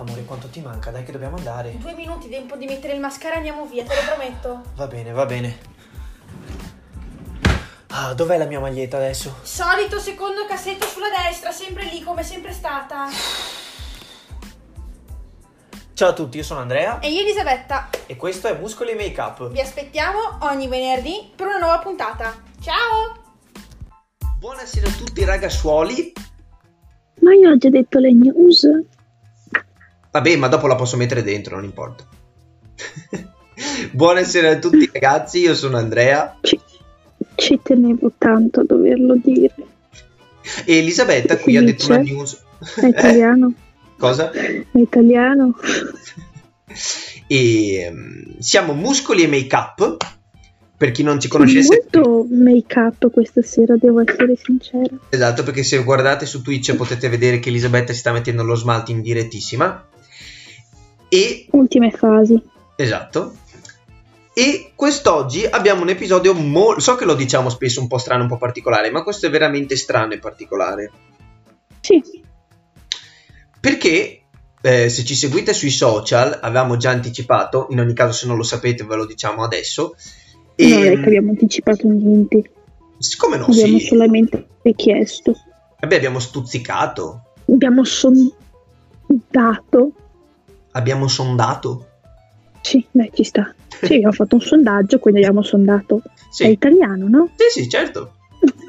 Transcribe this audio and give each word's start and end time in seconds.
Amore, 0.00 0.24
quanto 0.24 0.48
ti 0.48 0.60
manca? 0.62 0.90
Dai 0.90 1.04
che 1.04 1.12
dobbiamo 1.12 1.36
andare. 1.36 1.76
Due 1.76 1.92
minuti, 1.92 2.30
tempo 2.30 2.56
di 2.56 2.64
mettere 2.64 2.94
il 2.94 3.00
mascara, 3.00 3.36
andiamo 3.36 3.66
via, 3.66 3.84
te 3.84 3.94
lo 3.94 4.00
prometto. 4.06 4.62
Va 4.74 4.86
bene, 4.86 5.12
va 5.12 5.26
bene. 5.26 5.58
Ah, 7.88 8.14
dov'è 8.14 8.38
la 8.38 8.46
mia 8.46 8.60
maglietta 8.60 8.96
adesso? 8.96 9.36
Solito 9.42 9.98
secondo 9.98 10.46
cassetto 10.46 10.86
sulla 10.86 11.08
destra, 11.26 11.50
sempre 11.52 11.84
lì 11.84 12.02
come 12.02 12.22
sempre 12.22 12.52
stata. 12.52 13.08
Ciao 15.92 16.08
a 16.08 16.12
tutti, 16.14 16.38
io 16.38 16.44
sono 16.44 16.60
Andrea 16.60 16.98
E 17.00 17.10
io 17.10 17.20
Elisabetta, 17.20 17.90
e 18.06 18.16
questo 18.16 18.48
è 18.48 18.58
Muscoli 18.58 18.94
Make 18.94 19.20
Up. 19.20 19.50
vi 19.50 19.60
aspettiamo 19.60 20.38
ogni 20.40 20.66
venerdì 20.66 21.30
per 21.36 21.46
una 21.48 21.58
nuova 21.58 21.78
puntata. 21.80 22.42
Ciao! 22.62 23.18
Buonasera 24.38 24.88
a 24.88 24.92
tutti 24.92 25.22
ragazzuoli. 25.24 26.12
Ma 27.20 27.34
io 27.34 27.50
ho 27.50 27.56
già 27.58 27.68
detto 27.68 27.98
le 27.98 28.14
news. 28.14 28.66
Vabbè, 30.10 30.36
ma 30.36 30.48
dopo 30.48 30.66
la 30.66 30.74
posso 30.74 30.96
mettere 30.96 31.22
dentro, 31.22 31.54
non 31.56 31.64
importa. 31.64 32.04
Buonasera 33.92 34.50
a 34.50 34.58
tutti 34.58 34.88
ragazzi, 34.92 35.40
io 35.40 35.54
sono 35.54 35.76
Andrea 35.76 36.38
Ci, 36.40 36.58
ci 37.34 37.60
tenevo 37.62 38.12
tanto 38.16 38.60
a 38.60 38.64
doverlo 38.64 39.16
dire. 39.22 39.54
e 40.64 40.78
Elisabetta 40.78 41.36
qui 41.36 41.56
ha 41.56 41.62
detto 41.62 41.86
una 41.86 41.98
news. 41.98 42.42
È 42.76 42.86
italiano. 42.86 43.52
Cosa? 43.98 44.30
È 44.30 44.64
italiano. 44.72 45.54
E 47.26 47.74
ehm, 47.80 48.38
siamo 48.38 48.72
Muscoli 48.74 49.22
e 49.22 49.26
Make 49.28 49.54
Up. 49.56 49.96
Per 50.76 50.90
chi 50.92 51.02
non 51.02 51.20
ci 51.20 51.28
conoscesse, 51.28 51.86
Molto 51.92 52.26
make 52.30 52.78
up 52.78 53.10
questa 53.10 53.42
sera, 53.42 53.76
devo 53.76 54.00
essere 54.00 54.34
sincera. 54.36 54.88
esatto, 55.10 55.42
perché 55.42 55.62
se 55.62 55.82
guardate 55.84 56.26
su 56.26 56.42
Twitch 56.42 56.74
potete 56.74 57.08
vedere 57.08 57.38
che 57.38 57.50
Elisabetta 57.50 57.92
si 57.92 57.98
sta 57.98 58.12
mettendo 58.12 58.42
lo 58.44 58.54
smalto 58.54 58.90
in 58.92 59.02
direttissima. 59.02 59.84
E 61.10 61.46
Ultime 61.50 61.90
fasi. 61.90 62.42
Esatto. 62.76 63.34
E 64.32 64.72
quest'oggi 64.74 65.44
abbiamo 65.44 65.82
un 65.82 65.90
episodio 65.90 66.32
molto... 66.32 66.80
So 66.80 66.94
che 66.94 67.04
lo 67.04 67.14
diciamo 67.14 67.50
spesso 67.50 67.80
un 67.80 67.88
po' 67.88 67.98
strano, 67.98 68.22
un 68.22 68.28
po' 68.28 68.38
particolare, 68.38 68.90
ma 68.90 69.02
questo 69.02 69.26
è 69.26 69.30
veramente 69.30 69.76
strano 69.76 70.14
e 70.14 70.18
particolare. 70.18 70.90
Sì, 71.80 72.00
Perché 73.60 74.22
eh, 74.62 74.88
se 74.88 75.04
ci 75.04 75.14
seguite 75.14 75.52
sui 75.52 75.70
social, 75.70 76.38
avevamo 76.40 76.76
già 76.78 76.90
anticipato, 76.90 77.66
in 77.70 77.80
ogni 77.80 77.92
caso 77.92 78.12
se 78.12 78.26
non 78.26 78.36
lo 78.36 78.42
sapete 78.42 78.84
ve 78.84 78.96
lo 78.96 79.04
diciamo 79.04 79.42
adesso. 79.42 79.96
E 80.54 80.68
non 80.68 80.84
è 80.84 80.92
che 80.92 81.06
abbiamo 81.06 81.30
anticipato 81.30 81.86
niente. 81.88 82.50
siccome 82.98 83.36
no, 83.36 83.46
abbiamo 83.46 83.78
sì. 83.78 83.86
solamente 83.86 84.46
chiesto. 84.76 85.34
Vabbè, 85.80 85.96
abbiamo 85.96 86.18
stuzzicato, 86.18 87.24
Abbiamo 87.52 87.84
sondato. 87.84 88.32
Abbiamo 90.72 91.08
sondato. 91.08 91.86
Sì, 92.60 92.84
beh, 92.90 93.10
ci 93.14 93.24
sta. 93.24 93.54
Sì, 93.82 93.94
abbiamo 93.94 94.12
fatto 94.12 94.34
un 94.36 94.40
sondaggio, 94.42 94.98
quindi 94.98 95.20
abbiamo 95.20 95.42
sondato. 95.42 96.02
Sì, 96.30 96.44
È 96.44 96.48
italiano, 96.48 97.08
no? 97.08 97.30
sì, 97.36 97.62
sì, 97.62 97.68
certo. 97.68 98.14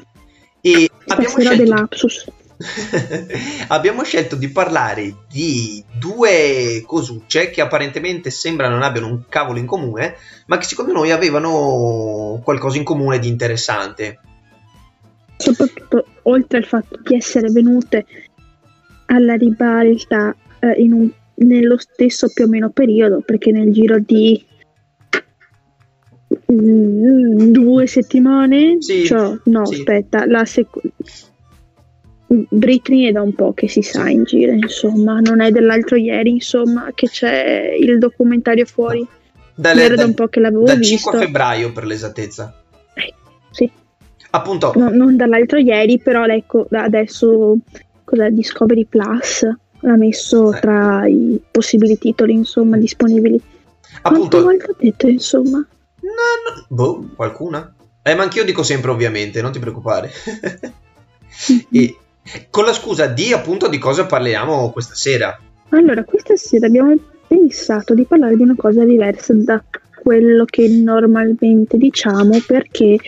E 0.64 0.88
abbiamo 1.08 1.38
scelto... 1.40 1.56
dell'Apsus. 1.56 2.24
Abbiamo 3.68 4.04
scelto 4.04 4.36
di 4.36 4.48
parlare 4.50 5.24
di 5.28 5.82
due 5.98 6.84
cosucce 6.86 7.50
che 7.50 7.60
apparentemente 7.60 8.30
sembra 8.30 8.68
non 8.68 8.82
abbiano 8.82 9.08
un 9.08 9.24
cavolo 9.28 9.58
in 9.58 9.66
comune, 9.66 10.14
ma 10.46 10.58
che 10.58 10.64
secondo 10.66 10.92
noi 10.92 11.10
avevano 11.10 12.40
qualcosa 12.44 12.76
in 12.76 12.84
comune 12.84 13.18
di 13.18 13.26
interessante. 13.26 14.20
soprattutto 15.36 16.06
oltre 16.22 16.58
al 16.58 16.64
fatto 16.64 17.00
di 17.02 17.16
essere 17.16 17.50
venute 17.50 18.06
alla 19.06 19.34
ribalta 19.34 20.32
eh, 20.60 20.80
in 20.80 20.92
un- 20.92 21.10
nello 21.34 21.76
stesso 21.78 22.30
più 22.32 22.44
o 22.44 22.48
meno 22.48 22.70
periodo, 22.70 23.20
perché 23.24 23.50
nel 23.52 23.72
giro 23.72 23.98
di 23.98 24.44
mm, 26.52 27.50
due 27.52 27.86
settimane, 27.86 28.76
Sì, 28.80 29.04
cioè, 29.04 29.36
no, 29.44 29.66
sì. 29.66 29.74
aspetta, 29.74 30.26
la 30.26 30.44
seconda. 30.44 30.88
Britney 32.48 33.04
è 33.08 33.12
da 33.12 33.20
un 33.20 33.34
po' 33.34 33.52
che 33.52 33.68
si 33.68 33.82
sa 33.82 34.08
in 34.08 34.24
giro, 34.24 34.52
insomma, 34.52 35.20
non 35.20 35.42
è 35.42 35.50
dell'altro 35.50 35.96
ieri, 35.96 36.30
insomma, 36.30 36.90
che 36.94 37.08
c'è 37.08 37.74
il 37.78 37.98
documentario 37.98 38.64
fuori. 38.64 39.06
Dalle- 39.54 39.82
Era 39.82 39.94
da 39.96 40.02
da- 40.02 40.08
un 40.08 40.14
po' 40.14 40.28
che 40.28 40.40
l'avevo 40.40 40.64
dal 40.64 40.78
visto. 40.78 41.10
5 41.10 41.18
febbraio 41.26 41.72
per 41.72 41.84
l'esattezza. 41.84 42.54
Eh, 42.94 43.12
sì, 43.50 43.70
Appunto, 44.30 44.72
No, 44.76 44.88
non 44.88 45.14
dall'altro 45.16 45.58
ieri, 45.58 45.98
però 45.98 46.24
ecco, 46.24 46.66
da 46.70 46.84
adesso 46.84 47.54
cos'è, 48.02 48.30
Discovery 48.30 48.86
Plus 48.86 49.46
l'ha 49.82 49.96
messo 49.96 50.50
tra 50.60 51.06
i 51.06 51.40
possibili 51.50 51.98
titoli, 51.98 52.32
insomma, 52.32 52.76
disponibili. 52.76 53.40
Quante 54.00 54.18
appunto, 54.18 54.42
volte 54.42 54.70
ho 54.70 54.76
detto, 54.78 55.08
insomma? 55.08 55.58
no, 55.58 56.10
no, 56.10 56.66
boh, 56.68 57.08
qualcuna? 57.14 57.74
Eh, 58.02 58.14
ma 58.14 58.24
anch'io 58.24 58.44
dico 58.44 58.62
sempre 58.62 58.90
ovviamente, 58.90 59.40
non 59.42 59.52
ti 59.52 59.58
preoccupare. 59.58 60.10
e 61.70 61.96
con 62.50 62.64
la 62.64 62.72
scusa 62.72 63.06
di 63.06 63.32
appunto 63.32 63.68
di 63.68 63.78
cosa 63.78 64.06
parliamo 64.06 64.70
questa 64.70 64.94
sera. 64.94 65.38
Allora, 65.70 66.04
questa 66.04 66.36
sera 66.36 66.66
abbiamo 66.66 66.94
pensato 67.26 67.94
di 67.94 68.04
parlare 68.04 68.36
di 68.36 68.42
una 68.42 68.54
cosa 68.56 68.84
diversa 68.84 69.32
da 69.34 69.62
quello 70.02 70.44
che 70.44 70.68
normalmente 70.68 71.76
diciamo, 71.76 72.38
perché 72.46 72.98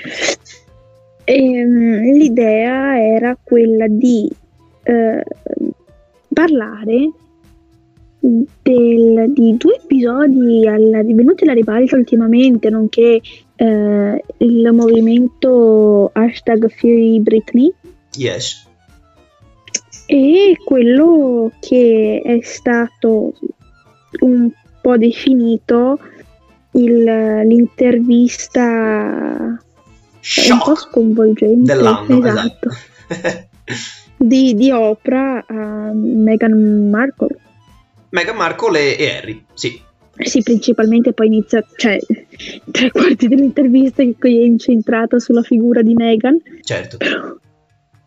ehm, 1.25 2.13
l'idea 2.13 2.99
era 2.99 3.37
quella 3.43 3.87
di 3.89 4.31
eh, 4.85 5.25
parlare 6.35 7.11
del- 8.21 9.33
di 9.33 9.57
due 9.57 9.77
episodi 9.83 10.67
alla, 10.67 11.03
venuti 11.03 11.45
alla 11.45 11.53
ribalta 11.55 11.97
ultimamente, 11.97 12.69
nonché 12.71 13.21
eh, 13.57 14.25
il 14.39 14.71
movimento 14.73 16.11
hashtag 16.13 16.69
Free 16.71 17.21
Britney 17.21 17.73
Yes. 18.17 18.67
e 20.07 20.57
quello 20.65 21.53
che 21.61 22.21
è 22.25 22.39
stato 22.43 23.33
un 24.21 24.51
po' 24.81 24.97
definito 24.97 25.99
il- 26.73 27.43
l'intervista 27.47 29.59
un 30.51 30.59
po' 30.65 30.75
sconvolgente 30.75 31.75
dell'anno, 31.75 32.27
esatto, 32.27 32.69
esatto. 33.09 33.09
di, 34.27 34.55
di 34.55 34.71
Oprah 34.71 35.45
a 35.47 35.91
Meghan 35.93 36.89
Markle. 36.91 37.39
Meghan 38.11 38.37
Markle 38.37 38.97
e, 38.97 39.05
e 39.05 39.17
Harry, 39.17 39.45
sì. 39.55 39.81
Eh 40.17 40.29
Sì, 40.29 40.43
principalmente 40.43 41.13
poi 41.13 41.27
inizia, 41.27 41.65
cioè, 41.77 41.99
tre 42.71 42.91
quarti 42.91 43.27
dell'intervista 43.27 44.03
che 44.03 44.29
è 44.29 44.45
incentrata 44.45 45.19
sulla 45.19 45.43
figura 45.43 45.83
di 45.83 45.95
Meghan. 45.95 46.41
Certo. 46.63 46.97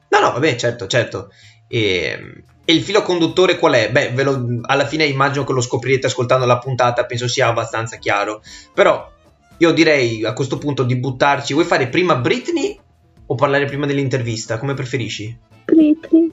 No, 0.10 0.22
no, 0.22 0.32
vabbè, 0.32 0.56
certo, 0.56 0.88
certo. 0.88 1.30
E, 1.68 2.18
e 2.64 2.74
il 2.74 2.82
filo 2.82 3.02
conduttore 3.02 3.60
qual 3.60 3.74
è? 3.74 3.92
Beh, 3.92 4.12
ve 4.12 4.24
lo- 4.24 4.60
alla 4.62 4.88
fine 4.88 5.04
immagino 5.04 5.44
che 5.44 5.52
lo 5.52 5.60
scoprirete 5.60 6.08
ascoltando 6.08 6.46
la 6.46 6.58
puntata, 6.60 7.06
penso 7.06 7.28
sia 7.28 7.48
abbastanza 7.48 7.98
chiaro. 7.98 8.42
Però 8.74 9.12
io 9.58 9.72
direi 9.74 10.24
a 10.24 10.32
questo 10.32 10.58
punto 10.58 10.84
di 10.84 10.96
buttarci. 10.96 11.52
Vuoi 11.54 11.66
fare 11.66 11.90
prima 11.90 12.16
Britney 12.16 12.80
o 13.26 13.36
parlare 13.36 13.66
prima 13.66 13.86
dell'intervista? 13.86 14.58
Come 14.58 14.74
preferisci? 14.74 15.38
Britney. 15.68 16.32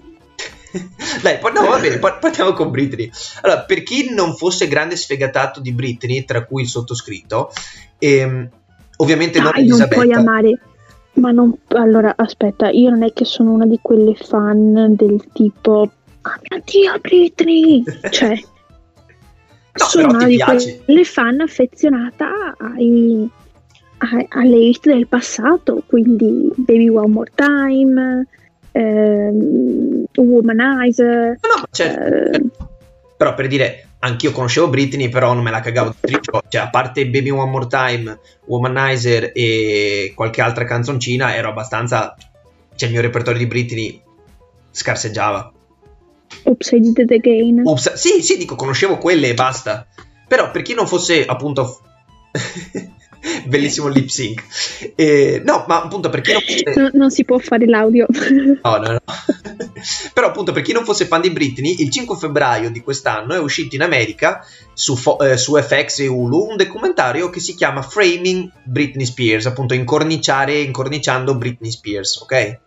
Dai, 1.22 1.38
poi, 1.38 1.52
no, 1.52 1.66
va 1.66 1.78
bene, 1.78 1.98
par- 1.98 2.18
partiamo 2.18 2.52
con 2.52 2.70
Britney. 2.70 3.10
Allora, 3.42 3.60
per 3.62 3.82
chi 3.82 4.12
non 4.12 4.34
fosse 4.34 4.66
grande 4.66 4.96
sfegatato 4.96 5.60
di 5.60 5.72
Britney, 5.72 6.24
tra 6.24 6.44
cui 6.44 6.62
il 6.62 6.68
sottoscritto, 6.68 7.50
ehm, 7.98 8.48
ovviamente 8.96 9.38
non 9.40 9.52
Dai, 9.52 9.66
non 9.66 9.78
Elisabetta. 9.80 9.94
puoi 10.02 10.12
amare. 10.12 10.58
Ma 11.14 11.30
non. 11.30 11.56
Allora, 11.68 12.12
aspetta, 12.16 12.70
io 12.70 12.90
non 12.90 13.04
è 13.04 13.12
che 13.12 13.24
sono 13.24 13.52
una 13.52 13.66
di 13.66 13.78
quelle 13.80 14.14
fan 14.16 14.94
del 14.96 15.28
tipo. 15.32 15.90
Ah 16.22 16.40
mio 16.48 16.62
dio, 16.64 16.98
Britney! 17.00 17.84
Cioè, 18.10 18.34
No, 19.76 19.84
sono 19.86 20.08
una 20.08 20.26
di 20.26 20.36
piace. 20.36 20.82
quelle 20.84 21.04
fan 21.04 21.40
affezionata 21.40 22.54
ai, 22.58 23.28
ai- 23.98 24.26
alle 24.30 24.56
hit 24.56 24.86
del 24.86 25.06
passato, 25.08 25.82
quindi 25.86 26.50
Baby 26.54 26.88
One 26.88 27.08
More 27.12 27.30
Time, 27.34 28.26
ehm, 28.74 30.04
Womanizer. 30.16 31.38
No, 31.40 31.56
no, 31.56 31.64
certo. 31.70 32.36
eh, 32.36 32.42
Però 33.16 33.34
per 33.34 33.46
dire, 33.46 33.88
anch'io 34.00 34.32
conoscevo 34.32 34.68
Britney, 34.68 35.08
però 35.08 35.32
non 35.32 35.42
me 35.42 35.50
la 35.50 35.60
cagavo 35.60 35.94
di. 36.00 36.18
Cioè, 36.48 36.60
a 36.60 36.70
parte 36.70 37.06
Baby 37.08 37.30
One 37.30 37.50
More 37.50 37.66
Time, 37.66 38.18
Womanizer 38.46 39.30
e 39.34 40.12
qualche 40.14 40.42
altra 40.42 40.64
canzoncina, 40.64 41.34
ero 41.34 41.48
abbastanza... 41.50 42.14
Cioè, 42.76 42.88
il 42.88 42.94
mio 42.94 43.02
repertorio 43.02 43.38
di 43.38 43.46
Britney 43.46 44.02
scarseggiava. 44.70 45.52
Oops, 46.44 46.70
I 46.72 46.80
did 46.80 46.98
it 46.98 47.10
again. 47.12 47.62
Ops, 47.64 47.92
sì, 47.94 48.20
sì, 48.22 48.36
dico, 48.36 48.56
conoscevo 48.56 48.98
quelle 48.98 49.28
e 49.28 49.34
basta. 49.34 49.86
Però 50.26 50.50
per 50.50 50.62
chi 50.62 50.74
non 50.74 50.86
fosse, 50.88 51.24
appunto... 51.24 51.80
Bellissimo 53.46 53.88
lip 53.88 54.08
sync. 54.08 54.42
Eh, 54.94 55.42
no, 55.44 55.64
ma 55.66 55.82
appunto 55.82 56.10
per 56.10 56.20
chi 56.20 56.32
non 56.32 56.42
fosse... 56.42 56.80
No, 56.80 56.90
non 56.92 57.10
si 57.10 57.24
può 57.24 57.38
fare 57.38 57.66
l'audio. 57.66 58.06
No, 58.62 58.76
no, 58.76 58.92
no. 58.92 59.00
Però 60.12 60.28
appunto 60.28 60.52
per 60.52 60.62
chi 60.62 60.72
non 60.72 60.84
fosse 60.84 61.06
fan 61.06 61.20
di 61.20 61.30
Britney, 61.30 61.76
il 61.80 61.90
5 61.90 62.16
febbraio 62.16 62.70
di 62.70 62.80
quest'anno 62.80 63.34
è 63.34 63.38
uscito 63.38 63.74
in 63.74 63.82
America 63.82 64.46
su, 64.72 64.96
fo- 64.96 65.18
eh, 65.20 65.36
su 65.36 65.56
FX 65.56 66.00
e 66.00 66.06
Hulu 66.06 66.48
un 66.50 66.56
documentario 66.56 67.30
che 67.30 67.40
si 67.40 67.54
chiama 67.54 67.82
Framing 67.82 68.50
Britney 68.64 69.06
Spears, 69.06 69.46
appunto 69.46 69.74
incorniciare, 69.74 70.60
incorniciando 70.60 71.36
Britney 71.36 71.70
Spears, 71.70 72.16
ok? 72.16 72.58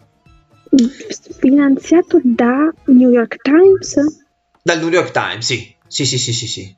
Finanziato 1.39 2.19
da 2.24 2.71
New 2.86 3.09
York 3.09 3.38
Times? 3.42 3.95
Dal 4.62 4.80
New 4.80 4.89
York 4.89 5.12
Times, 5.12 5.45
sì. 5.45 5.75
Sì, 5.88 6.06
sì, 6.06 6.18
sì, 6.18 6.33
sì, 6.33 6.48
sì. 6.48 6.75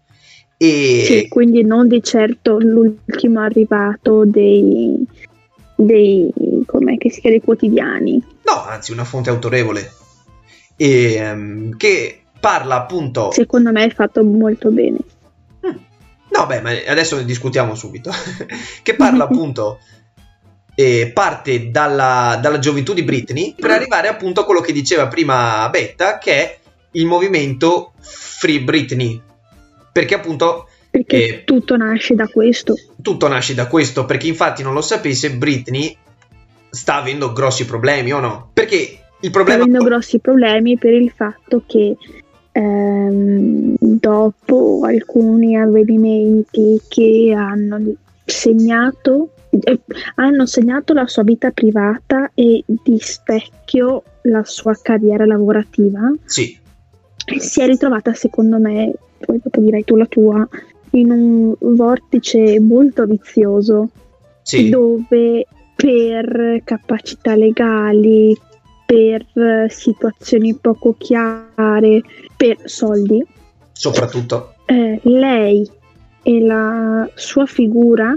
E... 0.62 1.04
Sì, 1.06 1.28
quindi 1.30 1.64
non 1.64 1.88
di 1.88 2.04
certo 2.04 2.58
l'ultimo 2.60 3.40
arrivato 3.40 4.26
dei, 4.26 5.02
dei 5.74 6.30
com'è 6.66 6.98
che 6.98 7.10
si 7.10 7.22
chiama, 7.22 7.38
dei 7.38 7.46
quotidiani. 7.46 8.22
No, 8.44 8.66
anzi, 8.66 8.92
una 8.92 9.06
fonte 9.06 9.30
autorevole. 9.30 9.90
E, 10.76 11.32
um, 11.32 11.78
che 11.78 12.24
parla 12.42 12.76
appunto. 12.76 13.32
Secondo 13.32 13.72
me 13.72 13.86
è 13.86 13.90
fatto 13.90 14.22
molto 14.22 14.70
bene. 14.70 14.98
Mm. 15.66 15.78
No, 16.36 16.46
beh, 16.46 16.60
ma 16.60 16.72
adesso 16.88 17.16
ne 17.16 17.24
discutiamo 17.24 17.74
subito. 17.74 18.12
che 18.84 18.96
parla 18.96 19.24
appunto. 19.32 19.80
Eh, 20.76 21.12
parte 21.14 21.72
dalla, 21.72 22.38
dalla 22.42 22.60
gioventù 22.60 22.94
di 22.94 23.04
Britney 23.04 23.54
per 23.58 23.72
arrivare 23.72 24.08
appunto 24.10 24.42
a 24.42 24.46
quello 24.46 24.62
che 24.62 24.74
diceva 24.74 25.08
prima 25.08 25.70
Betta, 25.70 26.18
che 26.18 26.34
è 26.34 26.60
il 26.92 27.06
movimento 27.06 27.94
Free 28.00 28.62
Britney. 28.62 29.22
Perché 30.00 30.16
appunto 30.16 30.68
perché 30.90 31.28
eh, 31.28 31.44
tutto 31.44 31.76
nasce 31.76 32.16
da 32.16 32.28
questo. 32.28 32.74
Tutto 33.02 33.28
nasce 33.28 33.54
da 33.54 33.68
questo, 33.68 34.06
perché 34.06 34.28
infatti 34.28 34.64
non 34.64 34.74
lo 34.74 34.82
sapesse, 34.82 35.32
Britney 35.32 35.96
sta 36.70 36.96
avendo 36.96 37.34
grossi 37.34 37.66
problemi 37.66 38.14
o 38.14 38.20
no? 38.20 38.50
Perché 38.54 39.00
il 39.20 39.32
problema... 39.32 39.60
Sta 39.60 39.70
avendo 39.70 39.84
grossi 39.84 40.20
problemi 40.20 40.78
per 40.78 40.94
il 40.94 41.12
fatto 41.14 41.64
che 41.66 41.96
ehm, 42.52 43.76
dopo 43.78 44.82
alcuni 44.84 45.58
avvenimenti 45.58 46.82
che 46.88 47.34
hanno 47.36 47.82
segnato 48.26 49.32
eh, 49.50 49.80
hanno 50.16 50.46
segnato 50.46 50.94
la 50.94 51.08
sua 51.08 51.24
vita 51.24 51.50
privata 51.52 52.32
e 52.36 52.64
di 52.66 53.00
specchio 53.00 54.04
la 54.24 54.44
sua 54.44 54.78
carriera 54.82 55.26
lavorativa. 55.26 56.14
Sì. 56.24 56.58
Si 57.38 57.62
è 57.62 57.66
ritrovata, 57.66 58.14
secondo 58.14 58.58
me, 58.60 58.94
poi 59.20 59.40
dopo 59.42 59.60
direi 59.60 59.84
tu 59.84 59.96
la 59.96 60.06
tua, 60.06 60.48
in 60.92 61.12
un 61.12 61.56
vortice 61.60 62.60
molto 62.60 63.06
vizioso 63.06 63.90
sì. 64.42 64.70
dove 64.70 65.46
per 65.76 66.62
capacità 66.64 67.36
legali, 67.36 68.36
per 68.86 69.26
situazioni 69.70 70.56
poco 70.56 70.96
chiare, 70.98 72.02
per 72.36 72.58
soldi, 72.66 73.24
soprattutto 73.72 74.56
eh, 74.66 75.00
lei 75.04 75.70
e 76.22 76.42
la 76.42 77.10
sua 77.16 77.46
figura 77.46 78.16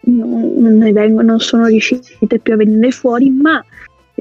non, 0.00 0.54
non, 0.58 0.78
vengono, 0.92 1.22
non 1.22 1.40
sono 1.40 1.66
riuscite 1.66 2.38
più 2.38 2.52
a 2.52 2.56
venire 2.56 2.90
fuori, 2.90 3.30
ma 3.30 3.64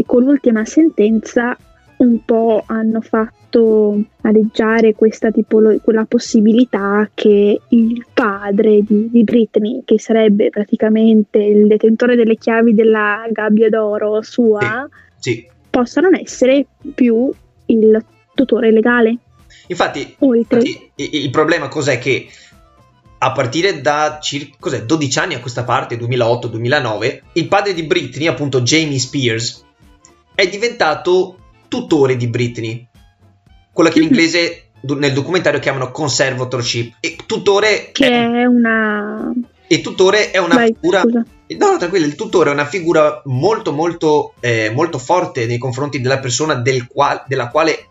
con 0.05 0.23
l'ultima 0.23 0.65
sentenza 0.65 1.57
un 1.97 2.23
po' 2.25 2.63
hanno 2.65 3.01
fatto 3.01 4.01
aleggiare 4.21 4.93
questa 4.93 5.31
tipolo- 5.31 5.79
quella 5.81 6.05
possibilità 6.05 7.09
che 7.13 7.61
il 7.69 8.05
padre 8.13 8.81
di, 8.81 9.09
di, 9.09 9.23
Britney, 9.23 9.83
che 9.85 9.99
sarebbe 9.99 10.49
praticamente 10.49 11.37
il 11.37 11.67
detentore 11.67 12.15
delle 12.15 12.35
chiavi 12.35 12.73
della 12.73 13.25
gabbia 13.31 13.69
d'oro 13.69 14.21
sua, 14.21 14.87
sì, 15.17 15.31
sì. 15.31 15.47
possa 15.69 16.01
non 16.01 16.15
essere 16.15 16.65
più 16.93 17.31
il 17.67 18.05
tutore 18.33 18.71
legale. 18.71 19.17
Infatti, 19.67 20.15
infatti 20.19 20.91
il 20.95 21.29
problema 21.29 21.67
cos'è 21.69 21.97
che 21.97 22.27
a 23.17 23.31
partire 23.31 23.81
da 23.81 24.19
circa 24.21 24.77
12 24.77 25.19
anni 25.19 25.33
a 25.33 25.39
questa 25.39 25.63
parte, 25.63 25.97
2008-2009, 25.97 27.21
il 27.33 27.47
padre 27.47 27.73
di 27.73 27.83
Britney, 27.83 28.27
appunto 28.27 28.61
Jamie 28.61 28.99
Spears, 28.99 29.63
è 30.35 30.47
diventato 30.47 31.37
tutore 31.67 32.15
di 32.17 32.27
Britney, 32.27 32.87
quello 33.71 33.89
che 33.89 33.99
in 33.99 34.05
inglese 34.05 34.69
nel 34.81 35.13
documentario 35.13 35.59
chiamano 35.59 35.91
conservatorship. 35.91 36.97
E 36.99 37.15
tutore 37.25 37.89
che 37.91 38.07
è, 38.07 38.29
è 38.29 38.45
una. 38.45 39.33
E 39.67 39.81
tutore 39.81 40.31
è 40.31 40.37
una 40.37 40.55
Vai, 40.55 40.75
figura. 40.79 41.01
Scusa. 41.01 41.25
No, 41.47 41.77
tranquillo, 41.77 42.05
il 42.05 42.15
tutore 42.15 42.49
è 42.49 42.53
una 42.53 42.65
figura 42.65 43.21
molto, 43.25 43.71
molto, 43.71 44.33
eh, 44.39 44.71
molto 44.73 44.97
forte 44.97 45.45
nei 45.45 45.57
confronti 45.57 46.01
della 46.01 46.19
persona 46.19 46.55
del 46.55 46.87
qual, 46.87 47.23
della 47.27 47.49
quale 47.49 47.87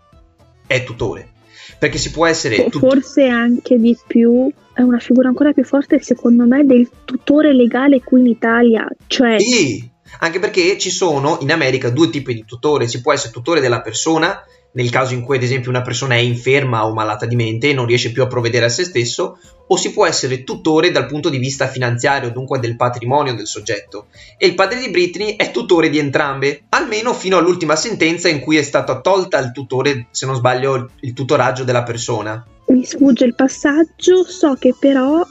è 0.66 0.82
tutore. 0.84 1.30
Perché 1.78 1.98
si 1.98 2.10
può 2.10 2.26
essere. 2.26 2.68
Tut- 2.68 2.78
Forse 2.78 3.26
anche 3.26 3.78
di 3.78 3.96
più. 4.06 4.50
È 4.72 4.82
una 4.82 4.98
figura 4.98 5.28
ancora 5.28 5.52
più 5.52 5.64
forte, 5.64 6.00
secondo 6.00 6.46
me, 6.46 6.64
del 6.64 6.88
tutore 7.04 7.52
legale 7.52 8.00
qui 8.02 8.20
in 8.20 8.26
Italia. 8.26 8.88
Cioè, 9.06 9.38
sì, 9.38 9.88
anche 10.18 10.38
perché 10.38 10.78
ci 10.78 10.90
sono 10.90 11.38
in 11.40 11.52
America 11.52 11.90
due 11.90 12.10
tipi 12.10 12.34
di 12.34 12.44
tutore, 12.44 12.88
si 12.88 13.00
può 13.00 13.12
essere 13.12 13.32
tutore 13.32 13.60
della 13.60 13.80
persona, 13.80 14.42
nel 14.74 14.90
caso 14.90 15.14
in 15.14 15.22
cui 15.22 15.36
ad 15.36 15.42
esempio 15.42 15.70
una 15.70 15.82
persona 15.82 16.14
è 16.14 16.18
inferma 16.18 16.86
o 16.86 16.92
malata 16.92 17.26
di 17.26 17.36
mente 17.36 17.70
e 17.70 17.74
non 17.74 17.86
riesce 17.86 18.12
più 18.12 18.22
a 18.22 18.26
provvedere 18.26 18.66
a 18.66 18.68
se 18.68 18.84
stesso, 18.84 19.38
o 19.66 19.76
si 19.76 19.92
può 19.92 20.06
essere 20.06 20.44
tutore 20.44 20.90
dal 20.90 21.06
punto 21.06 21.28
di 21.28 21.38
vista 21.38 21.66
finanziario, 21.68 22.30
dunque 22.30 22.58
del 22.58 22.76
patrimonio 22.76 23.34
del 23.34 23.46
soggetto. 23.46 24.06
E 24.36 24.46
il 24.46 24.54
padre 24.54 24.78
di 24.78 24.90
Britney 24.90 25.36
è 25.36 25.50
tutore 25.50 25.88
di 25.88 25.98
entrambe, 25.98 26.64
almeno 26.70 27.14
fino 27.14 27.38
all'ultima 27.38 27.76
sentenza 27.76 28.28
in 28.28 28.40
cui 28.40 28.56
è 28.56 28.62
stata 28.62 29.00
tolta 29.00 29.38
il 29.38 29.52
tutore, 29.52 30.06
se 30.10 30.26
non 30.26 30.34
sbaglio, 30.34 30.90
il 31.00 31.12
tutoraggio 31.12 31.64
della 31.64 31.82
persona 31.82 32.44
mi 32.66 32.82
sfugge 32.82 33.26
il 33.26 33.34
passaggio, 33.34 34.24
so 34.24 34.54
che 34.54 34.74
però 34.78 35.22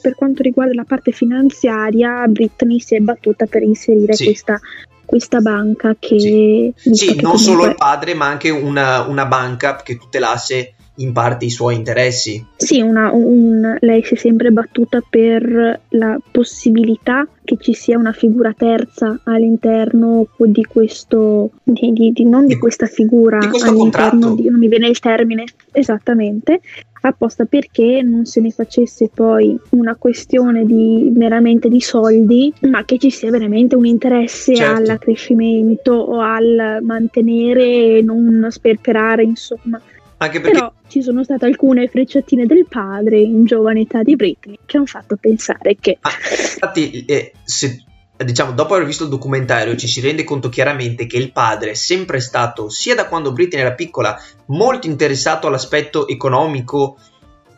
per 0.00 0.14
quanto 0.14 0.42
riguarda 0.42 0.72
la 0.72 0.84
parte 0.84 1.10
finanziaria 1.10 2.24
Britney 2.28 2.78
si 2.78 2.94
è 2.94 3.00
battuta 3.00 3.46
per 3.46 3.62
inserire 3.62 4.14
sì. 4.14 4.24
questa, 4.24 4.60
questa, 5.06 5.40
banca 5.40 5.96
che... 5.98 6.74
Sì, 6.76 6.94
sì 6.94 7.06
che 7.14 7.22
non 7.22 7.32
comunque... 7.32 7.38
solo 7.38 7.66
il 7.66 7.74
padre 7.74 8.14
ma 8.14 8.26
anche 8.26 8.50
una, 8.50 9.02
una 9.02 9.24
banca 9.26 9.76
che 9.76 9.96
tutelasse 9.96 10.74
in 10.96 11.12
parte 11.12 11.44
i 11.44 11.50
suoi 11.50 11.74
interessi. 11.74 12.44
Sì, 12.56 12.80
una, 12.80 13.10
un, 13.12 13.76
lei 13.80 14.02
si 14.04 14.14
è 14.14 14.16
sempre 14.16 14.50
battuta 14.50 15.02
per 15.08 15.80
la 15.88 16.18
possibilità 16.30 17.26
che 17.44 17.56
ci 17.60 17.74
sia 17.74 17.98
una 17.98 18.12
figura 18.12 18.54
terza 18.56 19.20
all'interno 19.24 20.28
di 20.38 20.64
questo, 20.64 21.50
di, 21.62 22.12
di, 22.12 22.24
non 22.24 22.46
di 22.46 22.58
questa 22.58 22.86
figura, 22.86 23.38
di 23.38 23.48
questo 23.48 23.70
all'interno 23.70 24.34
di, 24.34 24.48
non 24.48 24.58
mi 24.58 24.68
viene 24.68 24.88
il 24.88 24.98
termine 24.98 25.44
esattamente, 25.72 26.60
apposta 27.08 27.44
perché 27.44 28.02
non 28.02 28.24
se 28.26 28.40
ne 28.40 28.50
facesse 28.50 29.10
poi 29.12 29.58
una 29.70 29.96
questione 29.96 30.64
di 30.64 31.10
meramente 31.14 31.68
di 31.68 31.80
soldi, 31.80 32.52
ma 32.62 32.84
che 32.84 32.98
ci 32.98 33.10
sia 33.10 33.30
veramente 33.30 33.76
un 33.76 33.86
interesse 33.86 34.54
certo. 34.54 34.80
all'accrescimento 34.80 35.92
o 35.92 36.20
al 36.20 36.78
mantenere 36.82 37.98
e 37.98 38.02
non 38.02 38.46
sperperare, 38.50 39.22
insomma. 39.22 39.80
Anche 40.18 40.40
perché... 40.40 40.56
Però 40.56 40.72
ci 40.88 41.02
sono 41.02 41.24
state 41.24 41.44
alcune 41.44 41.88
frecciatine 41.88 42.46
del 42.46 42.66
padre 42.68 43.18
in 43.18 43.44
giovane 43.44 43.80
età 43.80 44.02
di 44.02 44.16
Britney 44.16 44.58
che 44.64 44.76
hanno 44.76 44.86
fatto 44.86 45.16
pensare 45.16 45.76
che... 45.78 45.98
Ah, 46.00 46.10
infatti, 46.10 47.04
eh, 47.04 47.32
se, 47.44 47.84
diciamo, 48.24 48.52
dopo 48.52 48.74
aver 48.74 48.86
visto 48.86 49.04
il 49.04 49.10
documentario 49.10 49.76
ci 49.76 49.88
si 49.88 50.00
rende 50.00 50.24
conto 50.24 50.48
chiaramente 50.48 51.06
che 51.06 51.16
il 51.16 51.32
padre 51.32 51.70
è 51.70 51.74
sempre 51.74 52.20
stato, 52.20 52.68
sia 52.68 52.94
da 52.94 53.06
quando 53.06 53.32
Britney 53.32 53.60
era 53.60 53.74
piccola, 53.74 54.20
molto 54.46 54.86
interessato 54.86 55.46
all'aspetto 55.46 56.08
economico, 56.08 56.96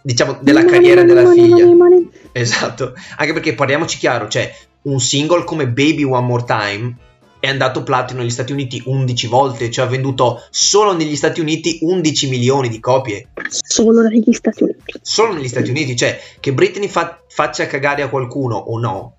diciamo, 0.02 0.38
della 0.40 0.62
money, 0.62 0.72
carriera 0.72 1.00
money, 1.02 1.14
della 1.48 1.74
money, 1.74 1.98
figlia. 1.98 2.28
Esatto, 2.32 2.94
anche 3.16 3.32
perché 3.32 3.54
parliamoci 3.54 3.98
chiaro, 3.98 4.28
cioè 4.28 4.52
un 4.82 5.00
single 5.00 5.44
come 5.44 5.68
Baby 5.68 6.02
One 6.02 6.26
More 6.26 6.44
Time 6.44 6.96
è 7.40 7.48
andato 7.48 7.84
platino 7.84 8.20
negli 8.20 8.30
Stati 8.30 8.52
Uniti 8.52 8.82
11 8.84 9.26
volte, 9.28 9.70
cioè 9.70 9.86
ha 9.86 9.88
venduto 9.88 10.42
solo 10.50 10.94
negli 10.94 11.14
Stati 11.14 11.40
Uniti 11.40 11.78
11 11.82 12.28
milioni 12.28 12.68
di 12.68 12.80
copie. 12.80 13.28
Solo 13.48 14.02
negli 14.02 14.32
Stati 14.32 14.64
Uniti. 14.64 14.94
Solo 15.00 15.34
negli 15.34 15.46
Stati 15.46 15.70
Uniti, 15.70 15.94
cioè 15.94 16.20
che 16.40 16.52
Britney 16.52 16.88
fa- 16.88 17.22
faccia 17.28 17.66
cagare 17.66 18.02
a 18.02 18.08
qualcuno 18.08 18.56
o 18.56 18.78
no, 18.80 19.17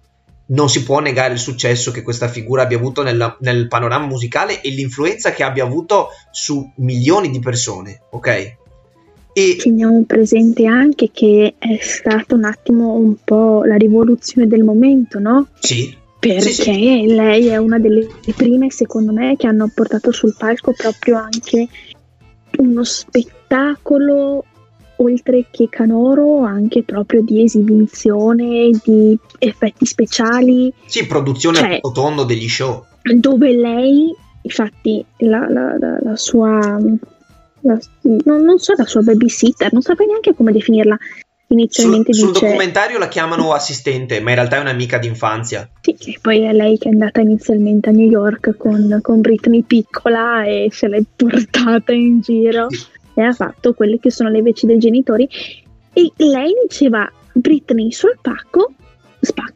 non 0.49 0.69
si 0.69 0.83
può 0.83 0.99
negare 0.99 1.33
il 1.33 1.39
successo 1.39 1.91
che 1.91 2.01
questa 2.01 2.27
figura 2.27 2.63
abbia 2.63 2.77
avuto 2.77 3.03
nella, 3.03 3.35
nel 3.41 3.67
panorama 3.67 4.05
musicale 4.05 4.61
e 4.61 4.69
l'influenza 4.69 5.31
che 5.31 5.43
abbia 5.43 5.63
avuto 5.63 6.09
su 6.31 6.71
milioni 6.77 7.29
di 7.29 7.39
persone, 7.39 8.01
ok? 8.11 8.57
E 9.31 9.55
teniamo 9.57 10.03
presente 10.05 10.65
anche 10.65 11.11
che 11.13 11.55
è 11.57 11.77
stato 11.81 12.35
un 12.35 12.45
attimo 12.45 12.93
un 12.95 13.15
po' 13.23 13.63
la 13.63 13.75
rivoluzione 13.75 14.47
del 14.47 14.63
momento, 14.63 15.19
no? 15.19 15.47
Sì, 15.59 15.95
perché 16.19 16.41
sì, 16.41 16.61
sì. 16.63 17.05
lei 17.05 17.47
è 17.47 17.57
una 17.57 17.79
delle 17.79 18.07
prime, 18.35 18.71
secondo 18.71 19.13
me, 19.13 19.35
che 19.37 19.47
hanno 19.47 19.71
portato 19.73 20.11
sul 20.11 20.35
palco 20.37 20.73
proprio 20.73 21.17
anche 21.17 21.67
uno 22.57 22.83
spettacolo 22.83 24.43
oltre 25.01 25.45
che 25.49 25.67
canoro 25.69 26.43
anche 26.43 26.83
proprio 26.83 27.21
di 27.21 27.41
esibizione, 27.43 28.69
di 28.83 29.17
effetti 29.39 29.85
speciali. 29.85 30.71
Sì, 30.85 31.05
produzione 31.07 31.57
Cioè- 31.57 31.79
a 31.81 31.91
tondo 31.91 32.23
degli 32.23 32.47
show. 32.49 32.85
dove 33.01 33.51
lei, 33.55 34.13
infatti, 34.41 35.03
la, 35.19 35.47
la- 35.49 35.77
la- 35.79 35.99
la 36.01 36.15
sua, 36.15 36.77
non, 37.61 38.41
non 38.43 38.57
so, 38.59 38.73
la 38.75 38.85
sua 38.85 39.01
babysitter, 39.01 39.71
non 39.73 39.81
saprei 39.81 40.07
neanche 40.07 40.33
come 40.35 40.51
definirla. 40.51 40.97
Sul, 40.97 41.57
Inizialmente 41.57 42.13
sul 42.13 42.27
dice 42.31 42.45
documentario 42.45 42.99
la 42.99 43.07
chiamano 43.07 43.53
assistente, 43.53 44.19
ma 44.21 44.29
in 44.29 44.35
realtà 44.35 44.57
è 44.57 44.59
un'amica 44.59 44.99
d'infanzia. 44.99 45.67
sì, 45.81 45.95
che 45.95 46.19
poi 46.21 46.41
è 46.43 46.53
lei 46.53 46.77
che 46.77 46.89
è 46.89 46.91
andata 46.91 47.21
inizialmente 47.21 47.89
a 47.89 47.91
New 47.91 48.07
York 48.07 48.55
con, 48.55 48.99
con 49.01 49.19
Britney 49.21 49.63
piccola 49.63 50.43
e 50.43 50.67
se 50.71 50.87
l'è 50.87 51.01
portata 51.15 51.91
in 51.91 52.19
giro 52.21 52.67
e 53.19 53.23
ha 53.23 53.33
fatto 53.33 53.73
quelle 53.73 53.99
che 53.99 54.11
sono 54.11 54.29
le 54.29 54.41
veci 54.41 54.65
dei 54.65 54.77
genitori. 54.77 55.27
E 55.93 56.11
lei 56.17 56.53
diceva: 56.67 57.11
Britney 57.33 57.91
sul 57.91 58.17
pacco 58.21 58.73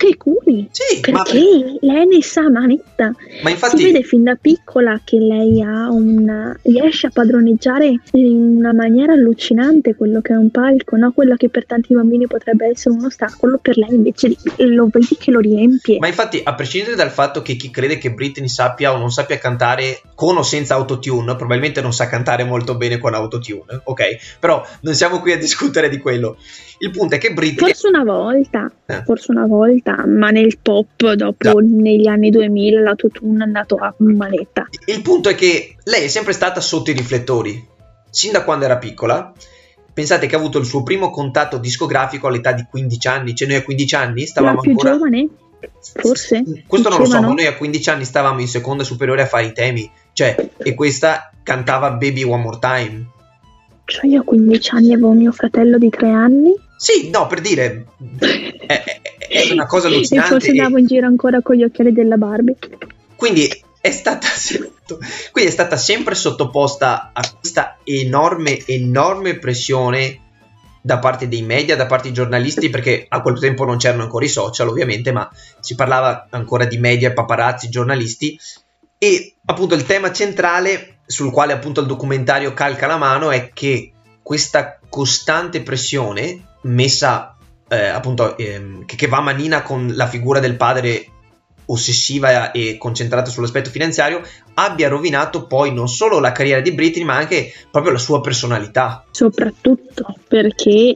spacca 0.04 0.08
i 0.08 0.18
culi. 0.18 0.68
Sì, 0.72 1.12
ma, 1.12 1.24
Perché 1.24 1.78
lei 1.80 2.06
ne 2.06 2.22
sa 2.22 2.50
manetta. 2.50 3.08
ma 3.42 3.48
Si 3.48 3.52
infatti 3.52 3.84
vede 3.84 4.04
fin 4.04 4.24
da 4.24 4.36
piccola 4.36 5.00
che 5.04 5.18
lei 5.18 5.62
ha 5.62 5.90
una, 5.90 6.58
riesce 6.64 7.08
a 7.08 7.10
padroneggiare 7.12 8.00
in 8.12 8.58
una 8.58 8.74
maniera 8.74 9.14
allucinante 9.14 9.96
quello 9.96 10.22
che 10.22 10.34
è 10.34 10.36
un 10.36 10.50
palco, 10.52 10.98
no? 10.98 11.12
quello 11.12 11.36
che 11.36 11.50
per 11.50 11.66
tanti 11.66 11.94
bambini 11.94 12.28
potrebbe 12.28 12.68
essere 12.68 12.96
un 12.96 13.06
ostacolo, 13.06 13.60
per 13.62 13.78
lei 13.78 13.94
invece 13.94 14.36
lo 14.58 14.88
vedi 14.92 15.16
che 15.18 15.32
lo 15.32 15.40
riempie. 15.40 16.00
Ma 16.00 16.08
infatti, 16.08 16.42
a 16.44 16.54
prescindere 16.54 16.96
dal 16.96 17.12
fatto 17.12 17.42
che 17.42 17.56
chi 17.56 17.70
crede 17.70 17.98
che 17.98 18.12
Britney 18.12 18.50
sappia 18.50 18.94
o 18.94 18.98
non 18.98 19.12
sappia 19.12 19.38
cantare 19.38 20.02
con 20.16 20.38
o 20.38 20.44
senza 20.44 20.76
autotune, 20.76 21.36
probabilmente 21.36 21.82
non 21.82 21.94
sa 21.94 22.08
cantare 22.08 22.44
molto 22.44 22.76
bene 22.76 22.98
con 22.98 23.14
autotune, 23.14 23.82
ok? 23.84 24.38
Però 24.40 24.66
non 24.82 24.94
siamo 24.94 25.20
qui 25.20 25.32
a 25.32 25.38
discutere 25.38 25.90
di 25.90 25.98
quello. 25.98 26.38
Il 26.80 26.92
punto 26.92 27.16
è 27.16 27.18
che 27.18 27.34
Britney... 27.34 27.70
Forse 27.70 27.88
una 27.88 28.04
volta, 28.04 28.72
Eh. 28.86 29.04
forse 29.04 29.32
una 29.32 29.46
volta, 29.46 30.06
ma 30.06 30.30
nel 30.30 30.58
pop 30.62 31.12
dopo 31.14 31.60
negli 31.60 32.08
anni 32.08 32.30
2000 32.30 32.82
l'autotune 32.82 33.40
è 33.40 33.44
andato 33.44 33.76
a 33.76 33.94
manetta. 33.98 34.68
Il 34.86 35.02
punto 35.02 35.30
è 35.30 35.36
che 35.36 35.76
lei 35.84 36.06
è 36.06 36.08
sempre 36.08 36.34
stata 36.34 36.60
sotto 36.60 36.92
i 36.92 36.94
riflettori, 36.94 37.66
sin 38.10 38.32
da 38.32 38.44
quando 38.44 38.66
era 38.66 38.78
piccola. 38.78 39.32
Pensate 39.94 40.26
che 40.26 40.36
ha 40.36 40.40
avuto 40.40 40.58
il 40.58 40.66
suo 40.66 40.82
primo 40.82 41.12
contatto 41.12 41.58
discografico 41.58 42.28
all'età 42.28 42.52
di 42.52 42.66
15 42.70 43.08
anni, 43.08 43.36
cioè 43.36 43.48
noi 43.48 43.58
a 43.58 43.64
15 43.64 43.96
anni 43.96 44.22
La 44.22 44.28
stavamo 44.28 44.60
più 44.62 44.72
ancora... 44.72 44.92
giovane? 44.92 45.30
Forse? 45.80 46.44
Questo 46.68 46.90
non 46.90 47.00
lo 47.00 47.06
so, 47.06 47.22
ma 47.22 47.28
noi 47.28 47.46
a 47.46 47.56
15 47.56 47.90
anni 47.90 48.04
stavamo 48.04 48.42
in 48.42 48.48
seconda 48.48 48.84
superiore 48.84 49.22
a 49.22 49.28
fare 49.28 49.46
i 49.46 49.54
temi, 49.54 49.90
cioè, 50.12 50.36
e 50.58 50.74
questa 50.74 51.32
cantava 51.44 51.92
Baby 51.92 52.24
One 52.24 52.42
More 52.42 52.60
Time. 52.60 53.12
Cioè 53.86 54.10
io 54.10 54.22
a 54.22 54.24
15 54.24 54.70
anni 54.76 54.94
avevo 54.94 55.12
mio 55.12 55.32
fratello 55.32 55.78
di 55.78 55.90
3 55.90 56.10
anni 56.10 56.54
Sì, 56.78 57.10
no, 57.10 57.28
per 57.28 57.42
dire, 57.42 57.86
è, 58.66 58.84
è- 59.28 59.52
una 59.52 59.66
cosa 59.66 59.88
e 59.90 59.94
allucinante. 59.94 60.30
forse 60.32 60.48
e- 60.52 60.58
andavo 60.60 60.78
in 60.78 60.86
giro 60.88 61.08
ancora 61.08 61.42
con 61.42 61.56
gli 61.56 61.64
occhiali 61.64 61.92
della 61.92 62.18
Barbie. 62.18 62.56
Quindi 63.16 63.48
è 63.82 63.92
stata, 63.92 64.28
quindi 65.32 65.50
è 65.50 65.54
stata 65.54 65.76
sempre 65.76 66.16
sottoposta 66.16 67.12
a 67.14 67.22
questa 67.40 67.78
enorme, 67.84 68.66
enorme 68.66 69.38
pressione 69.38 70.20
da 70.82 71.00
parte 71.00 71.30
dei 71.30 71.42
media, 71.42 71.78
da 71.78 71.86
parte 71.86 72.04
dei 72.08 72.14
giornalisti, 72.14 72.70
perché 72.70 73.06
a 73.08 73.22
quel 73.22 73.40
tempo 73.40 73.64
non 73.64 73.78
c'erano 73.78 74.04
ancora 74.04 74.26
i 74.26 74.30
social, 74.30 74.68
ovviamente, 74.68 75.14
ma 75.14 75.30
si 75.62 75.76
parlava 75.76 76.28
ancora 76.30 76.66
di 76.66 76.78
media, 76.78 77.14
paparazzi, 77.14 77.70
giornalisti. 77.70 78.38
E 79.04 79.36
appunto 79.44 79.76
il 79.76 79.86
tema 79.86 80.14
centrale 80.14 81.00
sul 81.06 81.30
quale 81.30 81.52
appunto 81.52 81.82
il 81.82 81.88
documentario 81.88 82.54
calca 82.54 82.88
la 82.88 82.96
mano 82.96 83.32
è 83.32 83.52
che 83.52 83.92
questa 84.22 84.80
costante 84.88 85.62
pressione 85.62 86.42
messa 86.62 87.36
eh, 87.68 87.88
appunto 87.88 88.38
ehm, 88.38 88.86
che, 88.86 89.08
va 89.08 89.20
manina 89.20 89.62
con 89.62 89.92
la 89.94 90.08
figura 90.08 90.40
del 90.40 90.56
padre 90.56 91.06
ossessiva 91.66 92.52
e 92.52 92.78
concentrata 92.78 93.30
sull'aspetto 93.30 93.70
finanziario 93.70 94.22
abbia 94.54 94.88
rovinato 94.88 95.48
poi 95.48 95.74
non 95.74 95.90
solo 95.90 96.20
la 96.20 96.32
carriera 96.32 96.62
di 96.62 96.72
Britney 96.72 97.04
ma 97.04 97.18
anche 97.18 97.52
proprio 97.70 97.92
la 97.92 98.00
sua 98.00 98.22
personalità. 98.22 99.04
Soprattutto 99.12 100.16
perché 100.30 100.96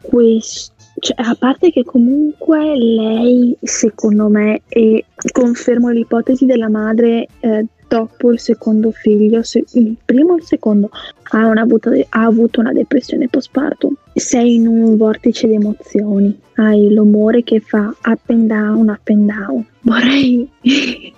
questo 0.00 0.73
cioè, 0.98 1.16
a 1.26 1.34
parte 1.38 1.70
che 1.70 1.84
comunque 1.84 2.76
lei 2.76 3.56
secondo 3.60 4.28
me 4.28 4.62
e 4.68 5.04
confermo 5.32 5.90
l'ipotesi 5.90 6.46
della 6.46 6.68
madre 6.68 7.26
eh, 7.40 7.66
dopo 7.94 8.32
il 8.32 8.40
secondo 8.40 8.90
figlio 8.90 9.40
il 9.74 9.96
primo 10.04 10.32
o 10.32 10.36
il 10.36 10.42
secondo 10.42 10.90
ha, 11.30 11.46
una 11.46 11.64
ha 12.08 12.24
avuto 12.24 12.58
una 12.58 12.72
depressione 12.72 13.28
postpartum. 13.28 13.94
Sei 14.12 14.56
in 14.56 14.66
un 14.66 14.96
vortice 14.96 15.46
di 15.46 15.54
emozioni. 15.54 16.36
Hai 16.54 16.92
l'umore 16.92 17.44
che 17.44 17.60
fa 17.60 17.94
up 18.04 18.20
and 18.26 18.46
down 18.48 18.88
up 18.88 19.08
and 19.08 19.30
down. 19.30 19.64
Vorrei 19.82 20.48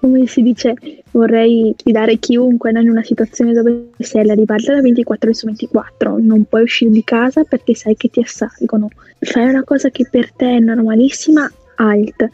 come 0.00 0.26
si 0.26 0.42
dice 0.42 0.74
vorrei 1.10 1.74
sfidare 1.76 2.18
chiunque 2.18 2.70
in 2.70 2.88
una 2.88 3.02
situazione 3.02 3.52
dove 3.52 3.90
sei 3.98 4.22
alla 4.22 4.34
ribalta 4.34 4.74
da 4.74 4.82
24 4.82 5.28
ore 5.28 5.36
su 5.36 5.46
24, 5.46 6.18
non 6.20 6.44
puoi 6.44 6.62
uscire 6.62 6.90
di 6.90 7.02
casa 7.02 7.42
perché 7.42 7.74
sai 7.74 7.96
che 7.96 8.08
ti 8.08 8.20
assalgono. 8.20 8.90
Fai 9.18 9.48
una 9.48 9.64
cosa 9.64 9.88
che 9.90 10.06
per 10.08 10.30
te 10.32 10.56
è 10.56 10.60
normalissima, 10.60 11.50
alt. 11.76 12.28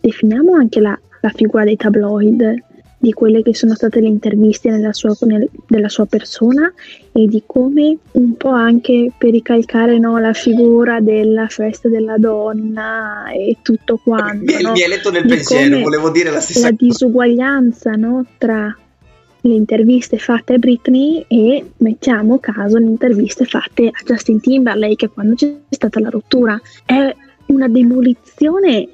Definiamo 0.00 0.54
anche 0.56 0.80
la, 0.80 0.98
la 1.20 1.30
figura 1.30 1.64
dei 1.64 1.76
tabloid, 1.76 2.72
di 3.04 3.12
quelle 3.12 3.42
che 3.42 3.54
sono 3.54 3.74
state 3.74 4.00
le 4.00 4.08
interviste 4.08 4.70
nella 4.70 4.94
sua, 4.94 5.14
nel- 5.26 5.50
della 5.66 5.90
sua 5.90 6.06
persona 6.06 6.72
e 7.12 7.26
di 7.26 7.42
come 7.44 7.98
un 8.12 8.34
po' 8.36 8.48
anche 8.48 9.12
per 9.16 9.30
ricalcare 9.30 9.98
no, 9.98 10.18
la 10.18 10.32
figura 10.32 11.00
della 11.00 11.46
festa 11.48 11.90
della 11.90 12.16
donna 12.16 13.30
e 13.30 13.58
tutto 13.60 14.00
quanto. 14.02 14.54
mi, 14.56 14.62
no? 14.62 14.72
mi 14.72 14.82
hai 14.82 14.88
letto 14.88 15.10
nel 15.10 15.22
Di 15.22 15.28
pensiero 15.28 15.80
volevo 15.80 16.08
dire 16.08 16.30
la 16.30 16.40
stessa 16.40 16.70
la 16.70 16.70
cosa 16.70 16.84
disuguaglianza 16.86 17.90
no, 17.90 18.24
tra 18.38 18.74
le 19.42 19.54
interviste 19.54 20.16
fatte 20.16 20.54
a 20.54 20.58
Britney 20.58 21.26
e 21.28 21.62
mettiamo 21.76 22.38
caso 22.38 22.78
le 22.78 22.86
interviste 22.86 23.44
fatte 23.44 23.88
a 23.88 24.02
Justin 24.02 24.40
Timberlake 24.40 25.10
quando 25.10 25.34
c'è 25.34 25.54
stata 25.68 26.00
la 26.00 26.08
rottura. 26.08 26.58
È 26.86 27.14
una 27.46 27.68
demolizione 27.68 28.88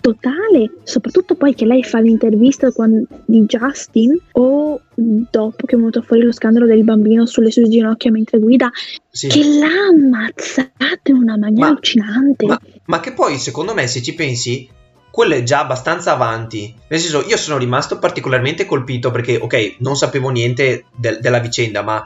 totale, 0.00 0.70
soprattutto 0.84 1.34
poi 1.34 1.54
che 1.54 1.64
lei 1.66 1.82
fa 1.82 1.98
l'intervista 2.00 2.70
quan- 2.72 3.06
di 3.24 3.40
Justin 3.44 4.16
o 4.32 4.80
dopo 4.94 5.66
che 5.66 5.74
è 5.74 5.78
venuto 5.78 6.02
fuori 6.02 6.22
lo 6.22 6.32
scandalo 6.32 6.66
del 6.66 6.84
bambino 6.84 7.26
sulle 7.26 7.50
sue 7.50 7.68
ginocchia 7.68 8.10
mentre 8.10 8.38
guida, 8.38 8.70
Sì. 9.10 9.28
che 9.28 9.44
l'ha 9.44 9.88
ammazzata 9.90 11.00
in 11.10 11.16
una 11.16 11.36
maniera 11.36 11.66
Ma- 11.66 11.72
allucinante. 11.72 12.46
Ma, 12.46 12.60
ma 12.86 13.00
che 13.00 13.12
poi, 13.12 13.38
secondo 13.38 13.74
me, 13.74 13.86
se 13.86 14.02
ci 14.02 14.14
pensi, 14.14 14.68
quello 15.10 15.34
è 15.34 15.42
già 15.42 15.60
abbastanza 15.60 16.12
avanti. 16.12 16.72
Nel 16.88 17.00
senso, 17.00 17.24
io 17.26 17.36
sono 17.36 17.58
rimasto 17.58 17.98
particolarmente 17.98 18.66
colpito 18.66 19.10
perché, 19.10 19.36
ok, 19.36 19.76
non 19.78 19.96
sapevo 19.96 20.28
niente 20.30 20.84
del- 20.96 21.18
della 21.20 21.40
vicenda, 21.40 21.82
ma 21.82 22.02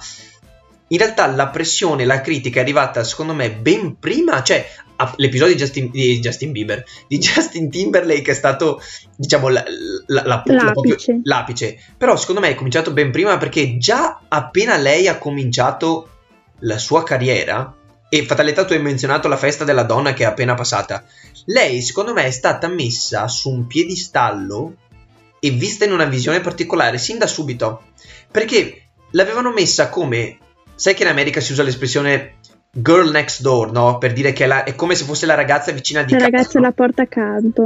in 0.88 0.98
realtà 0.98 1.26
la 1.26 1.48
pressione, 1.48 2.04
la 2.04 2.20
critica 2.20 2.58
è 2.58 2.62
arrivata, 2.62 3.02
secondo 3.04 3.32
me, 3.34 3.50
ben 3.50 3.96
prima. 3.98 4.42
Cioè, 4.42 4.64
l'episodio 5.16 5.54
di 5.54 5.60
Justin, 5.60 5.90
di 5.90 6.18
Justin 6.20 6.52
Bieber, 6.52 6.84
di 7.08 7.18
Justin 7.18 7.70
Timberlake 7.70 8.30
è 8.30 8.34
stato, 8.34 8.80
diciamo, 9.16 9.48
la, 9.48 9.64
la- 10.06 10.22
la- 10.24 10.26
la- 10.26 10.42
proprio- 10.42 10.94
L'apice. 10.94 11.20
l'apice. 11.24 11.78
Però, 11.96 12.16
secondo 12.16 12.40
me, 12.40 12.50
è 12.50 12.54
cominciato 12.54 12.92
ben 12.92 13.10
prima 13.10 13.36
perché 13.38 13.78
già 13.78 14.20
appena 14.28 14.76
lei 14.76 15.08
ha 15.08 15.18
cominciato 15.18 16.08
la 16.60 16.78
sua 16.78 17.02
carriera, 17.02 17.74
e 18.08 18.24
fatalità 18.26 18.64
tu 18.66 18.74
hai 18.74 18.82
menzionato 18.82 19.26
la 19.26 19.38
festa 19.38 19.64
della 19.64 19.84
donna 19.84 20.12
che 20.12 20.24
è 20.24 20.26
appena 20.26 20.52
passata. 20.54 21.02
Lei, 21.46 21.80
secondo 21.80 22.12
me, 22.12 22.24
è 22.26 22.30
stata 22.30 22.68
messa 22.68 23.26
su 23.26 23.48
un 23.50 23.66
piedistallo 23.66 24.74
e 25.40 25.50
vista 25.50 25.86
in 25.86 25.92
una 25.92 26.04
visione 26.04 26.40
particolare 26.40 26.98
sin 26.98 27.16
da 27.18 27.26
subito. 27.26 27.84
Perché 28.30 28.88
l'avevano 29.12 29.50
messa 29.52 29.88
come. 29.88 30.36
Sai 30.74 30.94
che 30.94 31.02
in 31.04 31.08
America 31.08 31.40
si 31.40 31.52
usa 31.52 31.62
l'espressione 31.62 32.34
girl 32.74 33.10
next 33.10 33.42
door, 33.42 33.70
no? 33.70 33.98
Per 33.98 34.12
dire 34.12 34.32
che 34.32 34.44
è, 34.44 34.46
la- 34.46 34.64
è 34.64 34.74
come 34.74 34.94
se 34.94 35.04
fosse 35.04 35.26
la 35.26 35.34
ragazza 35.34 35.72
vicina 35.72 36.02
di 36.02 36.12
La 36.12 36.18
casa. 36.18 36.30
ragazza 36.30 36.58
no? 36.58 36.64
la 36.66 36.72
porta 36.72 37.02
accanto. 37.02 37.64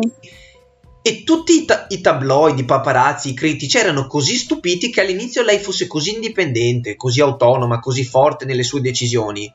E 1.02 1.22
tutti 1.22 1.62
i, 1.62 1.64
ta- 1.64 1.86
i 1.88 2.00
tabloid, 2.00 2.58
i 2.58 2.64
paparazzi, 2.64 3.30
i 3.30 3.34
critici 3.34 3.78
erano 3.78 4.08
così 4.08 4.34
stupiti 4.34 4.90
che 4.90 5.00
all'inizio 5.02 5.42
lei 5.42 5.58
fosse 5.60 5.86
così 5.86 6.14
indipendente, 6.14 6.96
così 6.96 7.20
autonoma, 7.20 7.78
così 7.78 8.04
forte 8.04 8.44
nelle 8.44 8.64
sue 8.64 8.80
decisioni. 8.80 9.52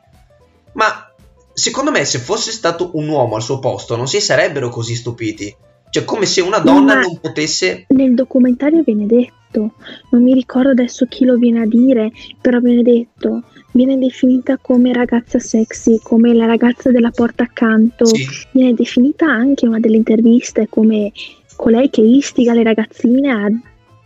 Ma 0.74 1.12
secondo 1.54 1.92
me 1.92 2.06
se 2.06 2.20
fosse 2.20 2.52
stato 2.52 2.92
un 2.94 3.10
uomo 3.10 3.36
al 3.36 3.42
suo 3.42 3.60
posto 3.60 3.98
non 3.98 4.08
si 4.08 4.22
sarebbero 4.22 4.70
così 4.70 4.96
stupiti. 4.96 5.54
Cioè 5.90 6.06
come 6.06 6.26
se 6.26 6.40
una 6.40 6.60
donna 6.60 6.96
Ma- 6.96 7.02
non 7.02 7.20
potesse... 7.20 7.84
Nel 7.90 8.14
documentario 8.14 8.82
viene 8.82 9.06
detto, 9.06 9.74
non 10.12 10.24
mi 10.24 10.34
ricordo 10.34 10.70
adesso 10.70 11.06
chi 11.08 11.26
lo 11.26 11.36
viene 11.36 11.64
a 11.64 11.66
dire, 11.66 12.10
però 12.40 12.60
viene 12.60 12.82
detto, 12.82 13.44
viene 13.72 13.98
definita 13.98 14.58
come 14.62 14.94
ragazza 14.94 15.40
sexy, 15.40 16.00
come 16.02 16.34
la 16.34 16.46
ragazza 16.46 16.92
della 16.92 17.12
porta 17.12 17.44
accanto, 17.44 18.06
Sì, 18.06 18.26
viene 18.52 18.74
definita 18.74 19.26
anche 19.26 19.66
una 19.68 19.80
delle 19.80 19.98
interviste 19.98 20.68
come 20.70 21.12
colei 21.56 21.90
che 21.90 22.02
istiga 22.02 22.54
le 22.54 22.64
ragazzine 22.64 23.32
a 23.32 23.50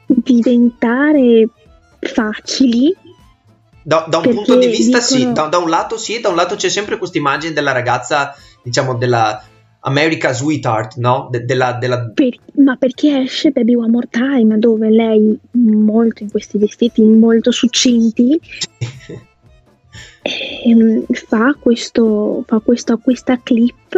diventare 0.06 1.50
facili. 2.00 2.96
Da, 3.82 4.06
da 4.10 4.18
un 4.18 4.24
punto 4.24 4.58
di 4.58 4.68
vista 4.68 5.00
sì, 5.00 5.18
dicono- 5.18 5.34
da, 5.34 5.46
da 5.48 5.58
un 5.60 5.70
lato 5.70 5.98
sì, 5.98 6.20
da 6.20 6.30
un 6.30 6.36
lato 6.36 6.56
c'è 6.56 6.70
sempre 6.70 6.98
questa 6.98 7.18
immagine 7.18 7.54
della 7.54 7.72
ragazza, 7.72 8.34
diciamo, 8.64 8.96
della 8.96 9.44
America 9.82 10.34
Sweetheart, 10.34 10.96
no? 10.96 11.28
De- 11.30 11.46
della, 11.46 11.74
della- 11.74 12.10
Per- 12.12 12.40
ma 12.56 12.76
perché 12.78 13.20
esce 13.20 13.52
Baby 13.52 13.76
One 13.76 13.90
More 13.92 14.08
Time 14.10 14.58
dove 14.58 14.90
lei, 14.90 15.38
molto 15.52 16.24
in 16.24 16.32
questi 16.32 16.58
vestiti 16.58 17.04
molto 17.04 17.52
succinti, 17.52 18.40
ehm, 20.26 21.06
fa, 21.28 21.56
questo, 21.60 22.44
fa 22.48 22.60
questo- 22.60 22.98
questa 22.98 23.40
clip 23.42 23.96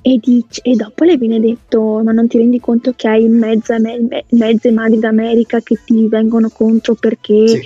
e, 0.00 0.20
dice, 0.22 0.60
e 0.62 0.76
dopo 0.76 1.04
le 1.04 1.16
viene 1.16 1.40
detto 1.40 2.00
ma 2.04 2.12
non 2.12 2.28
ti 2.28 2.38
rendi 2.38 2.60
conto 2.60 2.92
che 2.94 3.08
hai 3.08 3.28
mezza, 3.28 3.78
me- 3.78 4.00
me- 4.00 4.24
mezze 4.30 4.70
madri 4.70 4.98
d'America 4.98 5.60
che 5.60 5.76
ti 5.84 6.06
vengono 6.06 6.48
contro 6.50 6.94
perché 6.94 7.48
Sì. 7.48 7.60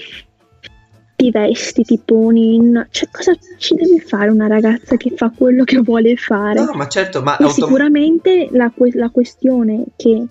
ti 1.17 1.31
vesti, 1.31 1.83
ti 1.83 2.01
poni 2.03 2.55
in... 2.55 2.87
Cioè 2.91 3.09
cosa 3.13 3.33
ci 3.59 3.75
deve 3.75 4.01
fare 4.01 4.31
una 4.31 4.47
ragazza 4.47 4.97
che 4.97 5.13
fa 5.15 5.31
quello 5.31 5.65
che 5.65 5.79
vuole 5.79 6.17
fare? 6.17 6.65
No, 6.65 6.73
ma 6.75 6.89
certo, 6.89 7.23
ma 7.23 7.33
autom- 7.33 7.51
sicuramente 7.53 8.49
la, 8.53 8.73
la 8.95 9.11
questione 9.11 9.85
che 9.97 10.25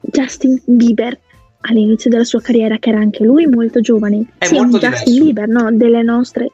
Justin 0.00 0.60
Bieber 0.64 1.18
all'inizio 1.66 2.10
della 2.10 2.24
sua 2.24 2.40
carriera, 2.40 2.78
che 2.78 2.90
era 2.90 2.98
anche 3.00 3.24
lui 3.24 3.46
molto 3.46 3.80
giovane, 3.80 4.24
È 4.38 4.44
sì, 4.46 4.54
molto 4.54 4.78
Justin. 4.78 5.22
Bieber, 5.24 5.48
no? 5.48 5.70
Delle 5.72 6.02
nostre 6.02 6.50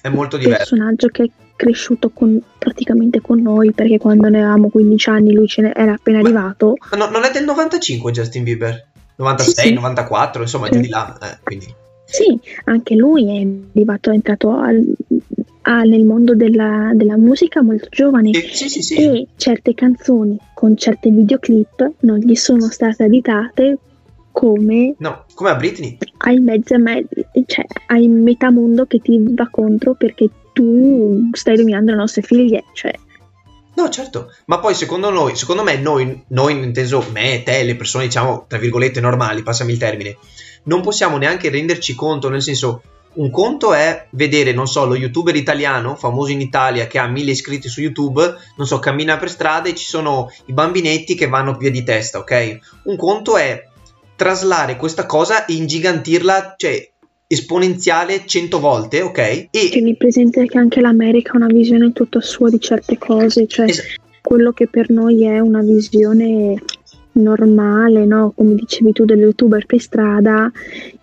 è 0.00 0.08
molto 0.08 0.36
diverso. 0.36 0.74
personaggio 0.74 1.08
che 1.08 1.22
è 1.24 1.30
cresciuto 1.56 2.10
con- 2.10 2.40
praticamente 2.58 3.20
con 3.20 3.40
noi, 3.40 3.72
perché 3.72 3.98
quando 3.98 4.28
ne 4.28 4.38
avevamo 4.38 4.68
15 4.68 5.08
anni 5.10 5.32
lui 5.32 5.46
ce 5.46 5.62
ne 5.62 5.72
era 5.74 5.92
appena 5.94 6.18
Ma- 6.20 6.24
arrivato. 6.24 6.74
No, 6.96 7.08
non 7.08 7.24
è 7.24 7.30
del 7.32 7.44
95 7.44 8.10
Justin 8.12 8.42
Bieber? 8.44 8.86
96, 9.16 9.54
Sì, 9.64 9.68
sì. 9.68 9.74
94, 9.74 10.42
insomma, 10.42 10.66
Sì. 10.70 10.80
di 10.80 10.88
là, 10.88 11.16
eh, 11.22 11.38
quindi... 11.42 11.66
Sì, 12.04 12.38
anche 12.64 12.94
lui 12.94 13.24
è 13.28 13.46
arrivato, 13.74 14.10
è 14.10 14.14
entrato 14.14 14.50
al- 14.50 14.84
a- 15.62 15.82
nel 15.82 16.04
mondo 16.04 16.34
della, 16.34 16.90
della 16.94 17.16
musica 17.16 17.62
molto 17.62 17.86
giovane. 17.90 18.30
Eh, 18.30 18.50
sì, 18.52 18.68
sì, 18.68 18.82
sì. 18.82 18.96
e 18.96 19.26
certe 19.36 19.74
canzoni 19.74 20.36
con 20.54 20.76
certe 20.76 21.10
videoclip 21.10 21.92
non 22.00 22.18
gli 22.18 22.34
sono 22.34 22.68
state 22.68 23.04
editate 23.04 23.78
come 24.32 24.94
No, 24.98 25.24
come 25.34 25.50
a 25.50 25.54
Britney. 25.54 25.98
hai 26.18 26.38
mezza 26.40 26.78
me- 26.78 27.06
cioè 27.46 27.64
hai 27.86 28.08
metà 28.08 28.50
mondo 28.50 28.86
che 28.86 28.98
ti 28.98 29.22
va 29.34 29.48
contro 29.50 29.94
perché 29.94 30.28
tu 30.52 31.30
stai 31.32 31.56
rovinando 31.56 31.92
le 31.92 31.96
nostre 31.98 32.22
figlie 32.22 32.64
cioè 32.72 32.92
No, 33.74 33.88
certo, 33.88 34.30
ma 34.46 34.58
poi 34.58 34.74
secondo 34.74 35.08
noi, 35.08 35.34
secondo 35.34 35.62
me 35.62 35.76
noi, 35.78 36.24
noi 36.28 36.62
inteso 36.62 37.02
me, 37.10 37.42
te, 37.42 37.62
le 37.62 37.74
persone 37.74 38.04
diciamo 38.04 38.44
tra 38.46 38.58
virgolette 38.58 39.00
normali, 39.00 39.42
passami 39.42 39.72
il 39.72 39.78
termine, 39.78 40.18
non 40.64 40.82
possiamo 40.82 41.16
neanche 41.16 41.48
renderci 41.48 41.94
conto, 41.94 42.28
nel 42.28 42.42
senso, 42.42 42.82
un 43.14 43.30
conto 43.30 43.72
è 43.72 44.08
vedere, 44.10 44.52
non 44.52 44.66
so, 44.66 44.84
lo 44.84 44.94
youtuber 44.94 45.34
italiano, 45.36 45.96
famoso 45.96 46.32
in 46.32 46.42
Italia, 46.42 46.86
che 46.86 46.98
ha 46.98 47.06
mille 47.06 47.30
iscritti 47.30 47.68
su 47.68 47.80
YouTube, 47.80 48.34
non 48.56 48.66
so, 48.66 48.78
cammina 48.78 49.16
per 49.16 49.30
strada 49.30 49.70
e 49.70 49.74
ci 49.74 49.86
sono 49.86 50.30
i 50.46 50.52
bambinetti 50.52 51.14
che 51.14 51.28
vanno 51.28 51.54
via 51.54 51.70
di 51.70 51.82
testa, 51.82 52.18
ok? 52.18 52.58
Un 52.84 52.96
conto 52.96 53.38
è 53.38 53.68
traslare 54.22 54.76
questa 54.76 55.04
cosa 55.04 55.44
e 55.46 55.54
ingigantirla, 55.54 56.54
cioè 56.56 56.88
esponenziale 57.26 58.24
100 58.24 58.60
volte, 58.60 59.02
ok? 59.02 59.18
E 59.18 59.48
tieni 59.50 59.96
presente 59.96 60.46
che 60.46 60.58
anche 60.58 60.80
l'America 60.80 61.32
ha 61.32 61.36
una 61.36 61.46
visione 61.46 61.92
tutta 61.92 62.20
sua 62.20 62.48
di 62.50 62.60
certe 62.60 62.98
cose 62.98 63.46
cioè 63.48 63.66
es- 63.66 63.96
quello 64.20 64.52
che 64.52 64.68
per 64.68 64.90
noi 64.90 65.24
è 65.24 65.40
una 65.40 65.62
visione 65.62 66.54
normale 67.14 68.06
no 68.06 68.32
come 68.34 68.54
dicevi 68.54 68.92
tu 68.92 69.04
dello 69.04 69.22
youtuber 69.22 69.66
per 69.66 69.80
strada 69.80 70.50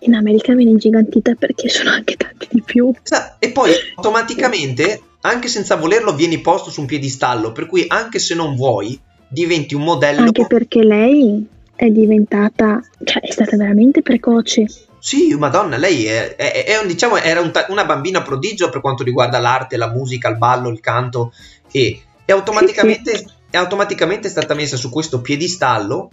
in 0.00 0.14
America 0.14 0.54
viene 0.54 0.70
ingigantita 0.70 1.34
perché 1.34 1.68
sono 1.68 1.90
anche 1.90 2.16
tanti 2.16 2.48
di 2.50 2.62
più 2.62 2.92
E 3.38 3.50
poi 3.50 3.72
automaticamente, 3.96 5.02
anche 5.22 5.48
senza 5.48 5.76
volerlo, 5.76 6.14
vieni 6.14 6.38
posto 6.38 6.70
su 6.70 6.80
un 6.80 6.86
piedistallo, 6.86 7.52
per 7.52 7.66
cui 7.66 7.84
anche 7.88 8.18
se 8.18 8.34
non 8.34 8.54
vuoi, 8.54 8.98
diventi 9.28 9.74
un 9.74 9.82
modello. 9.82 10.20
anche 10.20 10.46
perché 10.46 10.82
lei 10.82 11.46
è 11.86 11.88
diventata 11.90 12.80
cioè 13.04 13.22
è 13.22 13.30
stata 13.30 13.56
veramente 13.56 14.02
precoce. 14.02 14.66
Sì, 14.98 15.34
madonna, 15.34 15.78
lei 15.78 16.04
è, 16.04 16.36
è- 16.36 16.64
è 16.66 16.78
un- 16.78 16.86
diciamo, 16.86 17.16
era 17.16 17.40
un 17.40 17.50
una 17.68 17.84
bambina 17.86 18.20
prodigio 18.22 18.68
per 18.68 18.82
quanto 18.82 19.02
riguarda 19.02 19.38
l'arte, 19.38 19.78
la 19.78 19.88
musica, 19.90 20.28
il 20.28 20.36
ballo, 20.36 20.68
il 20.68 20.80
canto 20.80 21.32
e, 21.70 22.02
e 22.26 22.32
automaticamente, 22.32 23.24
è 23.48 23.56
automaticamente 23.56 24.28
stata 24.28 24.52
messa 24.54 24.76
su 24.76 24.90
questo 24.90 25.22
piedistallo 25.22 26.10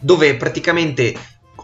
dove 0.00 0.34
praticamente 0.36 1.14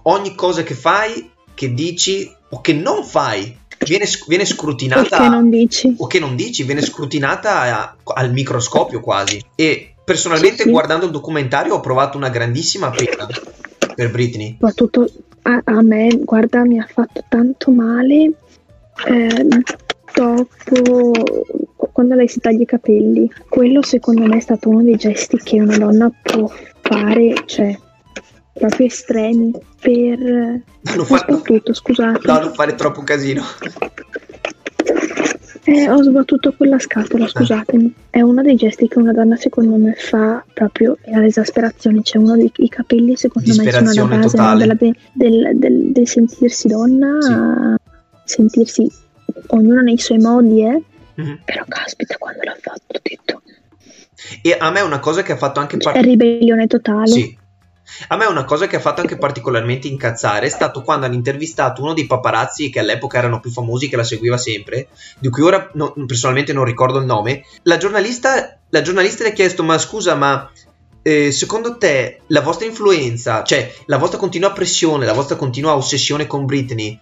ogni 0.04 0.34
cosa 0.36 0.62
che 0.62 0.74
fai, 0.74 1.30
che 1.52 1.74
dici 1.74 2.32
o 2.50 2.60
che 2.60 2.72
non 2.72 3.04
fai 3.04 3.58
viene, 3.84 4.06
viene 4.28 4.44
scrutinata 4.44 5.02
perché 5.02 5.28
non 5.28 5.50
dici. 5.50 5.94
o 5.98 6.06
che 6.06 6.20
non 6.20 6.36
dici, 6.36 6.62
viene 6.62 6.82
scrutinata 6.82 7.60
a- 7.62 7.96
al 8.14 8.30
microscopio 8.32 9.00
quasi. 9.00 9.42
E 9.56 9.94
personalmente, 10.10 10.64
Sì, 10.64 10.70
guardando 10.70 11.04
il 11.06 11.12
documentario, 11.12 11.74
ho 11.74 11.80
provato 11.80 12.16
una 12.16 12.30
grandissima 12.30 12.90
pena 12.90 13.26
per 13.94 14.10
Britney. 14.10 14.52
soprattutto 14.58 15.08
a, 15.42 15.60
a 15.64 15.82
me, 15.82 16.08
guarda, 16.24 16.64
mi 16.64 16.78
ha 16.80 16.86
fatto 16.92 17.22
tanto 17.28 17.70
male 17.70 18.32
ehm, 19.06 19.62
dopo 20.12 21.12
quando 21.92 22.14
lei 22.14 22.28
si 22.28 22.40
taglia 22.40 22.62
i 22.62 22.66
capelli. 22.66 23.30
Quello 23.48 23.82
secondo 23.82 24.24
me 24.26 24.36
è 24.38 24.40
stato 24.40 24.68
uno 24.68 24.82
dei 24.82 24.96
gesti 24.96 25.36
che 25.38 25.60
una 25.60 25.76
donna 25.78 26.10
può 26.22 26.50
fare, 26.80 27.34
cioè 27.46 27.78
proprio 28.52 28.86
estremi 28.86 29.52
per... 29.80 30.18
Non 30.82 30.98
Ho 31.00 31.04
fa- 31.04 31.18
sbattuto, 31.28 31.74
scusate. 31.74 32.20
no, 32.26 32.38
non 32.40 32.54
fare 32.54 32.74
troppo 32.74 33.02
casino. 33.02 33.42
Eh, 35.72 35.88
ho 35.88 36.02
sbattuto 36.02 36.52
quella 36.56 36.78
scatola, 36.80 37.28
scusatemi. 37.28 37.94
È 38.10 38.20
uno 38.20 38.42
dei 38.42 38.56
gesti 38.56 38.88
che 38.88 38.98
una 38.98 39.12
donna 39.12 39.36
secondo 39.36 39.76
me 39.76 39.94
fa 39.94 40.44
proprio 40.52 40.96
all'esasperazione. 41.12 42.02
C'è 42.02 42.18
uno 42.18 42.34
dei 42.36 42.50
capelli 42.68 43.14
secondo 43.16 43.48
me 43.54 43.70
sono 43.70 43.84
la 43.92 44.04
base 44.06 44.16
no, 44.16 44.20
totale. 44.20 44.58
della- 44.58 44.74
de- 44.74 44.94
del, 45.12 45.50
del- 45.54 45.92
del 45.92 46.08
sentirsi 46.08 46.66
donna, 46.66 47.18
Sì. 47.20 47.32
sentirsi 48.24 48.90
ognuno 49.48 49.80
nei 49.82 49.98
suoi 49.98 50.18
modi, 50.18 50.62
eh. 50.64 50.82
Mhm. 51.14 51.38
Però 51.44 51.64
caspita 51.68 52.16
quando 52.18 52.40
l'ha 52.42 52.56
fatto, 52.60 52.82
ho 52.88 53.00
detto. 53.02 53.42
E 54.42 54.56
a 54.58 54.70
me 54.70 54.80
una 54.80 54.98
cosa 54.98 55.22
che 55.22 55.32
ha 55.32 55.36
fatto 55.36 55.60
anche 55.60 55.76
È 55.76 55.80
par- 55.80 55.96
ribellione 56.02 56.66
totale. 56.66 57.06
Sì. 57.06 57.38
A 58.08 58.16
me 58.16 58.24
una 58.26 58.44
cosa 58.44 58.66
che 58.66 58.76
ha 58.76 58.80
fatto 58.80 59.00
anche 59.00 59.18
particolarmente 59.18 59.88
incazzare 59.88 60.46
è 60.46 60.50
stato 60.50 60.82
quando 60.82 61.06
hanno 61.06 61.14
intervistato 61.14 61.82
uno 61.82 61.94
dei 61.94 62.06
paparazzi 62.06 62.70
che 62.70 62.80
all'epoca 62.80 63.18
erano 63.18 63.40
più 63.40 63.50
famosi, 63.50 63.88
che 63.88 63.96
la 63.96 64.04
seguiva 64.04 64.38
sempre, 64.38 64.88
di 65.18 65.28
cui 65.28 65.42
ora 65.42 65.70
no- 65.74 65.94
personalmente 66.06 66.52
non 66.52 66.64
ricordo 66.64 66.98
il 66.98 67.04
nome. 67.04 67.44
La 67.64 67.76
giornalista, 67.76 68.58
la 68.68 68.82
giornalista 68.82 69.22
le 69.24 69.30
ha 69.30 69.32
chiesto: 69.32 69.62
Ma 69.62 69.78
scusa, 69.78 70.14
ma 70.14 70.50
eh, 71.02 71.32
secondo 71.32 71.78
te 71.78 72.20
la 72.28 72.40
vostra 72.40 72.66
influenza, 72.66 73.42
cioè 73.42 73.72
la 73.86 73.98
vostra 73.98 74.18
continua 74.18 74.52
pressione, 74.52 75.06
la 75.06 75.12
vostra 75.12 75.36
continua 75.36 75.74
ossessione 75.74 76.26
con 76.26 76.46
Britney, 76.46 76.98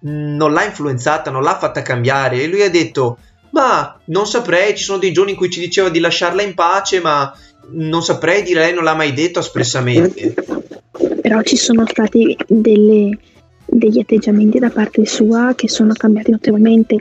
mh, 0.00 0.36
non 0.36 0.52
l'ha 0.52 0.64
influenzata, 0.64 1.30
non 1.30 1.42
l'ha 1.42 1.58
fatta 1.58 1.82
cambiare? 1.82 2.42
E 2.42 2.46
lui 2.46 2.62
ha 2.62 2.70
detto: 2.70 3.18
Ma 3.50 3.98
non 4.06 4.26
saprei, 4.26 4.76
ci 4.76 4.84
sono 4.84 4.98
dei 4.98 5.12
giorni 5.12 5.32
in 5.32 5.36
cui 5.36 5.50
ci 5.50 5.60
diceva 5.60 5.88
di 5.88 6.00
lasciarla 6.00 6.42
in 6.42 6.54
pace, 6.54 7.00
ma 7.00 7.34
non 7.72 8.02
saprei 8.02 8.42
dire, 8.42 8.60
lei 8.60 8.74
non 8.74 8.84
l'ha 8.84 8.94
mai 8.94 9.12
detto 9.12 9.38
espressamente. 9.40 10.34
Però 11.20 11.42
ci 11.42 11.56
sono 11.56 11.84
stati 11.86 12.36
delle- 12.46 13.18
degli 13.64 13.98
atteggiamenti 14.00 14.58
da 14.58 14.70
parte 14.70 15.04
sua 15.06 15.54
che 15.56 15.68
sono 15.68 15.92
cambiati 15.92 16.30
notevolmente. 16.30 16.98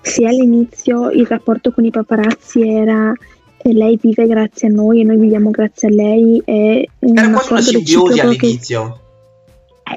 Se 0.00 0.24
all'inizio 0.24 1.10
il 1.10 1.26
rapporto 1.26 1.72
con 1.72 1.84
i 1.84 1.90
paparazzi 1.90 2.60
era 2.66 3.12
eh, 3.60 3.72
lei 3.72 3.98
vive 4.00 4.26
grazie 4.26 4.68
a 4.68 4.70
noi 4.72 5.00
e 5.00 5.04
noi 5.04 5.16
viviamo 5.18 5.50
grazie 5.50 5.88
a 5.88 5.90
lei, 5.90 6.40
è 6.44 6.84
un 7.00 7.18
Era 7.18 7.30
quasi 7.30 7.52
una 7.52 7.60
simbiosi 7.84 8.14
che 8.14 8.20
all'inizio. 8.20 9.00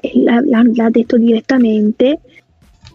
eh, 0.01 0.11
l'ha, 0.23 0.41
l'ha- 0.43 0.69
l'ha 0.73 0.89
detto 0.89 1.17
direttamente 1.17 2.19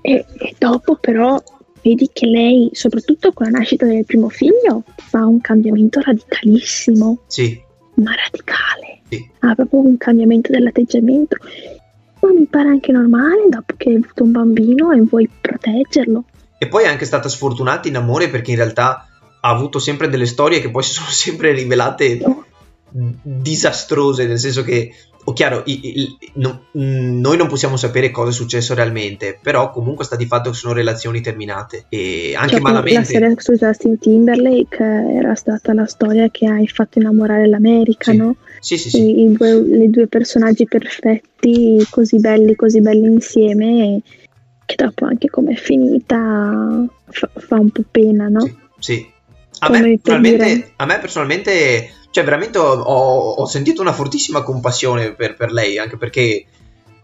e, 0.00 0.24
e 0.38 0.54
dopo 0.58 0.96
però 1.00 1.40
vedi 1.86 2.10
che 2.12 2.26
lei, 2.26 2.70
soprattutto 2.72 3.32
con 3.32 3.46
la 3.50 3.58
nascita 3.58 3.86
del 3.86 4.04
primo 4.04 4.28
figlio, 4.28 4.82
fa 4.96 5.24
un 5.24 5.40
cambiamento 5.40 6.00
radicalissimo 6.00 7.22
Sì, 7.28 7.62
ma 7.94 8.12
radicale. 8.12 9.02
Sì. 9.08 9.30
Ha 9.40 9.54
proprio 9.54 9.80
un 9.80 9.96
cambiamento 9.96 10.50
dell'atteggiamento. 10.50 11.36
Ma 12.20 12.32
mi 12.32 12.46
pare 12.46 12.70
anche 12.70 12.90
normale 12.90 13.46
dopo 13.48 13.74
che 13.76 13.90
hai 13.90 13.96
avuto 13.96 14.24
un 14.24 14.32
bambino 14.32 14.90
e 14.90 15.00
vuoi 15.02 15.30
proteggerlo. 15.40 16.24
E 16.58 16.66
poi 16.66 16.84
è 16.84 16.88
anche 16.88 17.04
stata 17.04 17.28
sfortunata 17.28 17.86
in 17.86 17.96
amore 17.96 18.28
perché 18.30 18.50
in 18.50 18.56
realtà 18.56 19.06
ha 19.40 19.48
avuto 19.48 19.78
sempre 19.78 20.08
delle 20.08 20.26
storie 20.26 20.60
che 20.60 20.70
poi 20.70 20.82
si 20.82 20.92
sono 20.92 21.08
sempre 21.10 21.52
rivelate 21.52 22.20
disastrose, 22.90 24.26
nel 24.26 24.38
senso 24.38 24.62
che, 24.62 24.92
o 25.28 25.32
chiaro, 25.32 25.62
i- 25.66 25.80
i- 26.00 26.16
no- 26.34 26.66
mh, 26.72 27.18
noi 27.20 27.36
non 27.36 27.48
possiamo 27.48 27.76
sapere 27.76 28.10
cosa 28.12 28.30
è 28.30 28.32
successo 28.32 28.74
realmente, 28.74 29.38
però 29.42 29.70
comunque 29.70 30.04
sta 30.04 30.14
di 30.14 30.24
fatto 30.26 30.50
che 30.50 30.56
sono 30.56 30.72
relazioni 30.72 31.20
terminate 31.20 31.86
e 31.88 32.34
anche 32.36 32.54
Cioè, 32.54 32.60
La 32.62 32.68
malamente. 32.70 33.04
serie 33.04 33.34
su 33.36 33.54
Justin 33.54 33.98
Timberlake 33.98 34.76
eh, 34.82 35.16
era 35.16 35.34
stata 35.34 35.74
la 35.74 35.86
storia 35.86 36.28
che 36.30 36.46
hai 36.46 36.68
fatto 36.68 37.00
innamorare 37.00 37.48
l'America, 37.48 38.12
Sì. 38.12 38.16
no? 38.18 38.36
Sì, 38.60 38.78
sì, 38.78 38.90
sì. 38.90 39.20
I, 39.22 39.32
due, 39.32 39.62
le 39.66 39.90
due 39.90 40.06
personaggi 40.06 40.64
perfetti, 40.66 41.84
così 41.90 42.18
belli, 42.18 42.54
così 42.54 42.80
belli 42.80 43.06
insieme. 43.06 44.00
che 44.64 44.74
dopo 44.76 45.04
anche 45.04 45.28
come 45.30 45.52
è 45.52 45.56
finita 45.56 46.84
fa, 47.08 47.30
fa 47.34 47.54
un 47.56 47.70
po' 47.70 47.84
pena, 47.88 48.26
no? 48.28 48.40
Sì, 48.40 48.56
sì. 48.78 49.06
A, 49.60 49.70
me, 49.70 49.98
dire- 50.20 50.72
a 50.76 50.86
me 50.86 50.98
personalmente, 50.98 51.88
cioè 52.16 52.24
veramente 52.24 52.56
ho, 52.56 52.72
ho- 52.72 53.44
sentito 53.44 53.82
una 53.82 53.92
fortissima 53.92 54.40
compassione 54.42 55.12
per, 55.12 55.36
per 55.36 55.52
lei, 55.52 55.76
anche 55.76 55.98
perché 55.98 56.46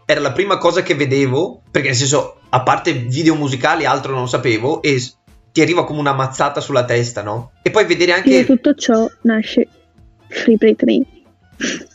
era 0.05 0.19
la 0.19 0.31
prima 0.31 0.57
cosa 0.57 0.81
che 0.81 0.95
vedevo, 0.95 1.61
perché 1.69 1.89
nel 1.89 1.97
senso, 1.97 2.37
a 2.49 2.63
parte 2.63 2.93
video 2.93 3.35
musicali, 3.35 3.85
altro 3.85 4.15
non 4.15 4.27
sapevo, 4.27 4.81
e 4.81 4.99
ti 5.51 5.61
arriva 5.61 5.85
come 5.85 5.99
una 5.99 6.13
mazzata 6.15 6.61
sulla 6.61 6.83
testa, 6.83 7.21
no? 7.21 7.51
E 7.61 7.69
poi 7.69 7.85
vedere 7.85 8.09
E 8.11 8.13
da 8.15 8.17
anche... 8.17 8.45
tutto 8.45 8.73
ciò 8.73 9.07
nasce 9.21 9.67
Free 10.29 10.55
Britney. 10.55 11.05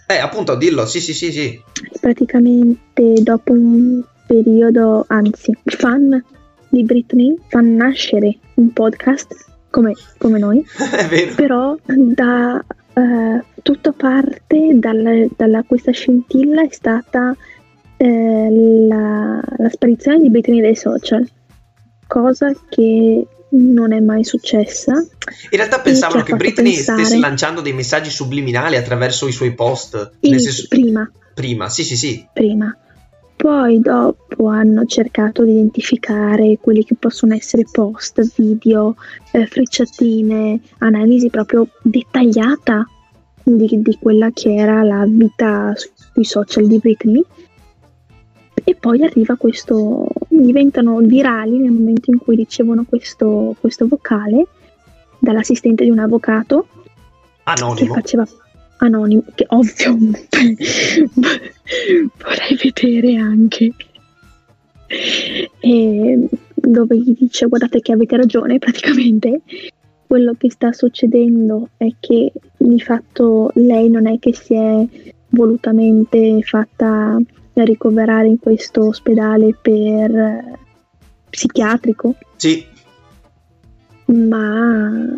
Eh, 0.07 0.19
appunto, 0.19 0.55
dillo, 0.55 0.87
sì, 0.87 1.01
sì, 1.01 1.13
sì, 1.13 1.33
sì. 1.33 1.61
Praticamente 2.01 3.15
dopo 3.21 3.51
un 3.51 4.01
periodo, 4.29 5.05
anzi, 5.09 5.53
fan 5.65 6.25
di 6.69 6.85
Britney 6.85 7.35
fanno 7.49 7.85
nascere 7.85 8.39
un 8.55 8.73
podcast 8.73 9.35
come, 9.71 9.93
come 10.19 10.39
noi, 10.39 10.65
È 10.97 11.07
vero. 11.09 11.35
però 11.35 11.77
da 11.85 12.65
eh, 12.99 13.45
tutto 13.63 13.93
parte 13.93 14.71
dalla, 14.75 15.27
dalla- 15.37 15.63
questa 15.63 15.93
scintilla 15.93 16.63
è 16.63 16.69
stata 16.71 17.37
eh, 17.97 18.49
la, 18.89 19.41
la 19.57 19.69
sparizione 19.71 20.21
di 20.21 20.31
Britney 20.31 20.61
dai 20.61 20.77
social, 20.77 21.27
cosa 22.07 22.53
che 22.69 23.27
non 23.51 23.93
è 23.93 24.01
mai 24.01 24.25
successa. 24.25 24.93
In 24.95 25.57
realtà 25.59 25.81
pensavano 25.81 26.23
che 26.23 26.33
fatto 26.33 26.43
Britney 26.45 26.75
pensare- 26.75 27.05
stesse 27.05 27.21
lanciando 27.21 27.61
dei 27.61 27.73
messaggi 27.73 28.11
subliminali 28.11 28.77
attraverso 28.77 29.27
i 29.29 29.33
suoi 29.33 29.55
post. 29.55 30.13
Nel 30.21 30.41
senso, 30.41 30.67
prima, 30.69 31.11
prima, 31.35 31.69
sì, 31.69 31.85
sì, 31.85 31.97
sì. 31.97 32.27
prima. 32.33 32.77
Poi 33.39 33.79
dopo 33.79 34.49
hanno 34.49 34.85
cercato 34.85 35.45
di 35.45 35.53
identificare 35.53 36.59
quelli 36.61 36.83
che 36.83 36.97
possono 36.97 37.35
essere 37.35 37.65
post, 37.71 38.35
video, 38.35 38.97
eh, 39.31 39.47
frecciatine, 39.47 40.61
analisi 40.79 41.31
proprio 41.31 41.69
dettagliata 41.81 42.85
di, 43.45 43.81
di 43.81 43.99
quella 44.01 44.31
che 44.33 44.53
era 44.53 44.83
la 44.83 45.05
vita 45.07 45.73
su- 45.77 45.89
sui 45.95 46.25
social 46.25 46.67
di 46.67 46.79
Britney. 46.79 47.25
E 48.65 48.75
poi 48.75 49.05
arriva 49.05 49.37
questo, 49.37 50.09
diventano 50.27 50.99
virali 50.99 51.59
nel 51.59 51.71
momento 51.71 52.11
in 52.11 52.19
cui 52.19 52.35
ricevono 52.35 52.85
questo, 52.89 53.55
questo 53.61 53.87
vocale 53.87 54.49
dall'assistente 55.21 55.85
di 55.85 55.91
un 55.91 56.01
avvocato 56.01 56.67
che 56.73 56.81
Anonimo. 57.45 57.95
faceva 57.95 58.27
anonimo, 58.79 59.25
che 59.35 59.45
ovvio 59.49 59.97
vorrei 62.19 62.57
vedere 62.63 63.17
anche. 63.17 63.73
E 65.61 66.29
dove 66.55 66.97
gli 66.99 67.15
dice 67.19 67.47
guardate 67.47 67.81
che 67.81 67.93
avete 67.93 68.17
ragione 68.17 68.59
praticamente. 68.59 69.43
Quello 70.07 70.35
che 70.39 70.51
sta 70.51 70.73
succedendo 70.73 71.69
è 71.77 71.89
che 72.01 72.33
di 72.57 72.81
fatto 72.81 73.51
lei 73.55 73.91
non 73.91 74.07
è 74.07 74.19
che 74.19 74.35
si 74.35 74.55
è 74.55 74.87
volutamente 75.31 76.41
fatta 76.43 77.19
ricoverare 77.53 78.29
in 78.29 78.39
questo 78.39 78.87
ospedale 78.87 79.55
per 79.61 80.59
psichiatrico. 81.29 82.15
Sì, 82.37 82.65
ma 84.07 85.15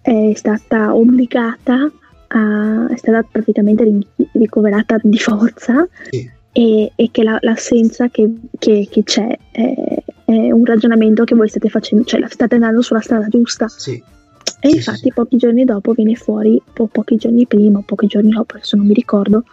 è 0.00 0.32
stata 0.34 0.94
obbligata 0.94 1.90
a, 2.32 2.86
è 2.88 2.96
stata 2.96 3.26
praticamente 3.30 3.84
ri- 3.84 4.06
ricoverata 4.32 4.98
di 5.02 5.18
forza 5.18 5.86
Sì. 6.10 6.28
e, 6.52 6.92
e 6.94 7.08
che 7.10 7.22
la- 7.22 7.38
l'assenza 7.40 8.08
che, 8.08 8.30
che- 8.58 8.86
che 8.90 9.02
c'è 9.02 9.36
è, 9.50 10.02
è 10.24 10.50
un 10.52 10.64
ragionamento 10.64 11.24
che 11.24 11.34
voi 11.34 11.48
state 11.48 11.68
facendo, 11.68 12.04
cioè 12.04 12.22
state 12.28 12.54
andando 12.54 12.82
sulla 12.82 13.00
strada 13.00 13.26
giusta. 13.28 13.68
sì. 13.68 14.02
E 14.62 14.68
Sì, 14.70 14.76
infatti 14.76 15.10
pochi 15.12 15.36
giorni 15.38 15.64
dopo 15.64 15.92
viene 15.92 16.14
fuori, 16.16 16.60
o 16.76 16.86
pochi 16.86 17.16
giorni 17.16 17.46
prima, 17.46 17.78
o 17.78 17.82
pochi 17.82 18.06
giorni 18.06 18.30
dopo, 18.30 18.56
adesso 18.56 18.76
non 18.76 18.86
mi 18.86 18.92
ricordo, 18.92 19.44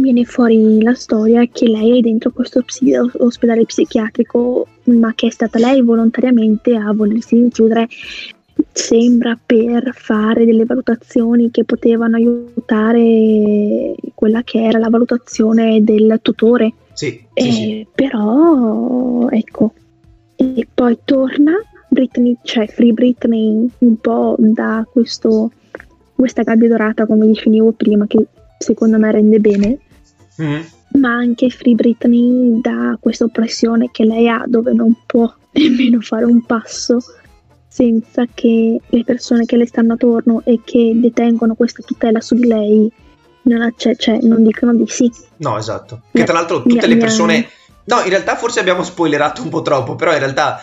viene 0.00 0.24
fuori 0.24 0.82
la 0.82 0.94
storia 0.94 1.46
che 1.46 1.68
lei 1.68 1.98
è 1.98 2.00
dentro 2.00 2.32
questo 2.32 2.62
psi- 2.62 2.92
ospedale 2.96 3.64
psichiatrico, 3.64 4.66
ma 4.84 5.14
che 5.14 5.28
è 5.28 5.30
stata 5.30 5.58
lei 5.60 5.80
volontariamente 5.82 6.74
a 6.74 6.92
volersi 6.92 7.36
rinchiudere, 7.36 7.86
sembra 8.72 9.38
per 9.44 9.92
fare 9.94 10.44
delle 10.44 10.64
valutazioni 10.64 11.50
che 11.50 11.64
potevano 11.64 12.16
aiutare 12.16 13.94
quella 14.14 14.42
che 14.42 14.62
era 14.62 14.78
la 14.78 14.88
valutazione 14.88 15.82
del 15.82 16.18
tutore. 16.22 16.72
Sì, 16.92 17.06
sì, 17.08 17.24
Eh, 17.34 17.52
sì. 17.52 17.86
Però 17.94 19.28
ecco, 19.28 19.72
e 20.36 20.66
poi 20.72 20.98
torna 21.04 21.52
Britney, 21.88 22.36
cioè 22.42 22.66
Free 22.66 22.92
Britney 22.92 23.68
un 23.78 23.96
po' 23.98 24.36
da 24.38 24.86
questo, 24.90 25.50
questa 26.14 26.42
gabbia 26.42 26.68
dorata 26.68 27.06
come 27.06 27.26
definivo 27.26 27.72
prima, 27.72 28.06
che 28.06 28.26
secondo 28.58 28.98
me 28.98 29.10
rende 29.10 29.38
bene, 29.40 29.78
Mhm. 30.36 30.64
ma 31.00 31.12
anche 31.14 31.50
Free 31.50 31.74
Britney 31.74 32.60
da 32.60 32.96
questa 33.00 33.24
oppressione 33.24 33.90
che 33.92 34.04
lei 34.04 34.28
ha 34.28 34.44
dove 34.46 34.72
non 34.72 34.94
può 35.06 35.32
nemmeno 35.54 36.00
fare 36.00 36.24
un 36.24 36.42
passo 36.44 36.98
senza 37.74 38.24
che 38.32 38.78
le 38.86 39.02
persone 39.02 39.46
che 39.46 39.56
le 39.56 39.66
stanno 39.66 39.94
attorno 39.94 40.42
e 40.44 40.60
che 40.62 40.92
detengono 40.94 41.56
questa 41.56 41.82
tutela 41.84 42.20
su 42.20 42.36
di 42.36 42.46
lei 42.46 42.88
non, 43.42 43.62
acce- 43.62 43.96
cioè, 43.96 44.20
non 44.22 44.44
dicono 44.44 44.72
di 44.72 44.84
sì. 44.86 45.10
No, 45.38 45.58
esatto. 45.58 46.02
Che 46.12 46.22
tra 46.22 46.34
l'altro 46.34 46.62
tutte 46.62 46.86
mi- 46.86 46.94
le 46.94 46.96
persone... 46.98 47.48
No, 47.86 48.00
in 48.02 48.10
realtà 48.10 48.36
forse 48.36 48.60
abbiamo 48.60 48.84
spoilerato 48.84 49.42
un 49.42 49.48
po' 49.48 49.62
troppo, 49.62 49.96
però 49.96 50.12
in 50.12 50.20
realtà 50.20 50.62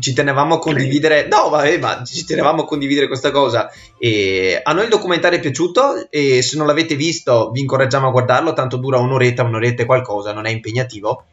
ci 0.00 0.14
tenevamo 0.14 0.54
a 0.54 0.58
condividere... 0.58 1.28
No, 1.28 1.50
vabbè, 1.50 1.76
ma 1.76 2.02
ci 2.02 2.24
tenevamo 2.24 2.62
a 2.62 2.64
condividere 2.64 3.06
questa 3.06 3.30
cosa. 3.30 3.70
E 3.98 4.58
a 4.62 4.72
noi 4.72 4.84
il 4.84 4.88
documentario 4.88 5.36
è 5.36 5.42
piaciuto 5.42 6.10
e 6.10 6.40
se 6.40 6.56
non 6.56 6.66
l'avete 6.66 6.94
visto 6.94 7.50
vi 7.52 7.60
incoraggiamo 7.60 8.08
a 8.08 8.10
guardarlo, 8.12 8.54
tanto 8.54 8.78
dura 8.78 8.96
un'oretta, 8.98 9.42
un'oretta 9.42 9.82
e 9.82 9.86
qualcosa, 9.86 10.32
non 10.32 10.46
è 10.46 10.50
impegnativo. 10.50 11.26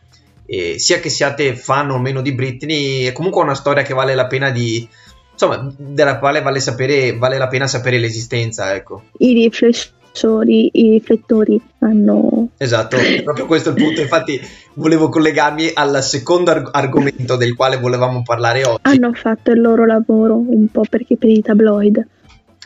E 0.46 0.78
sia 0.80 1.00
che 1.00 1.10
siate 1.10 1.56
fan 1.56 1.92
o 1.92 1.98
meno 1.98 2.22
di 2.22 2.34
Britney, 2.34 3.06
è 3.06 3.14
comunque 3.14 3.42
una 3.42 3.56
storia 3.56 3.84
che 3.84 3.94
vale 3.94 4.16
la 4.16 4.28
pena 4.28 4.50
di... 4.50 4.86
Insomma, 5.34 5.72
della 5.78 6.20
quale 6.20 6.42
vale, 6.42 6.60
sapere, 6.60 7.18
vale 7.18 7.38
la 7.38 7.48
pena 7.48 7.68
sapere 7.68 7.98
l'esistenza, 8.00 8.74
ecco. 8.74 9.04
I 9.18 9.34
riflessori, 9.34 10.70
i 10.74 10.90
riflettori 10.92 11.60
hanno 11.80 12.50
Esatto, 12.58 12.96
è 12.98 13.24
proprio 13.24 13.46
questo 13.48 13.70
il 13.70 13.76
punto. 13.76 14.00
Infatti, 14.02 14.40
volevo 14.76 15.10
collegarmi 15.10 15.72
al 15.74 16.02
secondo 16.04 16.52
arg- 16.52 16.70
argomento 16.72 17.36
del 17.36 17.56
quale 17.56 17.78
volevamo 17.78 18.22
parlare 18.24 18.64
oggi. 18.64 18.80
hanno 18.84 19.12
fatto 19.14 19.52
il 19.52 19.60
loro 19.62 19.86
lavoro 19.86 20.36
un 20.38 20.68
po' 20.72 20.84
perché 20.90 21.18
per 21.18 21.30
i 21.30 21.42
tabloid, 21.42 22.08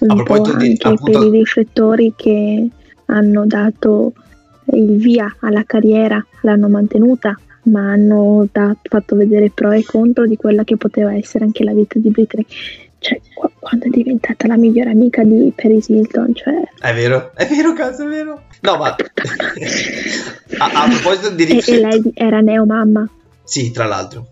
un 0.01 0.09
A 0.19 0.23
po' 0.23 0.39
di- 0.39 0.71
anche 0.71 0.87
appunto- 0.87 1.19
per 1.19 1.27
i 1.27 1.31
riflettori 1.31 2.13
che 2.15 2.67
hanno 3.05 3.45
dato 3.47 4.11
il 4.73 4.97
via 4.97 5.33
alla 5.39 5.63
carriera, 5.65 6.23
l'hanno 6.41 6.67
mantenuta, 6.67 7.39
ma 7.69 7.91
hanno 7.91 8.47
dat- 8.51 8.87
fatto 8.89 9.15
vedere 9.15 9.49
pro 9.53 9.71
e 9.71 9.83
contro 9.83 10.25
di 10.25 10.35
quella 10.35 10.63
che 10.63 10.77
poteva 10.77 11.13
essere 11.15 11.45
anche 11.45 11.63
la 11.63 11.73
vita 11.73 11.99
di 11.99 12.09
Britney. 12.09 12.45
Cioè, 12.99 13.21
qua- 13.35 13.51
quando 13.59 13.85
è 13.85 13.89
diventata 13.89 14.47
la 14.47 14.57
migliore 14.57 14.89
amica 14.89 15.23
di 15.23 15.51
Paris 15.55 15.87
Hilton, 15.89 16.33
cioè... 16.33 16.53
È 16.79 16.93
vero, 16.93 17.31
è 17.35 17.45
vero, 17.47 17.73
cazzo, 17.73 18.03
è 18.03 18.07
vero. 18.07 18.41
No, 18.61 18.77
ma 18.77 18.95
a, 20.57 20.71
a 20.83 20.87
proposito 20.89 21.29
di 21.31 21.43
e, 21.43 21.47
e 21.47 21.53
riflettori, 21.53 22.01
lei 22.01 22.11
era 22.15 22.39
neomamma. 22.41 23.07
sì, 23.43 23.71
tra 23.71 23.85
l'altro. 23.85 24.31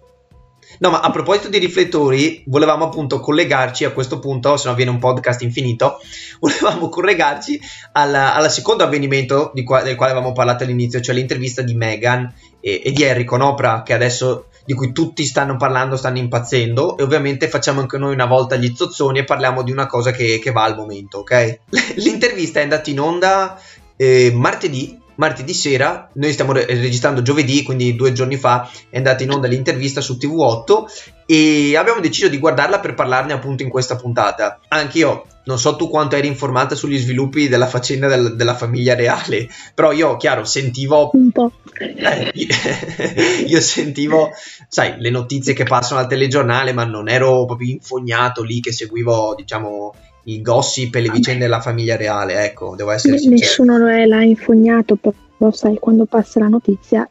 No, 0.77 0.89
ma 0.89 0.99
a 0.99 1.09
proposito 1.09 1.47
di 1.47 1.57
riflettori, 1.57 2.43
volevamo 2.47 2.83
appunto 2.85 3.21
collegarci 3.21 3.85
a 3.85 3.91
questo 3.91 4.19
punto, 4.19 4.57
se 4.57 4.67
no 4.67 4.75
viene 4.75 4.91
un 4.91 4.99
podcast 4.99 5.41
infinito, 5.43 5.99
volevamo 6.41 6.89
collegarci 6.89 7.57
alla- 7.93 8.35
al 8.35 8.51
secondo 8.51 8.83
avvenimento 8.83 9.53
qua- 9.63 9.83
del 9.83 9.95
quale 9.95 10.11
avevamo 10.11 10.33
parlato 10.33 10.63
all'inizio, 10.63 10.99
cioè 10.99 11.15
l'intervista 11.15 11.61
di 11.61 11.75
Meghan 11.75 12.33
e, 12.65 12.81
e 12.83 12.91
di 12.91 13.05
Harry 13.05 13.25
con 13.25 13.41
Oprah, 13.41 13.83
che 13.83 13.93
adesso 13.93 14.47
di 14.65 14.73
cui 14.73 14.91
tutti 14.91 15.23
stanno 15.23 15.55
parlando, 15.55 15.95
stanno 15.95 16.17
impazzendo, 16.17 16.97
e 16.97 17.03
ovviamente 17.03 17.47
facciamo 17.47 17.79
anche 17.79 17.99
noi 17.99 18.13
una 18.13 18.25
volta 18.25 18.55
gli 18.55 18.73
zozzoni 18.75 19.19
e 19.19 19.23
parliamo 19.23 19.61
di 19.61 19.71
una 19.71 19.85
cosa 19.85 20.09
che, 20.09 20.39
che 20.39 20.51
va 20.51 20.63
al 20.63 20.75
momento, 20.75 21.19
ok? 21.19 21.59
L'intervista 21.97 22.61
è 22.61 22.63
andata 22.63 22.89
in 22.89 22.99
onda 22.99 23.61
eh, 23.95 24.31
martedì. 24.33 25.03
Martedì 25.17 25.53
sera, 25.53 26.09
noi 26.15 26.33
stiamo 26.33 26.51
re- 26.51 26.65
registrando 26.65 27.21
giovedì, 27.21 27.63
quindi 27.63 27.95
due 27.95 28.11
giorni 28.11 28.35
fa 28.35 28.69
è 28.89 28.97
andata 28.97 29.23
in 29.23 29.31
onda 29.31 29.47
l'intervista 29.47 30.01
su 30.01 30.17
TV8 30.19 31.13
e 31.25 31.75
abbiamo 31.75 31.99
deciso 32.01 32.27
di 32.27 32.37
guardarla 32.37 32.79
per 32.79 32.93
parlarne 32.93 33.33
appunto 33.33 33.63
in 33.63 33.69
questa 33.69 33.95
puntata. 33.95 34.59
Anche 34.67 34.97
io 34.99 35.25
non 35.45 35.59
so 35.59 35.75
tu 35.75 35.89
quanto 35.89 36.15
eri 36.15 36.27
informata 36.27 36.73
sugli 36.75 36.97
sviluppi 36.97 37.47
della 37.47 37.67
faccenda 37.67 38.07
del- 38.07 38.35
della 38.35 38.55
famiglia 38.55 38.95
reale, 38.95 39.47
però 39.75 39.91
io, 39.91 40.17
chiaro, 40.17 40.43
sentivo 40.43 41.11
Un 41.13 41.31
po'. 41.31 41.51
eh, 41.77 42.31
io 43.45 43.61
sentivo, 43.61 44.31
sai, 44.67 44.95
le 44.97 45.09
notizie 45.11 45.53
che 45.53 45.63
passano 45.63 45.99
al 45.99 46.07
telegiornale, 46.07 46.73
ma 46.73 46.83
non 46.83 47.09
ero 47.09 47.45
proprio 47.45 47.69
infognato 47.71 48.41
lì 48.43 48.59
che 48.59 48.71
seguivo, 48.71 49.35
diciamo, 49.35 49.93
i 50.27 50.41
gossip 50.41 50.95
e 50.95 51.01
le 51.01 51.09
vicende 51.11 51.43
della 51.45 51.61
famiglia 51.61 51.95
reale, 51.95 52.43
ecco, 52.45 52.75
devo 52.75 52.89
essere 52.91 53.17
sincero. 53.19 53.39
Nessuno 53.39 53.77
lo 53.77 53.87
è- 53.89 54.05
l'ha 54.05 54.23
infognato, 54.23 54.95
però 54.95 55.51
sai, 55.51 55.77
quando 55.79 56.05
passa 56.05 56.39
la 56.39 56.47
notizia 56.47 57.07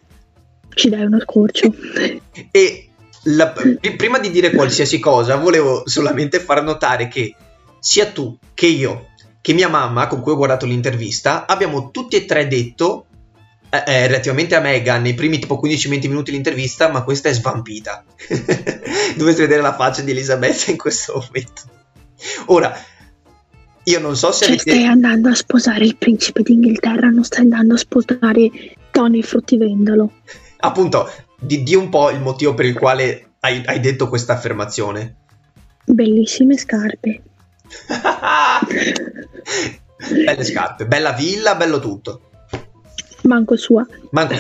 ci 0.74 0.88
dai 0.88 1.05
uno 1.05 1.20
scorcio. 1.20 1.72
E 2.50 2.88
la- 3.25 3.51
pr- 3.51 3.95
prima 3.97 4.19
di 4.19 4.31
dire 4.31 4.51
qualsiasi 4.53 4.99
cosa, 4.99 5.37
volevo 5.37 5.83
solamente 5.87 6.41
far 6.41 6.63
notare 6.63 7.09
che 7.09 7.35
sia 7.79 8.07
tu 8.07 8.37
che 8.55 8.67
io 8.67 9.09
che 9.45 9.53
mia 9.53 9.69
mamma, 9.69 10.07
con 10.07 10.23
cui 10.23 10.33
ho 10.33 10.37
guardato 10.37 10.65
l'intervista, 10.65 11.45
abbiamo 11.45 11.91
tutti 11.91 12.17
e 12.17 12.25
tre 12.25 12.49
detto, 12.49 13.05
eh, 13.69 13.83
eh, 13.87 14.07
relativamente 14.07 14.55
a 14.55 14.61
Megan, 14.61 15.03
nei 15.03 15.13
primi 15.13 15.39
tipo 15.39 15.61
15-20 15.63 16.09
minuti 16.09 16.31
l'intervista, 16.31 16.89
ma 16.89 17.03
questa 17.03 17.29
è 17.29 17.35
svampita. 17.35 18.05
Dovete 19.17 19.43
vedere 19.43 19.61
la 19.61 19.75
faccia 19.75 20.01
di 20.01 20.13
Elisabetta 20.13 20.71
in 20.71 20.79
questo 20.79 21.13
momento. 21.13 21.63
Ora, 22.47 22.75
io 23.83 24.01
non 24.01 24.17
so 24.17 24.33
se 24.33 24.47
Cioè, 24.47 24.55
avete... 24.55 24.71
stai 24.71 24.87
andando 24.87 25.29
a 25.29 25.35
sposare 25.35 25.85
il 25.85 25.97
principe 25.99 26.41
d'Inghilterra, 26.43 27.11
non 27.11 27.25
stai 27.25 27.43
andando 27.43 27.75
a 27.75 27.77
sposare 27.77 28.51
Tony 28.91 29.21
Fruttivendolo. 29.21 30.11
Appunto, 30.61 31.11
di, 31.45 31.63
di 31.63 31.75
un 31.75 31.89
po' 31.89 32.11
il 32.11 32.21
motivo 32.21 32.55
per 32.55 32.65
il 32.67 32.79
quale 32.79 33.35
hai, 33.41 33.63
hai 33.67 33.81
detto 33.81 34.09
questa 34.09 34.33
affermazione. 34.35 35.17
Bellissime 35.85 36.57
scarpe. 36.57 37.23
Belle 40.25 40.45
scarpe, 40.45 40.87
bella 40.87 41.13
villa, 41.13 41.55
bello 41.55 41.79
tutto. 41.81 42.21
Manco 43.23 43.57
sua. 43.57 43.87
Manco 44.11 44.35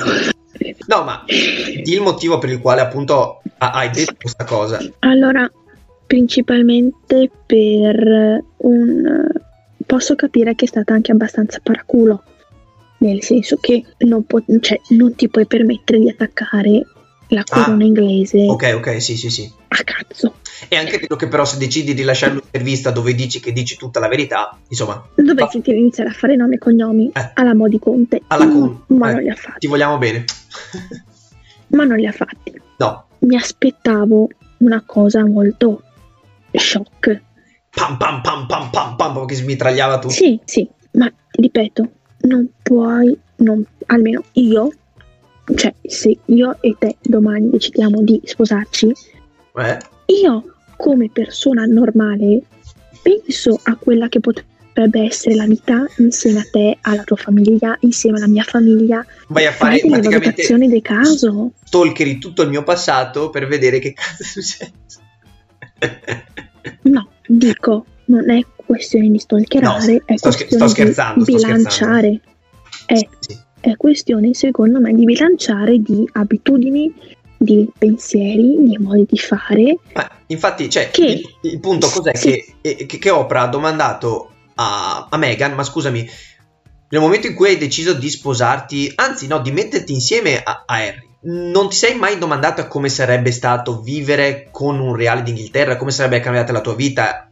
No, 0.86 1.04
ma 1.04 1.24
il 1.26 2.00
motivo 2.00 2.38
per 2.38 2.50
il 2.50 2.60
quale 2.60 2.80
appunto 2.80 3.40
ha- 3.58 3.72
hai 3.72 3.90
detto 3.90 4.14
questa 4.20 4.44
cosa. 4.44 4.78
Allora, 5.00 5.50
principalmente 6.06 7.30
per 7.46 8.42
un... 8.58 9.26
Posso 9.86 10.14
capire 10.14 10.54
che 10.54 10.64
è 10.64 10.68
stata 10.68 10.94
anche 10.94 11.12
abbastanza 11.12 11.60
paraculo, 11.62 12.22
nel 12.98 13.22
senso 13.22 13.56
che 13.60 13.84
non, 13.98 14.24
può- 14.24 14.42
cioè, 14.60 14.80
non 14.90 15.14
ti 15.14 15.28
puoi 15.28 15.46
permettere 15.46 15.98
di 15.98 16.10
attaccare 16.10 16.86
la 17.28 17.42
corona 17.44 17.84
inglese 17.84 18.42
Ah, 18.46 18.52
Ok, 18.52 18.72
ok, 18.76 19.00
sì, 19.02 19.16
sì, 19.16 19.30
sì. 19.30 19.50
a 19.68 19.82
cazzo. 19.82 20.34
E 20.68 20.76
anche 20.76 20.98
vero 20.98 21.16
che 21.16 21.26
però 21.28 21.44
se 21.44 21.58
decidi 21.58 21.94
di 21.94 22.02
lasciare 22.02 22.32
un'intervista 22.32 22.90
dove 22.90 23.14
dici 23.14 23.40
che 23.40 23.52
dici 23.52 23.76
tutta 23.76 23.98
la 24.00 24.08
verità, 24.08 24.56
insomma, 24.68 25.04
Dovresti 25.14 25.62
iniziare 25.66 26.10
a 26.10 26.12
fare 26.12 26.36
nomi 26.36 26.54
e 26.54 26.58
cognomi 26.58 27.10
Eh. 27.12 27.30
alla 27.34 27.54
Modi 27.54 27.78
Conte, 27.78 28.22
alla 28.28 28.46
con... 28.48 28.84
ma 28.88 29.10
eh, 29.10 29.12
non 29.14 29.22
li 29.22 29.30
ha 29.30 29.34
fatti. 29.34 29.58
Ti 29.60 29.66
vogliamo 29.66 29.98
bene. 29.98 30.24
Ma 31.68 31.84
non 31.84 31.96
li 31.96 32.06
ha 32.06 32.12
fatti. 32.12 32.60
no. 32.78 33.06
Mi 33.20 33.36
aspettavo 33.36 34.28
una 34.58 34.82
cosa 34.84 35.24
molto 35.26 35.82
shock. 36.52 37.22
Pam 37.70 37.96
pam 37.96 38.20
pam 38.20 38.46
pam 38.46 38.70
pam 38.70 38.96
pam 38.96 39.24
che 39.26 39.34
smitragliava 39.34 39.98
tutto. 39.98 40.12
Sì, 40.12 40.38
sì, 40.44 40.68
ma 40.92 41.10
ripeto, 41.30 41.90
non 42.28 42.48
puoi, 42.62 43.18
non- 43.36 43.64
almeno 43.86 44.22
io, 44.32 44.70
cioè 45.54 45.74
se 45.82 46.18
io 46.26 46.56
e 46.60 46.74
te 46.78 46.96
domani 47.02 47.50
decidiamo 47.50 48.02
di 48.02 48.20
sposarci, 48.24 48.92
Eh? 49.56 49.78
io 50.06 50.54
come 50.76 51.10
persona 51.12 51.64
normale 51.64 52.42
penso 53.02 53.58
a 53.64 53.76
quella 53.76 54.08
che 54.08 54.20
potrebbe 54.20 55.02
essere 55.04 55.34
la 55.34 55.46
vita 55.46 55.86
insieme 55.98 56.40
a 56.40 56.46
te, 56.50 56.78
alla 56.80 57.04
tua 57.04 57.16
famiglia, 57.16 57.76
insieme 57.80 58.16
alla 58.16 58.26
mia 58.26 58.42
famiglia, 58.42 59.04
Vai 59.28 59.46
a 59.46 59.52
fare 59.52 59.78
praticamente 59.80 60.18
valutazioni 60.18 60.68
del 60.68 60.82
caso. 60.82 61.52
stalkeri 61.64 62.18
tutto 62.18 62.42
il 62.42 62.48
mio 62.48 62.62
passato 62.64 63.30
per 63.30 63.46
vedere 63.46 63.78
che 63.78 63.92
cazzo 63.92 64.22
è 64.22 64.26
successo. 64.26 64.72
No, 66.82 67.08
dico, 67.26 67.84
non 68.06 68.30
è 68.30 68.40
questione 68.56 69.10
di 69.10 69.18
stalkerare, 69.18 69.92
No, 69.92 70.02
è 70.06 70.16
sto 70.16 70.28
questione 70.30 70.56
sto 70.56 70.68
scherzando, 70.68 71.24
di 71.24 71.38
sto 71.38 71.46
bilanciare. 71.46 72.20
È, 72.86 73.08
Sì. 73.20 73.38
È 73.70 73.76
questione, 73.76 74.34
secondo 74.34 74.80
me, 74.80 74.92
di 74.92 75.04
bilanciare 75.04 75.78
di 75.78 76.06
abitudini, 76.12 76.92
di 77.36 77.68
pensieri, 77.76 78.56
di 78.58 78.76
modi 78.78 79.06
di 79.08 79.18
fare. 79.18 79.78
Ma 79.94 80.10
infatti, 80.26 80.68
cioè, 80.68 80.90
Che- 80.90 81.04
il, 81.04 81.22
il 81.42 81.60
punto 81.60 81.88
cos'è? 81.88 82.14
sì. 82.14 82.30
Che, 82.30 82.54
eh, 82.60 82.86
che, 82.86 82.98
che 82.98 83.10
Oprah 83.10 83.42
ha 83.42 83.48
domandato 83.48 84.30
a, 84.56 85.08
a 85.10 85.16
Meghan, 85.16 85.54
ma 85.54 85.62
scusami, 85.62 86.06
nel 86.90 87.00
momento 87.00 87.26
in 87.26 87.34
cui 87.34 87.48
hai 87.48 87.56
deciso 87.56 87.94
di 87.94 88.10
sposarti, 88.10 88.92
anzi 88.96 89.26
no, 89.26 89.40
di 89.40 89.50
metterti 89.50 89.92
insieme 89.92 90.42
a, 90.42 90.64
a 90.66 90.74
Harry, 90.74 91.08
non 91.22 91.70
ti 91.70 91.76
sei 91.76 91.96
mai 91.96 92.18
domandata 92.18 92.68
come 92.68 92.90
sarebbe 92.90 93.32
stato 93.32 93.80
vivere 93.80 94.48
con 94.50 94.78
un 94.78 94.94
reale 94.94 95.22
d'Inghilterra, 95.22 95.76
come 95.76 95.90
sarebbe 95.90 96.20
cambiata 96.20 96.52
la 96.52 96.60
tua 96.60 96.74
vita? 96.74 97.30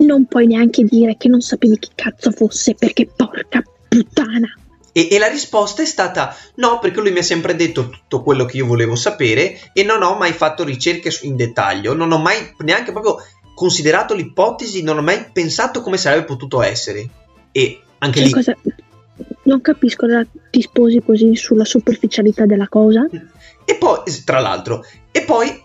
Non 0.00 0.26
puoi 0.26 0.46
neanche 0.46 0.84
dire 0.84 1.16
che 1.16 1.28
non 1.28 1.40
sapevi 1.40 1.78
chi 1.78 1.90
cazzo 1.94 2.30
fosse, 2.30 2.74
perché 2.74 3.08
porca 3.16 3.62
puttana. 3.88 4.54
E, 4.92 5.08
e 5.10 5.18
la 5.18 5.28
risposta 5.28 5.82
è 5.82 5.86
stata 5.86 6.34
no, 6.56 6.78
perché 6.78 7.00
lui 7.00 7.12
mi 7.12 7.18
ha 7.20 7.22
sempre 7.22 7.54
detto 7.54 7.88
tutto 7.88 8.22
quello 8.22 8.44
che 8.44 8.56
io 8.56 8.66
volevo 8.66 8.96
sapere 8.96 9.70
e 9.72 9.82
non 9.84 10.02
ho 10.02 10.16
mai 10.16 10.32
fatto 10.32 10.64
ricerche 10.64 11.10
in 11.22 11.36
dettaglio, 11.36 11.94
non 11.94 12.10
ho 12.12 12.18
mai 12.18 12.54
neanche 12.58 12.90
proprio 12.92 13.16
considerato 13.54 14.14
l'ipotesi, 14.14 14.82
non 14.82 14.98
ho 14.98 15.02
mai 15.02 15.26
pensato 15.32 15.80
come 15.82 15.96
sarebbe 15.96 16.24
potuto 16.24 16.62
essere. 16.62 17.08
E 17.52 17.80
anche 17.98 18.18
Cioè, 18.18 18.26
lì, 18.26 18.32
cosa- 18.32 18.56
Non 19.42 19.60
capisco, 19.60 20.04
allora 20.06 20.24
ti 20.50 20.62
sposi 20.62 21.00
così 21.04 21.36
sulla 21.36 21.64
superficialità 21.64 22.46
della 22.46 22.68
cosa? 22.68 23.06
e 23.64 23.74
poi, 23.76 24.00
tra 24.24 24.40
l'altro, 24.40 24.84
e 25.12 25.22
poi 25.22 25.62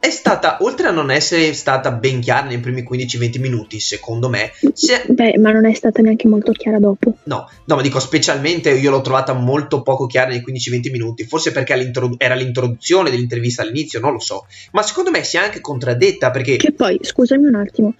è 0.00 0.10
stata, 0.10 0.58
oltre 0.60 0.86
a 0.86 0.90
non 0.92 1.10
essere 1.10 1.52
stata 1.52 1.90
ben 1.90 2.20
chiara 2.20 2.46
nei 2.46 2.58
primi 2.58 2.82
15-20 2.88 3.40
minuti, 3.40 3.80
secondo 3.80 4.28
me, 4.28 4.52
è- 4.52 5.04
Beh, 5.08 5.38
ma 5.38 5.50
non 5.50 5.66
è 5.66 5.74
stata 5.74 6.00
neanche 6.02 6.28
molto 6.28 6.52
chiara 6.52 6.78
dopo. 6.78 7.16
No, 7.24 7.48
no, 7.64 7.74
ma 7.74 7.82
dico 7.82 7.98
specialmente 7.98 8.70
io 8.70 8.90
l'ho 8.90 9.00
trovata 9.00 9.32
molto 9.32 9.82
poco 9.82 10.06
chiara 10.06 10.30
nei 10.30 10.42
15-20 10.46 10.90
minuti, 10.90 11.24
forse 11.24 11.50
perché 11.50 11.74
era 12.16 12.34
l'introduzione 12.34 13.10
dell'intervista 13.10 13.62
all'inizio, 13.62 13.98
non 14.00 14.12
lo 14.12 14.20
so, 14.20 14.46
ma 14.72 14.82
secondo 14.82 15.10
me 15.10 15.24
si 15.24 15.36
è 15.36 15.40
anche 15.40 15.60
contraddetta 15.60 16.30
perché 16.30 16.56
Che 16.56 16.72
poi, 16.72 16.98
scusami 17.02 17.46
un 17.46 17.56
attimo, 17.56 17.94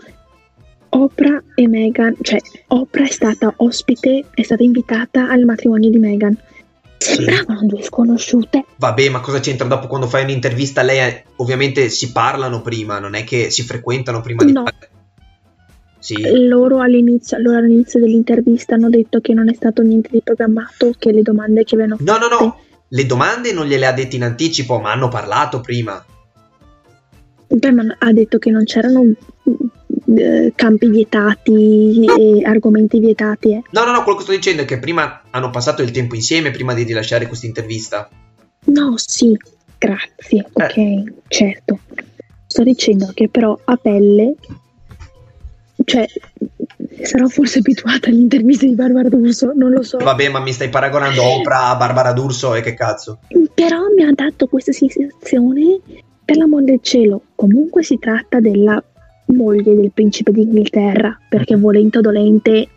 Oprah 0.90 1.42
e 1.54 1.68
Meghan, 1.68 2.16
cioè 2.22 2.38
Oprah 2.68 3.04
è 3.04 3.10
stata 3.10 3.52
ospite, 3.56 4.24
è 4.32 4.42
stata 4.42 4.62
invitata 4.62 5.28
al 5.28 5.44
matrimonio 5.44 5.90
di 5.90 5.98
Meghan. 5.98 6.36
Sembravano 6.98 7.60
due 7.66 7.82
sconosciute. 7.82 8.64
vabbè, 8.76 9.08
ma 9.08 9.20
cosa 9.20 9.40
c'entra 9.40 9.66
dopo 9.66 9.86
quando 9.86 10.06
fai 10.06 10.24
un'intervista? 10.24 10.82
Lei 10.82 11.22
ovviamente 11.36 11.88
si 11.88 12.12
parlano 12.12 12.60
prima, 12.60 12.98
non 12.98 13.14
è 13.14 13.24
che 13.24 13.50
si 13.50 13.62
frequentano 13.62 14.20
prima 14.20 14.44
di 14.44 14.52
No. 14.52 14.64
fare. 14.64 14.90
Sì, 16.00 16.46
Loro 16.46 16.80
all'inizio, 16.80 17.38
loro 17.38 17.58
all'inizio 17.58 17.98
dell'intervista 18.00 18.74
hanno 18.76 18.88
detto 18.88 19.20
che 19.20 19.34
non 19.34 19.48
è 19.50 19.54
stato 19.54 19.82
niente 19.82 20.08
di 20.12 20.20
programmato, 20.22 20.92
che 20.96 21.12
le 21.12 21.22
domande 21.22 21.64
che 21.64 21.74
avevano 21.74 21.96
no, 22.00 22.18
no, 22.18 22.28
no, 22.28 22.60
le 22.88 23.06
domande 23.06 23.52
non 23.52 23.66
gliele 23.66 23.86
ha 23.86 23.92
dette 23.92 24.16
in 24.16 24.22
anticipo, 24.22 24.78
ma 24.78 24.92
hanno 24.92 25.08
parlato 25.08 25.60
prima. 25.60 26.02
Beh, 27.48 27.70
ma 27.72 27.82
ha 27.98 28.12
detto 28.12 28.38
che 28.38 28.50
non 28.50 28.64
c'erano 28.64 29.02
eh, 30.16 30.52
campi 30.54 30.88
vietati 30.88 32.04
e 32.04 32.42
argomenti 32.44 32.98
vietati. 32.98 33.52
eh. 33.52 33.62
No, 33.70 33.84
no, 33.84 33.92
no, 33.92 34.02
quello 34.02 34.18
che 34.18 34.24
sto 34.24 34.32
dicendo 34.32 34.62
è 34.62 34.64
che 34.64 34.78
prima 34.78 35.22
hanno 35.30 35.50
passato 35.50 35.82
il 35.82 35.90
tempo 35.90 36.14
insieme 36.14 36.50
prima 36.50 36.74
di 36.74 36.84
rilasciare 36.84 37.26
questa 37.26 37.46
intervista. 37.46 38.08
No, 38.64 38.94
sì, 38.96 39.36
grazie, 39.78 40.46
ok, 40.52 41.02
certo. 41.28 41.78
Sto 42.46 42.62
dicendo 42.62 43.10
che 43.12 43.28
però 43.28 43.58
a 43.64 43.76
pelle, 43.76 44.34
cioè, 45.84 46.06
sarò 47.02 47.26
forse 47.28 47.58
abituata 47.58 48.08
alle 48.08 48.18
interviste 48.20 48.66
di 48.66 48.74
Barbara 48.74 49.08
D'Urso, 49.08 49.52
non 49.54 49.70
lo 49.70 49.82
so. 49.82 49.98
Vabbè, 49.98 50.28
ma 50.30 50.40
mi 50.40 50.52
stai 50.52 50.68
paragonando 50.70 51.22
Oprah 51.22 51.68
a 51.70 51.76
Barbara 51.76 52.12
D'Urso 52.12 52.54
e 52.54 52.62
che 52.62 52.74
cazzo? 52.74 53.18
Però 53.54 53.78
mi 53.94 54.02
ha 54.04 54.12
dato 54.12 54.46
questa 54.46 54.72
sensazione, 54.72 55.78
per 56.24 56.36
l'amor 56.36 56.62
del 56.62 56.80
cielo, 56.82 57.22
comunque 57.34 57.82
si 57.82 57.98
tratta 57.98 58.40
della 58.40 58.82
moglie 59.28 59.74
del 59.74 59.90
principe 59.92 60.32
d'Inghilterra, 60.32 61.18
perché 61.28 61.56
volente 61.56 61.98
o 61.98 62.00
dolente 62.00 62.68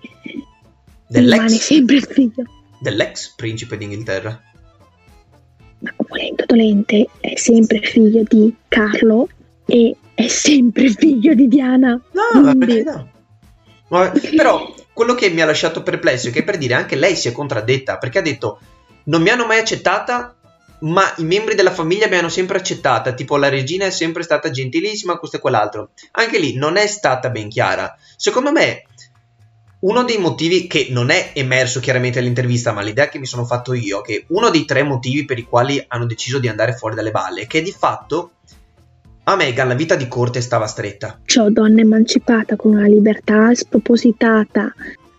rimane 1.07 1.47
Dell'ex, 1.47 1.57
sempre 1.57 1.95
il 1.95 2.03
figlio. 2.03 2.43
dell'ex 2.79 3.33
principe 3.35 3.77
d'Inghilterra. 3.77 4.41
Ma 5.79 5.93
volente 6.07 6.43
o 6.43 6.45
dolente 6.45 7.07
è 7.19 7.35
sempre 7.35 7.81
figlio 7.81 8.23
di 8.27 8.53
Carlo 8.67 9.27
e 9.65 9.95
è 10.13 10.27
sempre 10.27 10.89
figlio 10.89 11.33
di 11.33 11.47
Diana. 11.47 11.99
No, 12.11 12.41
ma 12.41 12.55
perché 12.55 12.83
no? 12.83 13.09
Ma- 13.87 14.11
però 14.35 14.73
quello 14.93 15.15
che 15.15 15.29
mi 15.29 15.41
ha 15.41 15.45
lasciato 15.45 15.83
perplesso 15.83 16.27
è 16.29 16.31
che 16.31 16.43
per 16.43 16.57
dire 16.57 16.75
anche 16.75 16.95
lei 16.95 17.15
si 17.15 17.27
è 17.27 17.31
contraddetta 17.31 17.97
perché 17.97 18.19
ha 18.19 18.21
detto 18.21 18.59
non 19.05 19.21
mi 19.21 19.29
hanno 19.29 19.45
mai 19.47 19.59
accettata 19.59 20.35
ma 20.82 21.13
i 21.17 21.24
membri 21.24 21.56
della 21.56 21.72
famiglia 21.72 22.08
mi 22.08 22.15
hanno 22.15 22.30
sempre 22.30 22.58
accettata 22.58 23.13
tipo 23.13 23.38
la 23.38 23.50
regina 23.50 23.86
è 23.86 23.91
sempre 23.91 24.24
stata 24.24 24.50
gentilissima 24.50 25.17
questo 25.17 25.38
e 25.38 25.39
quell'altro. 25.39 25.91
Anche 26.12 26.39
lì 26.39 26.56
non 26.56 26.78
è 26.78 26.88
stata 26.88 27.30
ben 27.30 27.50
chiara. 27.50 27.96
Secondo 28.15 28.52
me 28.52 28.86
uno 29.82 30.04
dei 30.04 30.17
motivi 30.17 30.67
che 30.67 30.88
non 30.91 31.10
è 31.10 31.32
emerso 31.34 31.80
chiaramente 31.80 32.20
all'intervista 32.20 32.72
ma 32.72 32.82
l'idea 32.82 33.10
che 33.10 33.17
mi 33.17 33.26
sono 33.26 33.46
fatto 33.46 33.74
io 33.74 34.02
che 34.02 34.26
uno 34.28 34.50
dei 34.50 34.65
tre 34.65 34.84
motivi 34.84 35.26
per 35.26 35.39
i 35.39 35.44
quali 35.44 35.84
hanno 35.88 36.06
deciso 36.06 36.38
di 36.38 36.48
andare 36.48 36.74
fuori 36.74 36.96
dalle 36.96 37.10
balle 37.10 37.41
è 37.41 37.48
che 37.48 37.62
di 37.62 37.72
fatto 37.72 38.34
a 39.24 39.36
Meghan 39.36 39.67
la 39.67 39.76
vita 39.76 39.96
di 39.96 40.08
corte 40.08 40.41
stava 40.41 40.65
stretta. 40.65 41.20
Ciò 41.26 41.50
donna 41.50 41.82
emancipata 41.82 42.56
con 42.56 42.74
una 42.74 42.88
libertà 42.88 43.54
spropositata, 43.54 44.74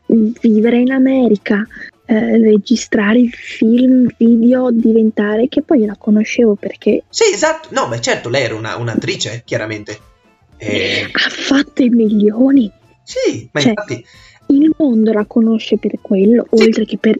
vivere 0.06 0.78
in 0.78 0.90
America, 0.90 1.64
eh, 2.04 2.38
registrare 2.38 3.26
film, 3.30 4.08
video, 4.16 4.70
diventare, 4.70 5.48
che 5.48 5.62
poi 5.62 5.84
la 5.86 5.96
conoscevo 5.98 6.54
perché 6.56 7.04
Sì, 7.08 7.24
esatto. 7.32 7.68
No, 7.72 7.88
beh, 7.88 8.00
certo, 8.00 8.28
lei 8.28 8.42
era 8.44 8.54
una- 8.54 8.76
un'attrice, 8.76 9.42
chiaramente. 9.44 9.98
Eh, 10.56 11.08
ha 11.12 11.28
fatto 11.30 11.82
i 11.82 11.88
milioni. 11.88 12.70
sì, 13.04 13.48
ma 13.52 13.60
Cioè, 13.60 13.70
infatti, 13.70 14.04
Il 14.46 14.74
mondo 14.76 15.12
la 15.12 15.24
conosce 15.26 15.78
per 15.78 15.92
quello, 16.00 16.46
Sì. 16.52 16.62
oltre 16.64 16.84
che 16.84 16.98
per 16.98 17.18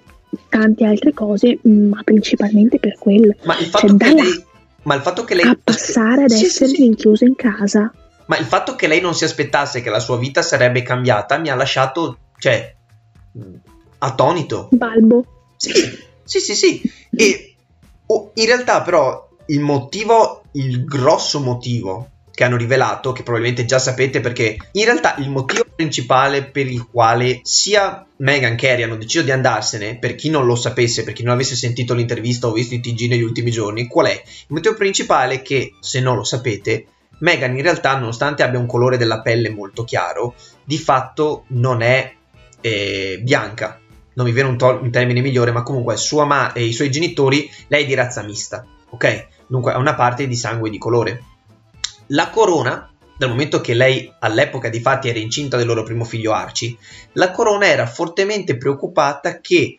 tante 0.49 0.85
altre 0.85 1.12
cose, 1.12 1.59
ma 1.62 2.03
principalmente 2.05 2.79
per 2.79 2.97
quello. 2.99 3.35
ma 3.45 3.59
il 3.59 3.66
fatto 3.66 3.87
Cioè, 3.97 3.97
che 3.97 4.14
lei... 4.14 4.45
Ma 4.85 4.95
il 4.97 5.01
fatto 5.01 5.25
che 5.25 5.35
lei... 5.35 5.45
A 5.47 5.57
passare 5.62 6.25
ad 6.25 6.31
sì, 6.31 6.45
essere 6.45 6.71
sì. 6.71 6.83
rinchiusa 6.83 7.25
in 7.25 7.35
casa. 7.37 7.92
Ma 8.27 8.37
il 8.38 8.45
fatto 8.45 8.75
che 8.77 8.87
lei 8.88 9.01
non 9.01 9.14
si 9.14 9.25
aspettasse 9.25 9.81
che 9.81 9.90
la 9.90 10.01
sua 10.01 10.18
vita 10.18 10.42
sarebbe 10.42 10.83
cambiata 10.83 11.38
mi 11.38 11.49
ha 11.51 11.55
lasciato, 11.55 12.18
cioè, 12.38 12.75
attonito. 14.03 14.69
Balbo. 14.73 15.25
Sì, 15.57 15.73
sì, 16.25 16.41
sì, 16.41 16.55
sì. 16.55 16.93
E 17.15 17.55
oh, 18.07 18.31
in 18.35 18.47
realtà 18.47 18.83
però 18.83 19.29
il 19.47 19.61
motivo, 19.61 20.43
il 20.53 20.85
grosso 20.85 21.41
motivo 21.41 22.09
che 22.33 22.45
hanno 22.45 22.57
rivelato, 22.57 23.12
che 23.12 23.23
probabilmente 23.23 23.67
già 23.67 23.79
sapete 23.79 24.21
perché 24.21 24.57
in 24.73 24.85
realtà 24.85 25.17
il 25.19 25.29
motivo 25.31 25.67
principale 25.75 26.45
per 26.45 26.67
il 26.67 26.88
quale 26.88 27.41
sia 27.43 28.07
Meghan 28.17 28.57
che 28.57 28.71
Harry 28.71 28.83
hanno 28.83 28.97
deciso 28.97 29.23
di 29.23 29.31
andarsene, 29.31 29.99
per 29.99 30.15
chi 30.15 30.31
non 30.31 30.47
lo 30.47 30.57
sapesse, 30.57 31.05
per 31.05 31.12
chi 31.12 31.23
non 31.23 31.35
avesse 31.35 31.57
sentito 31.57 31.93
l'intervista 31.95 32.49
o 32.49 32.53
visto 32.53 32.75
i 32.75 32.81
TG 32.81 33.09
negli 33.09 33.23
ultimi 33.23 33.51
giorni, 33.51 33.87
qual 33.87 34.07
è? 34.07 34.23
Il 34.25 34.47
motivo 34.49 34.75
principale 34.75 35.35
è 35.35 35.43
che, 35.43 35.75
se 35.81 36.01
non 36.01 36.17
lo 36.17 36.25
sapete, 36.25 36.87
Meghan 37.19 37.55
in 37.55 37.62
realtà, 37.62 37.97
nonostante 37.97 38.43
abbia 38.43 38.59
un 38.59 38.67
colore 38.67 38.97
della 38.97 39.21
pelle 39.21 39.51
molto 39.51 39.85
chiaro, 39.85 40.35
di 40.65 40.79
fatto 40.79 41.45
non 41.49 41.83
è 41.83 42.15
eh, 42.62 43.21
bianca. 43.23 43.82
Non 44.14 44.27
mi 44.27 44.33
viene 44.33 44.48
un, 44.48 44.59
to- 44.59 44.79
un 44.83 44.90
termine 44.90 45.20
migliore, 45.20 45.53
ma 45.53 45.62
comunque 45.62 45.96
sua 45.96 46.25
ma- 46.25 46.53
e 46.53 46.64
i 46.64 46.72
suoi 46.72 46.90
genitori, 46.90 47.51
lei 47.68 47.85
è 47.85 47.87
di 47.87 47.94
razza 47.94 48.22
mista, 48.22 48.64
ok? 48.90 49.27
Dunque 49.46 49.72
ha 49.72 49.79
una 49.79 49.94
parte 49.94 50.27
di 50.27 50.37
sangue 50.37 50.70
di 50.70 50.79
colore. 50.79 51.22
La 52.09 52.31
corona, 52.31 52.90
dal 53.16 53.31
momento 53.31 53.61
che 53.61 53.75
lei 53.75 54.12
all'epoca 54.20 54.68
di 54.68 54.81
fatti 54.81 55.09
era 55.09 55.18
incinta 55.18 55.57
del 55.57 55.66
loro 55.66 55.83
primo 55.83 56.05
figlio 56.05 56.33
Archie, 56.33 56.77
la 57.12 57.31
corona 57.31 57.66
era 57.66 57.87
fortemente 57.87 58.57
preoccupata 58.57 59.40
che 59.40 59.79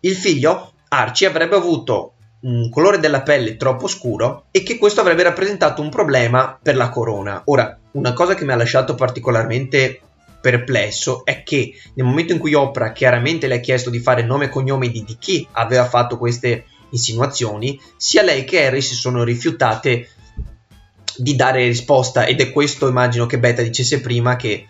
il 0.00 0.14
figlio 0.16 0.72
Archie 0.88 1.28
avrebbe 1.28 1.56
avuto 1.56 2.14
un 2.40 2.70
colore 2.70 2.98
della 2.98 3.22
pelle 3.22 3.56
troppo 3.56 3.86
scuro 3.86 4.44
e 4.50 4.62
che 4.62 4.78
questo 4.78 5.00
avrebbe 5.00 5.22
rappresentato 5.22 5.82
un 5.82 5.90
problema 5.90 6.58
per 6.60 6.74
la 6.76 6.88
corona. 6.88 7.42
Ora, 7.46 7.78
una 7.92 8.12
cosa 8.12 8.34
che 8.34 8.44
mi 8.44 8.52
ha 8.52 8.56
lasciato 8.56 8.94
particolarmente 8.94 10.00
perplesso 10.40 11.24
è 11.24 11.42
che 11.42 11.72
nel 11.94 12.06
momento 12.06 12.32
in 12.32 12.38
cui 12.38 12.54
Oprah 12.54 12.92
chiaramente 12.92 13.46
le 13.46 13.56
ha 13.56 13.60
chiesto 13.60 13.90
di 13.90 13.98
fare 13.98 14.22
nome 14.22 14.46
e 14.46 14.48
cognome 14.48 14.88
di, 14.88 15.04
di 15.04 15.16
chi 15.18 15.46
aveva 15.52 15.86
fatto 15.86 16.18
queste 16.18 16.64
insinuazioni, 16.90 17.80
sia 17.96 18.22
lei 18.22 18.44
che 18.44 18.66
Harry 18.66 18.80
si 18.80 18.94
sono 18.94 19.22
rifiutate 19.22 20.08
di 21.16 21.36
dare 21.36 21.66
risposta 21.66 22.24
ed 22.24 22.40
è 22.40 22.50
questo 22.50 22.88
immagino 22.88 23.26
che 23.26 23.38
Beta 23.38 23.62
dicesse 23.62 24.00
prima 24.00 24.36
che 24.36 24.66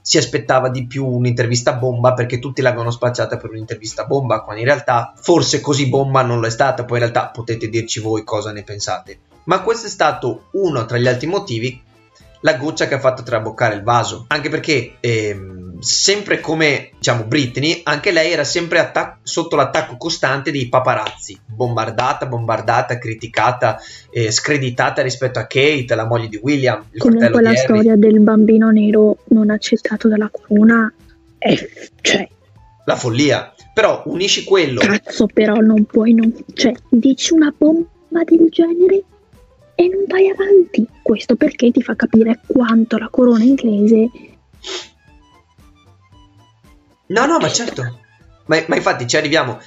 si 0.00 0.18
aspettava 0.18 0.68
di 0.68 0.86
più 0.86 1.06
un'intervista 1.06 1.72
bomba 1.72 2.12
perché 2.12 2.38
tutti 2.38 2.60
l'avevano 2.60 2.90
spacciata 2.90 3.38
per 3.38 3.50
un'intervista 3.50 4.04
bomba 4.04 4.42
quando 4.42 4.60
in 4.60 4.66
realtà 4.66 5.14
forse 5.16 5.60
così 5.60 5.88
bomba 5.88 6.20
non 6.22 6.40
lo 6.40 6.46
è 6.46 6.50
stata 6.50 6.84
poi 6.84 6.98
in 6.98 7.04
realtà 7.04 7.28
potete 7.28 7.70
dirci 7.70 8.00
voi 8.00 8.22
cosa 8.22 8.52
ne 8.52 8.62
pensate. 8.62 9.18
Ma 9.44 9.62
questo 9.62 9.86
è 9.86 9.90
stato 9.90 10.48
uno 10.52 10.84
tra 10.84 10.98
gli 10.98 11.06
altri 11.06 11.26
motivi 11.26 11.80
la 12.44 12.56
goccia 12.56 12.86
che 12.86 12.94
ha 12.94 13.00
fatto 13.00 13.22
traboccare 13.22 13.74
il 13.74 13.82
vaso. 13.82 14.26
Anche 14.28 14.50
perché 14.50 14.96
ehm, 15.00 15.80
sempre 15.80 16.40
come 16.40 16.90
diciamo 16.96 17.24
Britney 17.24 17.80
anche 17.84 18.12
lei 18.12 18.32
era 18.32 18.44
sempre 18.44 18.78
attac- 18.78 19.18
sotto 19.22 19.56
l'attacco 19.56 19.96
costante 19.96 20.50
dei 20.50 20.68
paparazzi. 20.68 21.38
Bombardata 21.46 22.26
bombardata 22.26 22.98
criticata 22.98 23.78
eh, 24.10 24.30
screditata 24.30 25.02
rispetto 25.02 25.38
a 25.38 25.46
Kate 25.46 25.94
la 25.94 26.06
moglie 26.06 26.28
di 26.28 26.38
William 26.42 26.84
il 26.92 27.00
Comunque 27.00 27.28
fratello 27.28 27.50
la 27.50 27.56
storia 27.56 27.96
del 27.96 28.20
bambino 28.20 28.70
nero 28.70 29.18
non 29.28 29.50
accettato 29.50 30.08
dalla 30.08 30.30
corona 30.30 30.92
è... 31.38 31.54
cioè, 32.00 32.28
la 32.84 32.96
follia. 32.96 33.52
Però 33.72 34.02
unisci 34.06 34.44
quello. 34.44 34.80
cazzo 34.80 35.26
però 35.26 35.56
non 35.56 35.84
puoi 35.84 36.12
non... 36.12 36.32
cioè, 36.52 36.74
dici 36.90 37.32
una 37.32 37.52
bomba 37.56 37.88
del 38.24 38.48
genere 38.50 39.02
e 39.74 39.88
non 39.88 40.04
vai 40.06 40.28
avanti. 40.28 40.86
Questo 41.02 41.36
perché 41.36 41.70
ti 41.70 41.82
fa 41.82 41.94
capire 41.94 42.40
quanto 42.46 42.98
la 42.98 43.08
corona 43.08 43.44
inglese 43.44 44.10
No, 47.06 47.26
no, 47.26 47.38
ma 47.38 47.50
certo. 47.50 48.00
Ma, 48.46 48.62
ma 48.66 48.76
infatti 48.76 49.06
ci 49.06 49.16
arriviamo. 49.16 49.58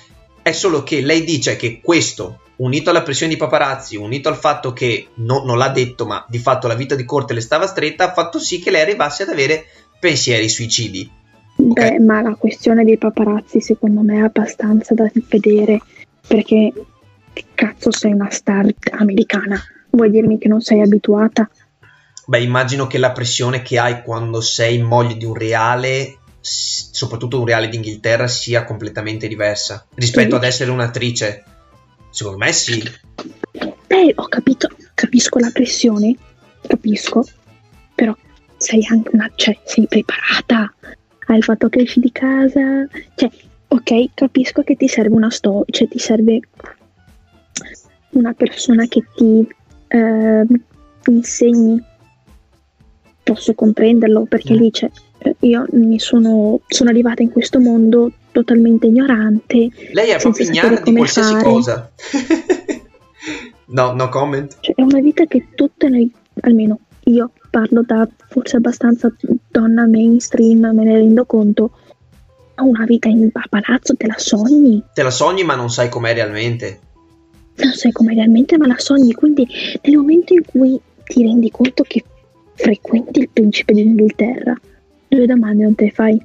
È 0.42 0.52
solo 0.52 0.84
che 0.84 1.02
lei 1.02 1.24
dice 1.24 1.56
che 1.56 1.82
questo, 1.82 2.42
unito 2.58 2.90
alla 2.90 3.04
pressione 3.04 3.34
di 3.34 3.38
paparazzi, 3.38 3.96
unito 3.96 4.30
al 4.30 4.38
fatto 4.38 4.74
che 4.74 5.10
no- 5.16 5.44
non 5.44 5.58
l'ha 5.58 5.70
detto, 5.70 6.06
ma 6.06 6.26
di 6.28 6.40
fatto 6.40 6.68
la 6.68 6.74
vita 6.74 6.96
di 6.96 7.06
corte 7.06 7.34
le 7.34 7.42
stava 7.42 7.68
stretta, 7.68 8.06
ha 8.10 8.14
fatto 8.14 8.40
sì 8.40 8.60
che 8.60 8.72
lei 8.72 8.82
arrivasse 8.82 9.24
ad 9.24 9.30
avere 9.30 9.66
pensieri 10.00 10.50
suicidi. 10.50 11.10
Beh, 11.60 12.00
ma 12.00 12.22
la 12.22 12.36
questione 12.36 12.84
dei 12.84 12.98
paparazzi 12.98 13.62
secondo 13.62 14.02
me 14.02 14.18
è 14.18 14.24
abbastanza 14.24 14.94
da 14.94 15.10
vedere 15.28 15.82
perché 16.28 16.72
che 17.34 17.46
cazzo 17.54 17.92
sei 17.92 18.14
una 18.14 18.30
star 18.30 18.68
americana? 18.92 19.60
Vuoi 19.98 20.12
dirmi 20.12 20.38
che 20.38 20.48
non 20.48 20.62
sei 20.62 20.82
abituata? 20.82 21.50
Beh, 22.28 22.42
immagino 22.42 22.86
che 22.86 23.00
la 23.00 23.12
pressione 23.14 23.64
che 23.64 23.80
hai 23.80 24.04
quando 24.04 24.42
sei 24.42 24.80
moglie 24.80 25.18
di 25.18 25.26
un 25.26 25.34
reale, 25.34 26.20
soprattutto 26.40 27.40
un 27.40 27.48
reale 27.48 27.68
d'Inghilterra, 27.68 28.28
sia 28.28 28.64
completamente 28.64 29.28
diversa 29.28 29.88
rispetto 29.96 30.32
Sì. 30.32 30.36
ad 30.36 30.44
essere 30.44 30.70
un'attrice. 30.70 31.44
Secondo 32.12 32.38
me 32.38 32.52
sì. 32.54 32.84
Beh, 33.88 34.14
ho 34.16 34.28
capito, 34.28 34.70
capisco 34.94 35.40
la 35.40 35.50
pressione, 35.52 36.16
capisco, 36.68 37.26
però 37.96 38.16
sei 38.56 38.86
anche 38.90 39.10
una, 39.14 39.32
cioè, 39.34 39.58
sei 39.66 39.88
preparata 39.88 40.72
al 41.28 41.42
fatto 41.42 41.70
che 41.70 41.82
esci 41.82 42.00
di 42.00 42.12
casa, 42.12 42.88
cioè, 43.16 43.30
ok, 43.68 44.14
capisco 44.14 44.62
che 44.62 44.76
ti 44.76 44.88
serve 44.88 45.16
una 45.16 45.32
storia, 45.32 45.66
cioè 45.70 45.88
ti 45.88 45.98
serve 45.98 46.40
una 48.12 48.34
persona 48.34 48.86
che 48.88 49.04
ti 49.16 49.48
ehm, 49.88 50.48
insegni, 51.08 51.82
posso 53.24 53.54
comprenderlo, 53.54 54.26
perché 54.26 54.54
lì 54.54 54.72
c'è, 54.72 54.90
eh, 55.20 55.36
io 55.40 55.66
mi 55.72 56.00
sono, 56.00 56.62
sono 56.68 56.90
arrivata 56.90 57.22
in 57.22 57.32
questo 57.32 57.60
mondo 57.60 58.12
totalmente 58.32 58.88
ignorante, 58.88 59.70
Lei 59.92 60.10
è 60.10 60.18
proprio 60.18 60.46
ignara 60.46 60.80
di 60.80 60.94
qualsiasi 60.94 61.34
fare. 61.34 61.44
cosa. 61.44 61.92
no, 63.68 63.94
no 63.94 64.10
comment. 64.10 64.58
Cioè, 64.60 64.76
è 64.76 64.82
una 64.82 65.00
vita 65.00 65.26
che 65.26 65.48
tutte 65.56 65.90
noi, 65.90 66.12
almeno 66.42 66.80
io 67.06 67.32
parlo 67.50 67.84
da 67.86 68.08
forse 68.30 68.58
abbastanza 68.58 69.12
donna 69.50 69.86
mainstream, 69.88 70.70
me 70.74 70.84
ne 70.84 70.94
rendo 70.94 71.26
conto. 71.26 71.72
Ma 72.56 72.64
una 72.64 72.86
vita 72.86 73.08
in 73.08 73.30
a 73.32 73.46
palazzo 73.50 73.96
te 73.96 74.08
la 74.08 74.18
sogni, 74.18 74.84
Te 74.94 75.04
la 75.04 75.12
sogni 75.12 75.44
ma 75.44 75.56
non 75.56 75.70
sai 75.70 75.90
com'è 75.90 76.14
realmente. 76.14 76.80
Non 77.58 77.74
sai 77.74 77.92
come 77.92 78.14
realmente, 78.14 78.58
ma 78.58 78.68
la 78.68 78.78
sogni. 78.78 79.14
Quindi, 79.14 79.48
nel 79.82 79.98
momento 79.98 80.34
in 80.34 80.44
cui 80.46 80.80
ti 81.04 81.24
rendi 81.24 81.50
conto 81.52 81.84
che 81.84 82.04
frequenti 82.54 83.20
il 83.20 83.30
principe 83.30 83.74
d'Inghilterra, 83.74 84.56
due 85.08 85.26
domande 85.26 85.64
non 85.64 85.76
te 85.76 85.86
le 85.86 85.92
fai. 85.92 86.22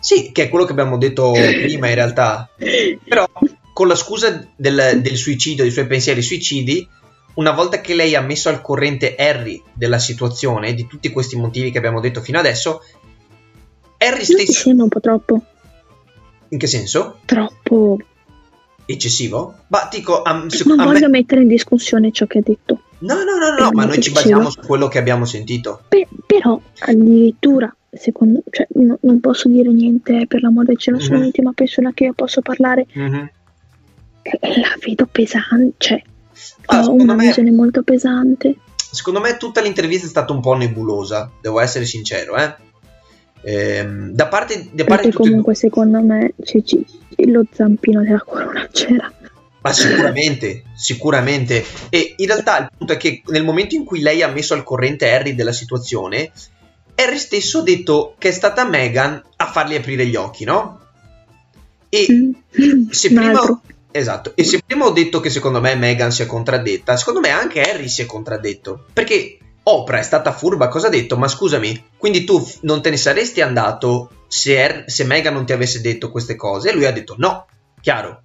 Sì, 0.00 0.32
che 0.32 0.44
è 0.44 0.48
quello 0.48 0.64
che 0.64 0.72
abbiamo 0.72 0.98
detto 0.98 1.32
prima 1.32 1.88
in 1.88 1.94
realtà. 1.94 2.50
Però 2.56 3.26
con 3.72 3.88
la 3.88 3.94
scusa 3.94 4.46
del, 4.54 5.00
del 5.02 5.16
suicidio, 5.16 5.62
dei 5.62 5.72
suoi 5.72 5.86
pensieri 5.86 6.22
suicidi, 6.22 6.86
una 7.34 7.52
volta 7.52 7.80
che 7.80 7.94
lei 7.94 8.14
ha 8.14 8.20
messo 8.20 8.48
al 8.48 8.60
corrente 8.60 9.16
Harry 9.16 9.60
della 9.72 9.98
situazione, 9.98 10.74
di 10.74 10.86
tutti 10.86 11.10
questi 11.10 11.36
motivi 11.36 11.70
che 11.70 11.78
abbiamo 11.78 12.00
detto 12.00 12.20
fino 12.20 12.38
adesso, 12.38 12.82
Harry 13.98 14.24
Non 14.28 14.36
ti 14.36 14.44
stesso... 14.44 14.52
sembra 14.52 14.84
un 14.84 14.90
po' 14.90 15.00
troppo? 15.00 15.42
In 16.50 16.58
che 16.58 16.66
senso? 16.66 17.18
Troppo. 17.24 17.98
Eccessivo? 18.86 19.54
Ma 19.68 19.88
dico, 19.90 20.20
a, 20.22 20.44
seco- 20.48 20.68
Non 20.70 20.80
a 20.80 20.84
me- 20.86 20.92
voglio 20.92 21.08
mettere 21.08 21.42
in 21.42 21.48
discussione 21.48 22.10
ciò 22.12 22.26
che 22.26 22.38
ha 22.38 22.42
detto. 22.44 22.80
No, 22.98 23.14
no, 23.16 23.36
no, 23.38 23.54
no, 23.58 23.70
ma 23.72 23.84
noi 23.84 24.00
ci 24.00 24.12
basiamo 24.12 24.50
su 24.50 24.60
quello 24.60 24.88
che 24.88 24.98
abbiamo 24.98 25.24
sentito. 25.24 25.82
Pe- 25.88 26.08
però 26.26 26.60
addirittura, 26.80 27.74
secondo 27.90 28.42
cioè, 28.50 28.66
no- 28.74 28.98
non 29.02 29.20
posso 29.20 29.48
dire 29.48 29.70
niente 29.72 30.26
per 30.26 30.42
l'amore 30.42 30.66
del 30.68 30.78
cielo, 30.78 30.98
sono 31.00 31.16
Mhm. 31.18 31.22
l'ultima 31.24 31.52
persona 31.52 31.92
che 31.92 32.04
io 32.04 32.12
posso 32.14 32.40
parlare. 32.40 32.86
Mhm. 32.92 33.30
Eh, 34.22 34.38
La 34.60 34.74
vedo 34.84 35.06
pesante, 35.10 35.74
cioè, 35.78 36.02
Ah, 36.66 36.82
ho 36.84 36.92
una 36.94 37.14
me- 37.14 37.26
visione 37.26 37.50
molto 37.50 37.82
pesante. 37.82 38.56
Secondo 38.90 39.20
me 39.20 39.36
tutta 39.36 39.60
l'intervista 39.60 40.06
è 40.06 40.08
stata 40.08 40.32
un 40.32 40.40
po' 40.40 40.54
nebulosa, 40.54 41.30
devo 41.40 41.60
essere 41.60 41.84
sincero, 41.84 42.36
eh. 42.36 42.54
Ehm, 43.44 44.10
da 44.12 44.26
parte, 44.28 44.68
da 44.72 44.84
parte 44.84 45.12
comunque 45.12 45.54
secondo 45.54 46.00
me 46.02 46.32
c'è- 46.42 46.62
c'è- 46.62 46.78
lo 47.26 47.44
zampino 47.52 48.02
della 48.02 48.22
corona 48.24 48.66
c'era. 48.72 49.12
Ma 49.60 49.72
sicuramente, 49.72 50.64
sicuramente. 50.74 51.64
E 51.88 52.14
in 52.18 52.26
realtà 52.26 52.58
il 52.58 52.68
punto 52.76 52.92
è 52.92 52.96
che 52.96 53.22
nel 53.26 53.44
momento 53.44 53.74
in 53.74 53.84
cui 53.84 54.00
lei 54.00 54.22
ha 54.22 54.28
messo 54.28 54.52
al 54.54 54.62
corrente 54.62 55.10
Harry 55.10 55.34
della 55.34 55.52
situazione, 55.52 56.30
Harry 56.96 57.18
stesso 57.18 57.58
ha 57.60 57.62
detto 57.62 58.14
che 58.18 58.28
è 58.28 58.32
stata 58.32 58.66
Meghan 58.68 59.22
a 59.36 59.46
fargli 59.46 59.74
aprire 59.74 60.06
gli 60.06 60.16
occhi, 60.16 60.44
no? 60.44 60.80
E 61.88 62.06
Mm. 62.10 62.88
se 62.90 63.08
prima, 63.12 63.60
esatto, 63.90 64.32
e 64.34 64.44
se 64.44 64.60
prima 64.66 64.84
ho 64.86 64.90
detto 64.90 65.20
che 65.20 65.30
secondo 65.30 65.60
me 65.60 65.74
Meghan 65.76 66.12
si 66.12 66.22
è 66.22 66.26
contraddetta, 66.26 66.96
secondo 66.96 67.20
me 67.20 67.30
anche 67.30 67.60
Harry 67.62 67.88
si 67.88 68.02
è 68.02 68.06
contraddetto. 68.06 68.84
Perché 68.92 69.38
Oprah 69.66 69.98
è 69.98 70.02
stata 70.02 70.32
furba, 70.32 70.68
cosa 70.68 70.88
ha 70.88 70.90
detto? 70.90 71.16
Ma 71.16 71.26
scusami, 71.26 71.86
quindi 71.96 72.24
tu 72.24 72.46
non 72.62 72.82
te 72.82 72.90
ne 72.90 72.98
saresti 72.98 73.40
andato 73.40 74.10
se, 74.28 74.62
Har- 74.62 74.84
se 74.86 75.04
Meghan 75.04 75.32
non 75.32 75.46
ti 75.46 75.52
avesse 75.52 75.80
detto 75.80 76.10
queste 76.10 76.36
cose? 76.36 76.70
E 76.70 76.74
lui 76.74 76.84
ha 76.84 76.92
detto 76.92 77.14
no, 77.18 77.46
chiaro. 77.80 78.22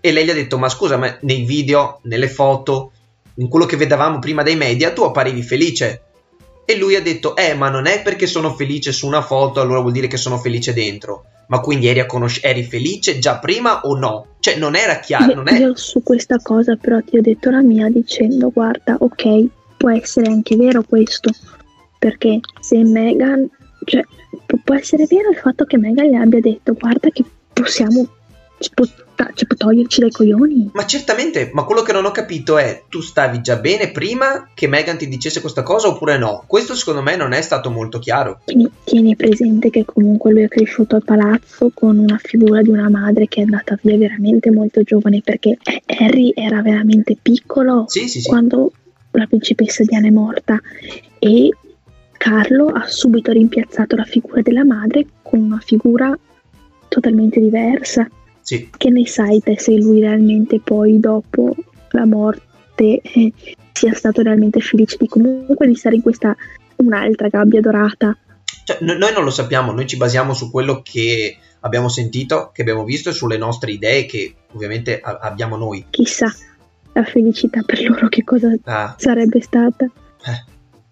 E 0.00 0.12
lei 0.12 0.24
gli 0.24 0.30
ha 0.30 0.34
detto, 0.34 0.58
ma 0.58 0.68
scusa, 0.68 0.96
ma 0.96 1.16
nei 1.22 1.44
video, 1.44 1.98
nelle 2.02 2.28
foto, 2.28 2.92
in 3.34 3.48
quello 3.48 3.66
che 3.66 3.76
vedevamo 3.76 4.18
prima 4.18 4.42
dai 4.42 4.56
media, 4.56 4.92
tu 4.92 5.02
apparivi 5.02 5.42
felice. 5.42 6.02
E 6.64 6.76
lui 6.76 6.96
ha 6.96 7.02
detto, 7.02 7.36
eh, 7.36 7.54
ma 7.54 7.68
non 7.68 7.86
è 7.86 8.02
perché 8.02 8.26
sono 8.26 8.52
felice 8.54 8.92
su 8.92 9.06
una 9.06 9.22
foto, 9.22 9.60
allora 9.60 9.80
vuol 9.80 9.92
dire 9.92 10.08
che 10.08 10.16
sono 10.16 10.38
felice 10.38 10.72
dentro. 10.72 11.24
Ma 11.48 11.60
quindi 11.60 11.86
eri, 11.86 12.00
a 12.00 12.06
conosc- 12.06 12.44
eri 12.44 12.64
felice 12.64 13.18
già 13.18 13.38
prima 13.38 13.82
o 13.82 13.96
no? 13.96 14.26
Cioè, 14.40 14.56
non 14.56 14.74
era 14.74 14.98
chiaro, 14.98 15.30
Io, 15.30 15.34
non 15.34 15.48
è... 15.48 15.58
io 15.58 15.76
su 15.76 16.02
questa 16.02 16.38
cosa 16.42 16.76
però 16.76 17.00
ti 17.00 17.18
ho 17.18 17.20
detto 17.20 17.50
la 17.50 17.62
mia 17.62 17.88
dicendo 17.88 18.50
guarda 18.50 18.96
ok 18.98 19.44
può 19.76 19.90
essere 19.90 20.30
anche 20.30 20.56
vero 20.56 20.82
questo 20.82 21.30
perché 21.98 22.40
se 22.60 22.82
Meghan 22.84 23.48
cioè 23.84 24.02
pu- 24.46 24.60
può 24.62 24.74
essere 24.74 25.06
vero 25.08 25.30
il 25.30 25.36
fatto 25.36 25.64
che 25.64 25.78
Meghan 25.78 26.08
le 26.10 26.16
abbia 26.18 26.40
detto 26.40 26.72
guarda 26.74 27.08
che 27.10 27.24
possiamo 27.52 28.08
ci 28.58 28.70
può, 28.72 28.86
ta- 29.14 29.30
ci 29.34 29.46
può 29.46 29.54
toglierci 29.54 30.00
dai 30.00 30.10
coglioni 30.10 30.70
Ma 30.72 30.86
certamente, 30.86 31.50
ma 31.52 31.64
quello 31.64 31.82
che 31.82 31.92
non 31.92 32.06
ho 32.06 32.10
capito 32.10 32.56
è, 32.56 32.84
tu 32.88 33.02
stavi 33.02 33.42
già 33.42 33.56
bene 33.56 33.90
prima 33.90 34.48
che 34.54 34.66
Meghan 34.66 34.96
ti 34.96 35.08
dicesse 35.08 35.42
questa 35.42 35.62
cosa 35.62 35.88
oppure 35.88 36.16
no? 36.16 36.42
Questo 36.46 36.74
secondo 36.74 37.02
me 37.02 37.16
non 37.16 37.32
è 37.34 37.42
stato 37.42 37.70
molto 37.70 37.98
chiaro. 37.98 38.40
tieni, 38.46 38.66
tieni 38.84 39.14
presente 39.14 39.68
che 39.68 39.84
comunque 39.84 40.32
lui 40.32 40.44
è 40.44 40.48
cresciuto 40.48 40.96
al 40.96 41.04
palazzo 41.04 41.70
con 41.74 41.98
una 41.98 42.18
figura 42.18 42.62
di 42.62 42.70
una 42.70 42.88
madre 42.88 43.28
che 43.28 43.40
è 43.40 43.44
andata 43.44 43.78
via 43.82 43.98
veramente 43.98 44.50
molto 44.50 44.82
giovane 44.82 45.20
perché 45.22 45.58
Harry 45.84 46.32
era 46.34 46.62
veramente 46.62 47.14
piccolo 47.20 47.84
Sì, 47.88 48.08
sì, 48.08 48.22
sì. 48.22 48.28
quando 48.28 48.72
la 49.18 49.26
principessa 49.26 49.82
Diana 49.84 50.08
è 50.08 50.10
morta 50.10 50.60
e 51.18 51.50
Carlo 52.16 52.68
ha 52.68 52.86
subito 52.86 53.32
rimpiazzato 53.32 53.96
la 53.96 54.04
figura 54.04 54.42
della 54.42 54.64
madre 54.64 55.06
con 55.22 55.40
una 55.40 55.60
figura 55.64 56.16
totalmente 56.88 57.40
diversa. 57.40 58.08
Sì. 58.40 58.70
Che 58.76 58.90
ne 58.90 59.06
sai 59.06 59.40
te 59.40 59.58
se 59.58 59.76
lui 59.76 60.00
realmente 60.00 60.60
poi 60.60 61.00
dopo 61.00 61.54
la 61.90 62.06
morte 62.06 63.00
eh, 63.02 63.32
sia 63.72 63.92
stato 63.92 64.22
realmente 64.22 64.60
felice 64.60 64.96
di 64.98 65.08
comunque 65.08 65.66
di 65.66 65.74
stare 65.74 65.96
in 65.96 66.02
questa 66.02 66.34
un'altra 66.76 67.28
gabbia 67.28 67.60
dorata? 67.60 68.16
Cioè, 68.64 68.78
no- 68.80 68.96
noi 68.96 69.12
non 69.12 69.24
lo 69.24 69.30
sappiamo, 69.30 69.72
noi 69.72 69.86
ci 69.86 69.96
basiamo 69.96 70.32
su 70.32 70.50
quello 70.50 70.82
che 70.82 71.36
abbiamo 71.60 71.88
sentito, 71.88 72.50
che 72.52 72.62
abbiamo 72.62 72.84
visto 72.84 73.10
e 73.10 73.12
sulle 73.12 73.36
nostre 73.36 73.72
idee 73.72 74.06
che 74.06 74.34
ovviamente 74.52 75.00
a- 75.00 75.18
abbiamo 75.20 75.56
noi. 75.56 75.86
Chissà 75.90 76.32
la 76.96 77.04
felicità 77.04 77.62
per 77.62 77.82
loro 77.82 78.08
che 78.08 78.24
cosa 78.24 78.54
Ah, 78.64 78.94
sarebbe 78.98 79.40
stata. 79.42 79.84
eh, 79.84 80.44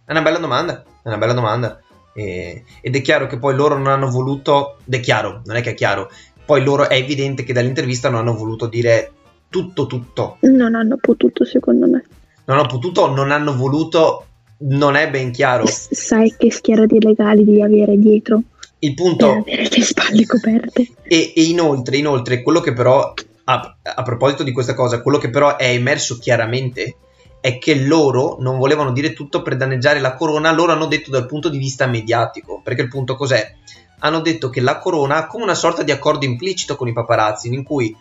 è 0.04 0.10
una 0.10 0.22
bella 0.22 0.38
domanda, 0.38 0.82
è 1.02 1.08
una 1.08 1.18
bella 1.18 1.32
domanda. 1.32 1.80
E- 2.14 2.62
ed 2.80 2.94
è 2.94 3.00
chiaro 3.00 3.26
che 3.26 3.38
poi 3.38 3.54
loro 3.56 3.76
non 3.76 3.88
hanno 3.88 4.08
voluto, 4.10 4.76
ed 4.84 4.94
è 4.94 5.00
chiaro, 5.00 5.40
non 5.46 5.56
è 5.56 5.62
che 5.62 5.70
è 5.70 5.74
chiaro, 5.74 6.10
poi 6.44 6.62
loro 6.62 6.88
è 6.88 6.94
evidente 6.94 7.42
che 7.42 7.52
dall'intervista 7.52 8.08
non 8.10 8.20
hanno 8.20 8.36
voluto 8.36 8.66
dire 8.66 9.10
tutto 9.48 9.86
tutto. 9.86 10.36
Non 10.40 10.74
hanno 10.74 10.96
potuto 11.00 11.44
secondo 11.44 11.86
me. 11.86 12.04
Non 12.44 12.58
hanno 12.58 12.68
potuto, 12.68 13.12
non 13.12 13.30
hanno 13.30 13.56
voluto, 13.56 14.26
non 14.58 14.94
è 14.96 15.08
ben 15.10 15.32
chiaro. 15.32 15.66
S- 15.66 15.94
sai 15.94 16.34
che 16.36 16.52
schiera 16.52 16.84
di 16.86 17.00
legali 17.00 17.44
devi 17.44 17.62
avere 17.62 17.96
dietro 17.98 18.42
Il 18.80 18.92
punto 18.94 19.30
avere 19.30 19.68
le 19.70 19.82
spalle 19.82 20.26
coperte. 20.26 20.86
E, 21.02 21.32
e 21.34 21.42
inoltre, 21.44 21.96
inoltre, 21.96 22.42
quello 22.42 22.60
che 22.60 22.72
però, 22.74 23.14
a, 23.44 23.76
a 23.82 24.02
proposito 24.02 24.42
di 24.42 24.52
questa 24.52 24.74
cosa, 24.74 25.02
quello 25.02 25.18
che 25.18 25.30
però 25.30 25.56
è 25.56 25.68
emerso 25.68 26.18
chiaramente 26.18 26.96
è 27.40 27.58
che 27.58 27.74
loro 27.74 28.38
non 28.40 28.58
volevano 28.58 28.90
dire 28.92 29.12
tutto 29.12 29.42
per 29.42 29.56
danneggiare 29.56 30.00
la 30.00 30.14
corona, 30.14 30.50
loro 30.50 30.72
hanno 30.72 30.86
detto 30.86 31.10
dal 31.10 31.26
punto 31.26 31.50
di 31.50 31.58
vista 31.58 31.86
mediatico, 31.86 32.60
perché 32.64 32.82
il 32.82 32.88
punto 32.88 33.16
cos'è? 33.16 33.54
Hanno 33.98 34.20
detto 34.20 34.48
che 34.48 34.60
la 34.62 34.78
corona 34.78 35.16
ha 35.16 35.26
come 35.26 35.44
una 35.44 35.54
sorta 35.54 35.82
di 35.82 35.90
accordo 35.90 36.24
implicito 36.24 36.74
con 36.74 36.88
i 36.88 36.94
paparazzi, 36.94 37.52
in 37.52 37.62
cui 37.62 37.94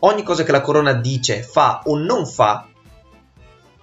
ogni 0.00 0.24
cosa 0.24 0.42
che 0.42 0.50
la 0.50 0.60
corona 0.60 0.94
dice, 0.94 1.42
fa 1.42 1.82
o 1.84 1.96
non 1.96 2.26
fa, 2.26 2.66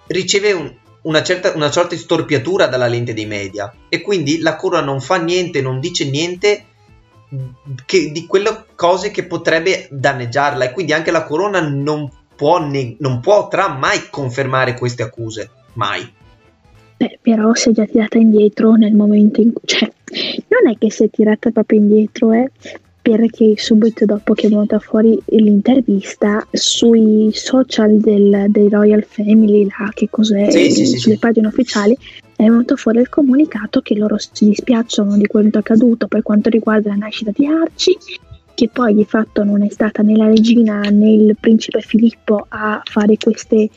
riceve 0.08 0.52
un- 0.52 0.74
una, 1.02 1.22
certa, 1.22 1.52
una 1.54 1.72
sorta 1.72 1.94
di 1.94 2.00
storpiatura 2.00 2.66
dalla 2.66 2.86
lente 2.86 3.14
dei 3.14 3.26
media, 3.26 3.72
e 3.88 4.02
quindi 4.02 4.40
la 4.40 4.56
corona 4.56 4.84
non 4.84 5.00
fa 5.00 5.16
niente, 5.16 5.62
non 5.62 5.80
dice 5.80 6.10
niente 6.10 6.64
che- 7.84 8.12
di 8.12 8.26
quelle 8.26 8.64
cose 8.74 9.10
che 9.10 9.24
potrebbe 9.24 9.88
danneggiarla 9.90 10.64
e 10.64 10.72
quindi 10.72 10.92
anche 10.92 11.10
la 11.10 11.24
corona 11.24 11.60
non 11.60 12.10
può, 12.34 12.58
ne- 12.58 12.96
non 12.98 13.20
potrà 13.20 13.68
mai 13.68 14.08
confermare 14.10 14.74
queste 14.74 15.02
accuse, 15.02 15.50
mai. 15.74 16.12
Beh, 16.98 17.18
però 17.20 17.52
si 17.54 17.70
è 17.70 17.72
già 17.72 17.84
tirata 17.84 18.18
indietro 18.18 18.72
nel 18.74 18.94
momento 18.94 19.40
in 19.40 19.52
cui... 19.52 19.66
Cioè, 19.66 19.92
non 20.48 20.72
è 20.72 20.78
che 20.78 20.90
si 20.90 21.04
è 21.04 21.10
tirata 21.10 21.50
proprio 21.50 21.80
indietro, 21.80 22.32
eh, 22.32 22.50
perché 23.06 23.54
subito 23.56 24.04
dopo 24.04 24.34
che 24.34 24.48
è 24.48 24.50
venuta 24.50 24.80
fuori 24.80 25.16
l'intervista 25.26 26.44
sui 26.50 27.30
social 27.32 27.98
del, 27.98 28.46
dei 28.48 28.68
Royal 28.68 29.04
Family, 29.08 29.64
là, 29.64 29.90
che 29.94 30.08
cos'è, 30.10 30.50
Sì, 30.50 30.72
sì, 30.72 30.86
sulle 30.98 31.14
sì. 31.14 31.20
pagine 31.20 31.46
ufficiali, 31.46 31.96
è 32.34 32.42
venuto 32.42 32.74
fuori 32.74 32.98
il 32.98 33.08
comunicato 33.08 33.80
che 33.80 33.94
loro 33.94 34.16
si 34.18 34.48
dispiacciono 34.48 35.16
di 35.16 35.26
quanto 35.28 35.58
accaduto 35.58 36.08
per 36.08 36.22
quanto 36.22 36.48
riguarda 36.48 36.88
la 36.88 36.96
nascita 36.96 37.30
di 37.32 37.46
Archie, 37.46 37.96
che 38.54 38.68
poi 38.72 38.92
di 38.92 39.04
fatto 39.04 39.44
non 39.44 39.62
è 39.62 39.68
stata 39.70 40.02
né 40.02 40.16
la 40.16 40.26
regina 40.26 40.80
né 40.80 41.12
il 41.12 41.36
principe 41.38 41.82
Filippo 41.82 42.44
a 42.48 42.82
fare 42.84 43.16
queste, 43.18 43.68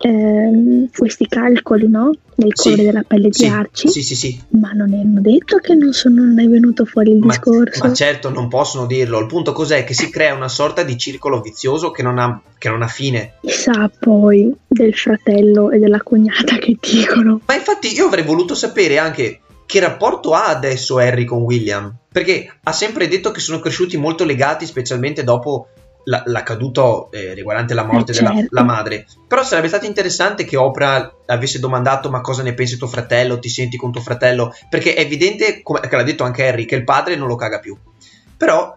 ehm, 0.00 0.88
questi 0.96 1.26
calcoli 1.26 1.88
no? 1.88 2.10
nel 2.36 2.52
Sì, 2.54 2.70
colore 2.70 2.84
della 2.84 3.04
pelle 3.06 3.28
di 3.28 3.34
Sì, 3.34 3.46
Archie, 3.46 3.90
sì, 3.90 4.02
sì, 4.02 4.14
sì. 4.14 4.40
ma 4.50 4.70
non 4.72 4.92
hanno 4.94 5.20
detto 5.20 5.58
che 5.58 5.74
non, 5.74 5.92
sono, 5.92 6.24
non 6.24 6.40
è 6.40 6.46
venuto 6.46 6.84
fuori 6.86 7.10
il 7.10 7.18
Ma, 7.18 7.26
discorso. 7.26 7.86
ma 7.86 7.92
certo 7.92 8.30
non 8.30 8.48
possono 8.48 8.86
dirlo. 8.86 9.18
Il 9.18 9.26
punto 9.26 9.52
cos'è? 9.52 9.84
Che 9.84 9.92
si 9.92 10.08
crea 10.08 10.34
una 10.34 10.48
sorta 10.48 10.82
di 10.82 10.96
circolo 10.96 11.40
vizioso 11.40 11.90
che 11.90 12.02
non 12.02 12.18
ha, 12.18 12.40
che 12.56 12.68
non 12.70 12.80
ha 12.82 12.88
fine. 12.88 13.34
Chissà 13.42 13.90
poi 13.98 14.50
del 14.66 14.94
fratello 14.94 15.70
e 15.70 15.78
della 15.78 16.02
cognata 16.02 16.56
che 16.56 16.76
dicono. 16.80 17.40
Ma 17.46 17.54
infatti 17.54 17.92
io 17.94 18.06
avrei 18.06 18.24
voluto 18.24 18.54
sapere 18.54 18.98
anche 18.98 19.40
che 19.66 19.80
rapporto 19.80 20.32
ha 20.32 20.46
adesso 20.48 20.96
Harry 20.98 21.24
con 21.24 21.42
William. 21.42 21.94
Perché 22.10 22.50
ha 22.64 22.72
sempre 22.72 23.06
detto 23.06 23.30
che 23.30 23.38
sono 23.40 23.60
cresciuti 23.60 23.96
molto 23.96 24.24
legati, 24.24 24.66
specialmente 24.66 25.22
dopo 25.22 25.68
la- 26.04 26.22
l'accaduto 26.26 27.10
eh, 27.12 27.34
riguardante 27.34 27.74
la 27.74 27.84
morte 27.84 28.12
Eh, 28.12 28.14
della 28.16 28.32
certo. 28.32 28.48
la 28.50 28.62
madre. 28.64 29.06
Però 29.28 29.42
sarebbe 29.42 29.68
stato 29.68 29.86
interessante 29.86 30.44
che 30.44 30.56
Oprah 30.56 31.14
avesse 31.26 31.58
domandato 31.58 32.10
ma 32.10 32.20
cosa 32.20 32.42
ne 32.42 32.54
pensi 32.54 32.76
tuo 32.78 32.86
fratello, 32.86 33.38
ti 33.38 33.48
senti 33.48 33.76
con 33.76 33.92
tuo 33.92 34.00
fratello? 34.00 34.52
Perché 34.68 34.94
è 34.94 35.00
evidente, 35.00 35.62
come 35.62 35.80
che 35.80 35.96
l'ha 35.96 36.02
detto 36.02 36.24
anche 36.24 36.46
Harry, 36.46 36.64
che 36.64 36.76
il 36.76 36.84
padre 36.84 37.16
non 37.16 37.28
lo 37.28 37.36
caga 37.36 37.58
più. 37.60 37.76
Però, 38.36 38.76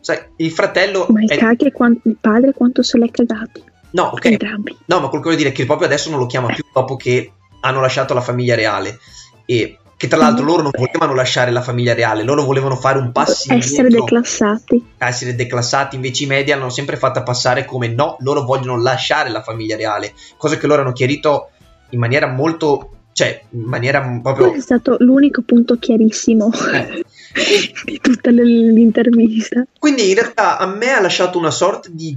sai, 0.00 0.18
il 0.36 0.50
fratello... 0.52 1.06
Ma 1.10 1.22
il, 1.22 1.30
è- 1.30 1.36
caghe 1.36 1.72
quan- 1.72 2.00
il 2.04 2.16
padre 2.20 2.52
quanto 2.52 2.82
se 2.82 2.98
l'è 2.98 3.10
cagati? 3.10 3.62
No, 3.90 4.04
ok, 4.12 4.24
Entrambi. 4.26 4.76
No, 4.86 5.00
ma 5.00 5.08
quello 5.08 5.22
che 5.24 5.30
voglio 5.30 5.36
dire 5.42 5.50
è 5.50 5.52
che 5.52 5.64
proprio 5.64 5.86
adesso 5.86 6.10
non 6.10 6.18
lo 6.18 6.26
chiama 6.26 6.48
più 6.52 6.62
dopo 6.72 6.96
che 6.96 7.32
hanno 7.60 7.80
lasciato 7.80 8.14
la 8.14 8.20
famiglia 8.20 8.54
reale. 8.54 8.98
E 9.46 9.78
che 9.98 10.06
tra 10.08 10.16
l'altro 10.16 10.44
loro 10.44 10.62
non 10.62 10.70
volevano 10.74 11.12
lasciare 11.12 11.50
la 11.50 11.60
famiglia 11.60 11.92
reale, 11.92 12.22
loro 12.22 12.44
volevano 12.44 12.76
fare 12.76 12.98
un 12.98 13.10
passo 13.12 13.52
Essere 13.52 13.88
indietro, 13.88 14.04
declassati. 14.04 14.84
essere 14.96 15.34
declassati. 15.34 15.96
Invece 15.96 16.22
i 16.24 16.26
media 16.28 16.56
l'hanno 16.56 16.70
sempre 16.70 16.96
fatta 16.96 17.22
passare 17.24 17.64
come 17.64 17.88
no, 17.88 18.16
loro 18.20 18.44
vogliono 18.44 18.80
lasciare 18.80 19.28
la 19.28 19.42
famiglia 19.42 19.76
reale. 19.76 20.14
Cosa 20.36 20.56
che 20.56 20.66
loro 20.68 20.82
hanno 20.82 20.92
chiarito 20.92 21.50
in 21.90 21.98
maniera 21.98 22.28
molto. 22.28 22.90
cioè, 23.12 23.42
in 23.50 23.62
maniera 23.62 24.00
proprio. 24.22 24.50
Questo 24.50 24.74
è 24.74 24.78
stato 24.78 24.96
l'unico 25.02 25.42
punto 25.42 25.76
chiarissimo 25.76 26.52
Eh. 26.72 27.04
di 27.84 27.98
tutta 28.00 28.30
l'intervista. 28.30 29.64
Quindi 29.80 30.08
in 30.10 30.14
realtà 30.14 30.58
a 30.58 30.66
me 30.66 30.92
ha 30.92 31.00
lasciato 31.00 31.36
una 31.38 31.50
sorta 31.50 31.88
di 31.90 32.16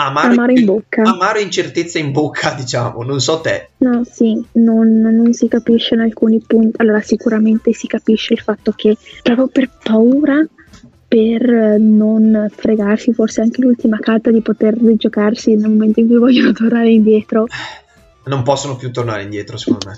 amaro, 0.00 0.32
Amaro 0.32 0.52
in 0.52 0.64
bocca. 0.64 1.02
amaro 1.02 1.38
incertezza 1.40 1.98
in 1.98 2.12
bocca, 2.12 2.54
diciamo. 2.58 3.02
Non 3.02 3.20
so 3.20 3.40
te. 3.40 3.70
No, 3.78 4.02
sì, 4.04 4.42
non, 4.52 5.00
non 5.00 5.32
si 5.32 5.48
capisce 5.48 5.94
in 5.94 6.00
alcuni 6.00 6.40
punti. 6.44 6.76
Allora, 6.80 7.00
sicuramente 7.00 7.72
si 7.72 7.86
capisce 7.86 8.34
il 8.34 8.40
fatto 8.40 8.72
che 8.72 8.96
proprio 9.22 9.48
per 9.48 9.70
paura, 9.82 10.46
per 11.08 11.42
eh, 11.50 11.78
non 11.78 12.48
fregarsi 12.54 13.12
forse 13.12 13.40
anche 13.40 13.60
l'ultima 13.62 13.98
carta 13.98 14.30
di 14.30 14.40
poter 14.42 14.76
rigiocarsi 14.76 15.54
nel 15.56 15.70
momento 15.70 16.00
in 16.00 16.06
cui 16.06 16.18
vogliono 16.18 16.52
tornare 16.52 16.90
indietro. 16.90 17.46
Non 18.24 18.42
possono 18.42 18.76
più 18.76 18.90
tornare 18.92 19.22
indietro, 19.22 19.56
secondo 19.56 19.88
me. 19.88 19.96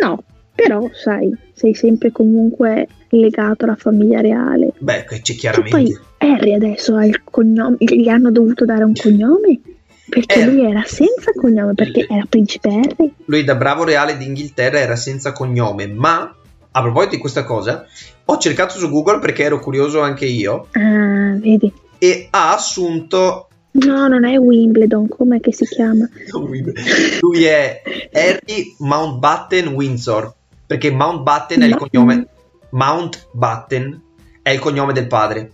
No, 0.00 0.22
però 0.56 0.88
sai, 0.92 1.30
sei 1.52 1.74
sempre 1.74 2.10
comunque 2.10 2.88
legato 3.10 3.64
alla 3.64 3.76
famiglia 3.76 4.20
reale. 4.20 4.72
Beh, 4.78 5.04
c'è 5.04 5.20
Che 5.20 5.34
chiaramente. 5.34 5.70
poi 5.70 5.96
Harry 6.18 6.54
adesso 6.54 6.96
ha 6.96 7.04
il 7.06 7.22
cognome, 7.22 7.76
gli 7.78 8.08
hanno 8.08 8.32
dovuto 8.32 8.64
dare 8.64 8.82
un 8.82 8.94
cognome 8.94 9.60
perché 10.08 10.40
Eh. 10.40 10.44
lui 10.46 10.64
era 10.68 10.82
senza 10.84 11.32
cognome, 11.34 11.74
perché 11.74 12.06
era 12.08 12.24
principe 12.28 12.68
Harry. 12.68 13.12
Lui 13.26 13.44
da 13.44 13.54
bravo 13.54 13.84
reale 13.84 14.16
d'Inghilterra 14.16 14.78
era 14.80 14.96
senza 14.96 15.32
cognome, 15.32 15.86
ma 15.86 16.34
a 16.70 16.80
proposito 16.82 17.14
di 17.14 17.20
questa 17.20 17.44
cosa, 17.44 17.84
ho 18.24 18.38
cercato 18.38 18.76
su 18.78 18.88
Google 18.90 19.18
perché 19.18 19.44
ero 19.44 19.58
curioso 19.60 20.00
anche 20.00 20.26
io 20.26 20.66
Ah, 20.72 20.80
Ah, 20.80 21.36
vedi. 21.38 21.72
e 21.98 22.28
ha 22.30 22.54
assunto 22.54 23.48
No, 23.76 24.08
non 24.08 24.24
è 24.24 24.36
Wimbledon, 24.38 25.06
com'è 25.08 25.38
che 25.40 25.52
si 25.52 25.64
chiama? 25.66 26.08
lui 27.20 27.44
è 27.44 27.82
Harry 28.12 28.74
Mountbatten 28.78 29.68
Windsor 29.68 30.32
perché 30.66 30.90
Mountbatten 30.90 31.62
è 31.62 31.66
il 31.66 31.76
cognome 31.76 32.26
Mountbatten 32.70 34.02
è 34.42 34.50
il 34.50 34.58
cognome 34.58 34.92
del 34.92 35.06
padre 35.06 35.50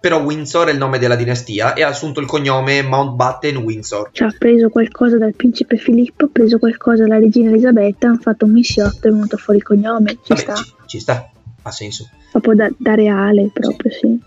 però 0.00 0.20
Windsor 0.20 0.66
è 0.66 0.72
il 0.72 0.78
nome 0.78 0.98
della 0.98 1.14
dinastia 1.14 1.74
e 1.74 1.82
ha 1.84 1.88
assunto 1.88 2.18
il 2.20 2.26
cognome 2.26 2.82
Mountbatten 2.82 3.56
Windsor 3.58 4.10
Cioè, 4.12 4.28
ha 4.28 4.34
preso 4.36 4.68
qualcosa 4.68 5.16
dal 5.16 5.34
principe 5.36 5.76
Filippo, 5.76 6.24
ha 6.24 6.28
preso 6.32 6.58
qualcosa 6.58 7.02
dalla 7.06 7.20
regina 7.20 7.50
Elisabetta, 7.50 8.08
hanno 8.08 8.18
fatto 8.20 8.44
un 8.46 8.50
missiotto 8.50 9.06
e 9.06 9.10
è 9.10 9.12
venuto 9.12 9.36
fuori 9.36 9.60
il 9.60 9.64
cognome. 9.64 10.10
Ci 10.14 10.18
Vabbè, 10.26 10.40
sta. 10.40 10.54
ci, 10.54 10.72
ci 10.86 10.98
sta 11.00 11.30
ha 11.62 11.70
senso 11.70 12.08
Proprio 12.32 12.54
da, 12.56 12.68
da 12.76 12.94
reale, 12.96 13.50
proprio 13.52 13.92
sì. 13.92 14.18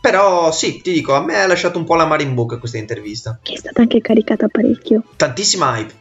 però 0.00 0.50
sì 0.52 0.80
ti 0.80 0.90
dico 0.92 1.12
a 1.14 1.22
me 1.22 1.38
ha 1.42 1.46
lasciato 1.46 1.76
un 1.76 1.84
po' 1.84 1.96
la 1.96 2.06
mare 2.06 2.22
in 2.22 2.32
bocca 2.32 2.56
questa 2.56 2.78
intervista 2.78 3.38
Che 3.42 3.52
è 3.52 3.56
stata 3.58 3.82
anche 3.82 4.00
caricata 4.00 4.48
parecchio. 4.48 5.02
tantissima 5.16 5.76
hype 5.78 5.92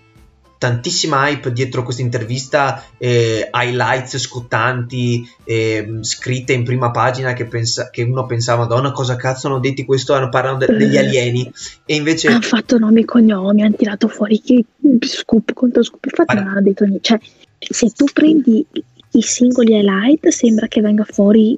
tantissima 0.60 1.28
hype 1.30 1.52
dietro 1.54 1.84
questa 1.84 2.02
intervista 2.04 2.84
eh, 2.98 3.50
highlights 3.52 4.18
scottanti 4.18 5.28
eh, 5.46 6.00
scritte 6.02 6.52
in 6.54 6.64
prima 6.66 6.92
pagina 6.92 7.32
che, 7.34 7.46
pensa- 7.46 7.90
che 7.90 8.04
uno 8.04 8.26
pensava 8.26 8.64
madonna 8.64 8.92
cosa 8.92 9.16
cazzo 9.16 9.48
hanno 9.48 9.60
detti 9.60 9.86
questo 9.86 10.14
hanno 10.14 10.28
parlato 10.30 10.66
de- 10.66 10.76
degli 10.76 10.98
alieni 10.98 11.50
e 11.86 11.96
invece 11.96 12.28
Hanno 12.28 12.42
fatto 12.42 12.78
nomi 12.78 13.02
e 13.02 13.06
cognomi, 13.06 13.64
hanno 13.64 13.76
tirato 13.76 14.10
fuori 14.10 14.42
che 14.42 14.64
scoop 15.00 15.54
contro 15.54 15.82
scoop. 15.82 16.04
Infatti 16.06 16.34
Guarda. 16.34 16.44
non 16.44 16.52
hanno 16.58 16.62
detto 16.68 16.84
niente. 16.86 17.02
Cioè, 17.04 17.20
se 17.58 17.90
tu 17.92 18.06
prendi 18.14 18.66
i 19.12 19.22
singoli 19.22 19.74
highlight, 19.78 20.28
sembra 20.28 20.68
che 20.68 20.82
venga 20.82 21.06
fuori 21.10 21.58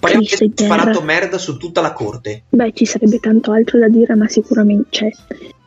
parliamo 0.00 0.26
che 0.26 0.44
in 0.44 0.50
ha 0.50 0.54
terra. 0.54 0.74
sparato 0.80 1.02
merda 1.02 1.38
su 1.38 1.56
tutta 1.58 1.80
la 1.80 1.92
corte 1.92 2.42
Beh, 2.48 2.72
ci 2.74 2.84
sarebbe 2.86 3.18
tanto 3.20 3.52
altro 3.52 3.78
da 3.78 3.88
dire, 3.88 4.16
ma 4.16 4.26
sicuramente 4.28 4.88
cioè, 4.90 5.10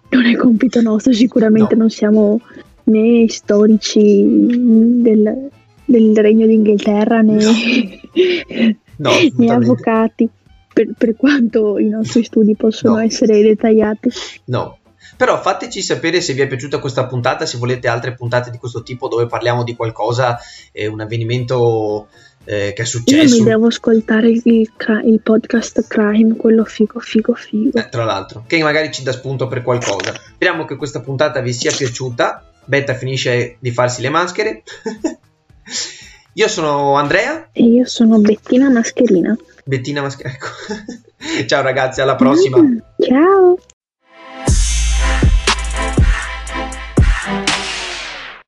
non 0.09 0.25
è 0.25 0.35
compito 0.35 0.81
nostro, 0.81 1.13
sicuramente 1.13 1.73
No. 1.75 1.81
non 1.81 1.89
siamo 1.89 2.41
né 2.85 3.25
storici 3.29 4.23
del, 4.25 5.49
del 5.85 6.15
Regno 6.17 6.45
d'Inghilterra 6.47 7.21
né, 7.21 7.43
no 8.97 9.11
né 9.37 9.51
avvocati, 9.51 10.29
per, 10.73 10.89
per 10.97 11.15
quanto 11.15 11.77
i 11.77 11.87
nostri 11.89 12.23
studi 12.23 12.55
possono 12.55 12.95
No. 12.95 13.01
essere 13.01 13.41
dettagliati. 13.41 14.09
No. 14.45 14.77
Però 15.17 15.39
fateci 15.41 15.81
sapere 15.81 16.19
se 16.19 16.33
vi 16.33 16.41
è 16.41 16.47
piaciuta 16.47 16.79
questa 16.79 17.05
puntata, 17.05 17.45
se 17.45 17.57
volete 17.57 17.87
altre 17.87 18.13
puntate 18.15 18.49
di 18.51 18.57
questo 18.57 18.83
tipo 18.83 19.07
dove 19.07 19.27
parliamo 19.27 19.63
di 19.63 19.73
qualcosa, 19.75 20.37
eh, 20.73 20.87
un 20.87 20.99
avvenimento 20.99 22.07
eh, 22.43 22.73
che 22.75 22.81
è 22.81 22.81
Io 22.81 22.85
successo. 22.85 23.37
mi 23.37 23.43
devo 23.43 23.67
ascoltare 23.67 24.29
il, 24.29 24.71
cra- 24.75 25.01
il 25.01 25.21
podcast 25.21 25.87
Crime, 25.87 26.35
quello 26.35 26.65
figo, 26.65 26.99
figo, 26.99 27.33
figo. 27.33 27.79
Eh, 27.79 27.87
tra 27.89 28.03
l'altro, 28.03 28.43
che 28.45 28.61
magari 28.61 28.91
ci 28.91 29.03
dà 29.03 29.13
spunto 29.13 29.47
per 29.47 29.61
qualcosa. 29.61 30.13
Speriamo 30.33 30.65
che 30.65 30.75
questa 30.75 30.99
puntata 30.99 31.39
vi 31.39 31.53
sia 31.53 31.71
piaciuta. 31.75 32.43
Betta 32.65 32.93
finisce 32.95 33.57
di 33.59 33.71
farsi 33.71 34.01
le 34.01 34.09
maschere. 34.09 34.63
Io 36.37 36.47
sono 36.49 36.95
Andrea, 36.95 37.47
E 37.53 37.63
io 37.63 37.85
sono 37.85 38.19
Bettina 38.19 38.69
Mascherina. 38.69 39.37
Bettina 39.63 40.01
Maschera. 40.01 40.29
Ecco. 40.29 40.47
Ciao 41.47 41.61
ragazzi, 41.61 42.01
alla 42.01 42.15
prossima. 42.15 42.57
Mm, 42.59 42.77
ciao! 42.99 43.57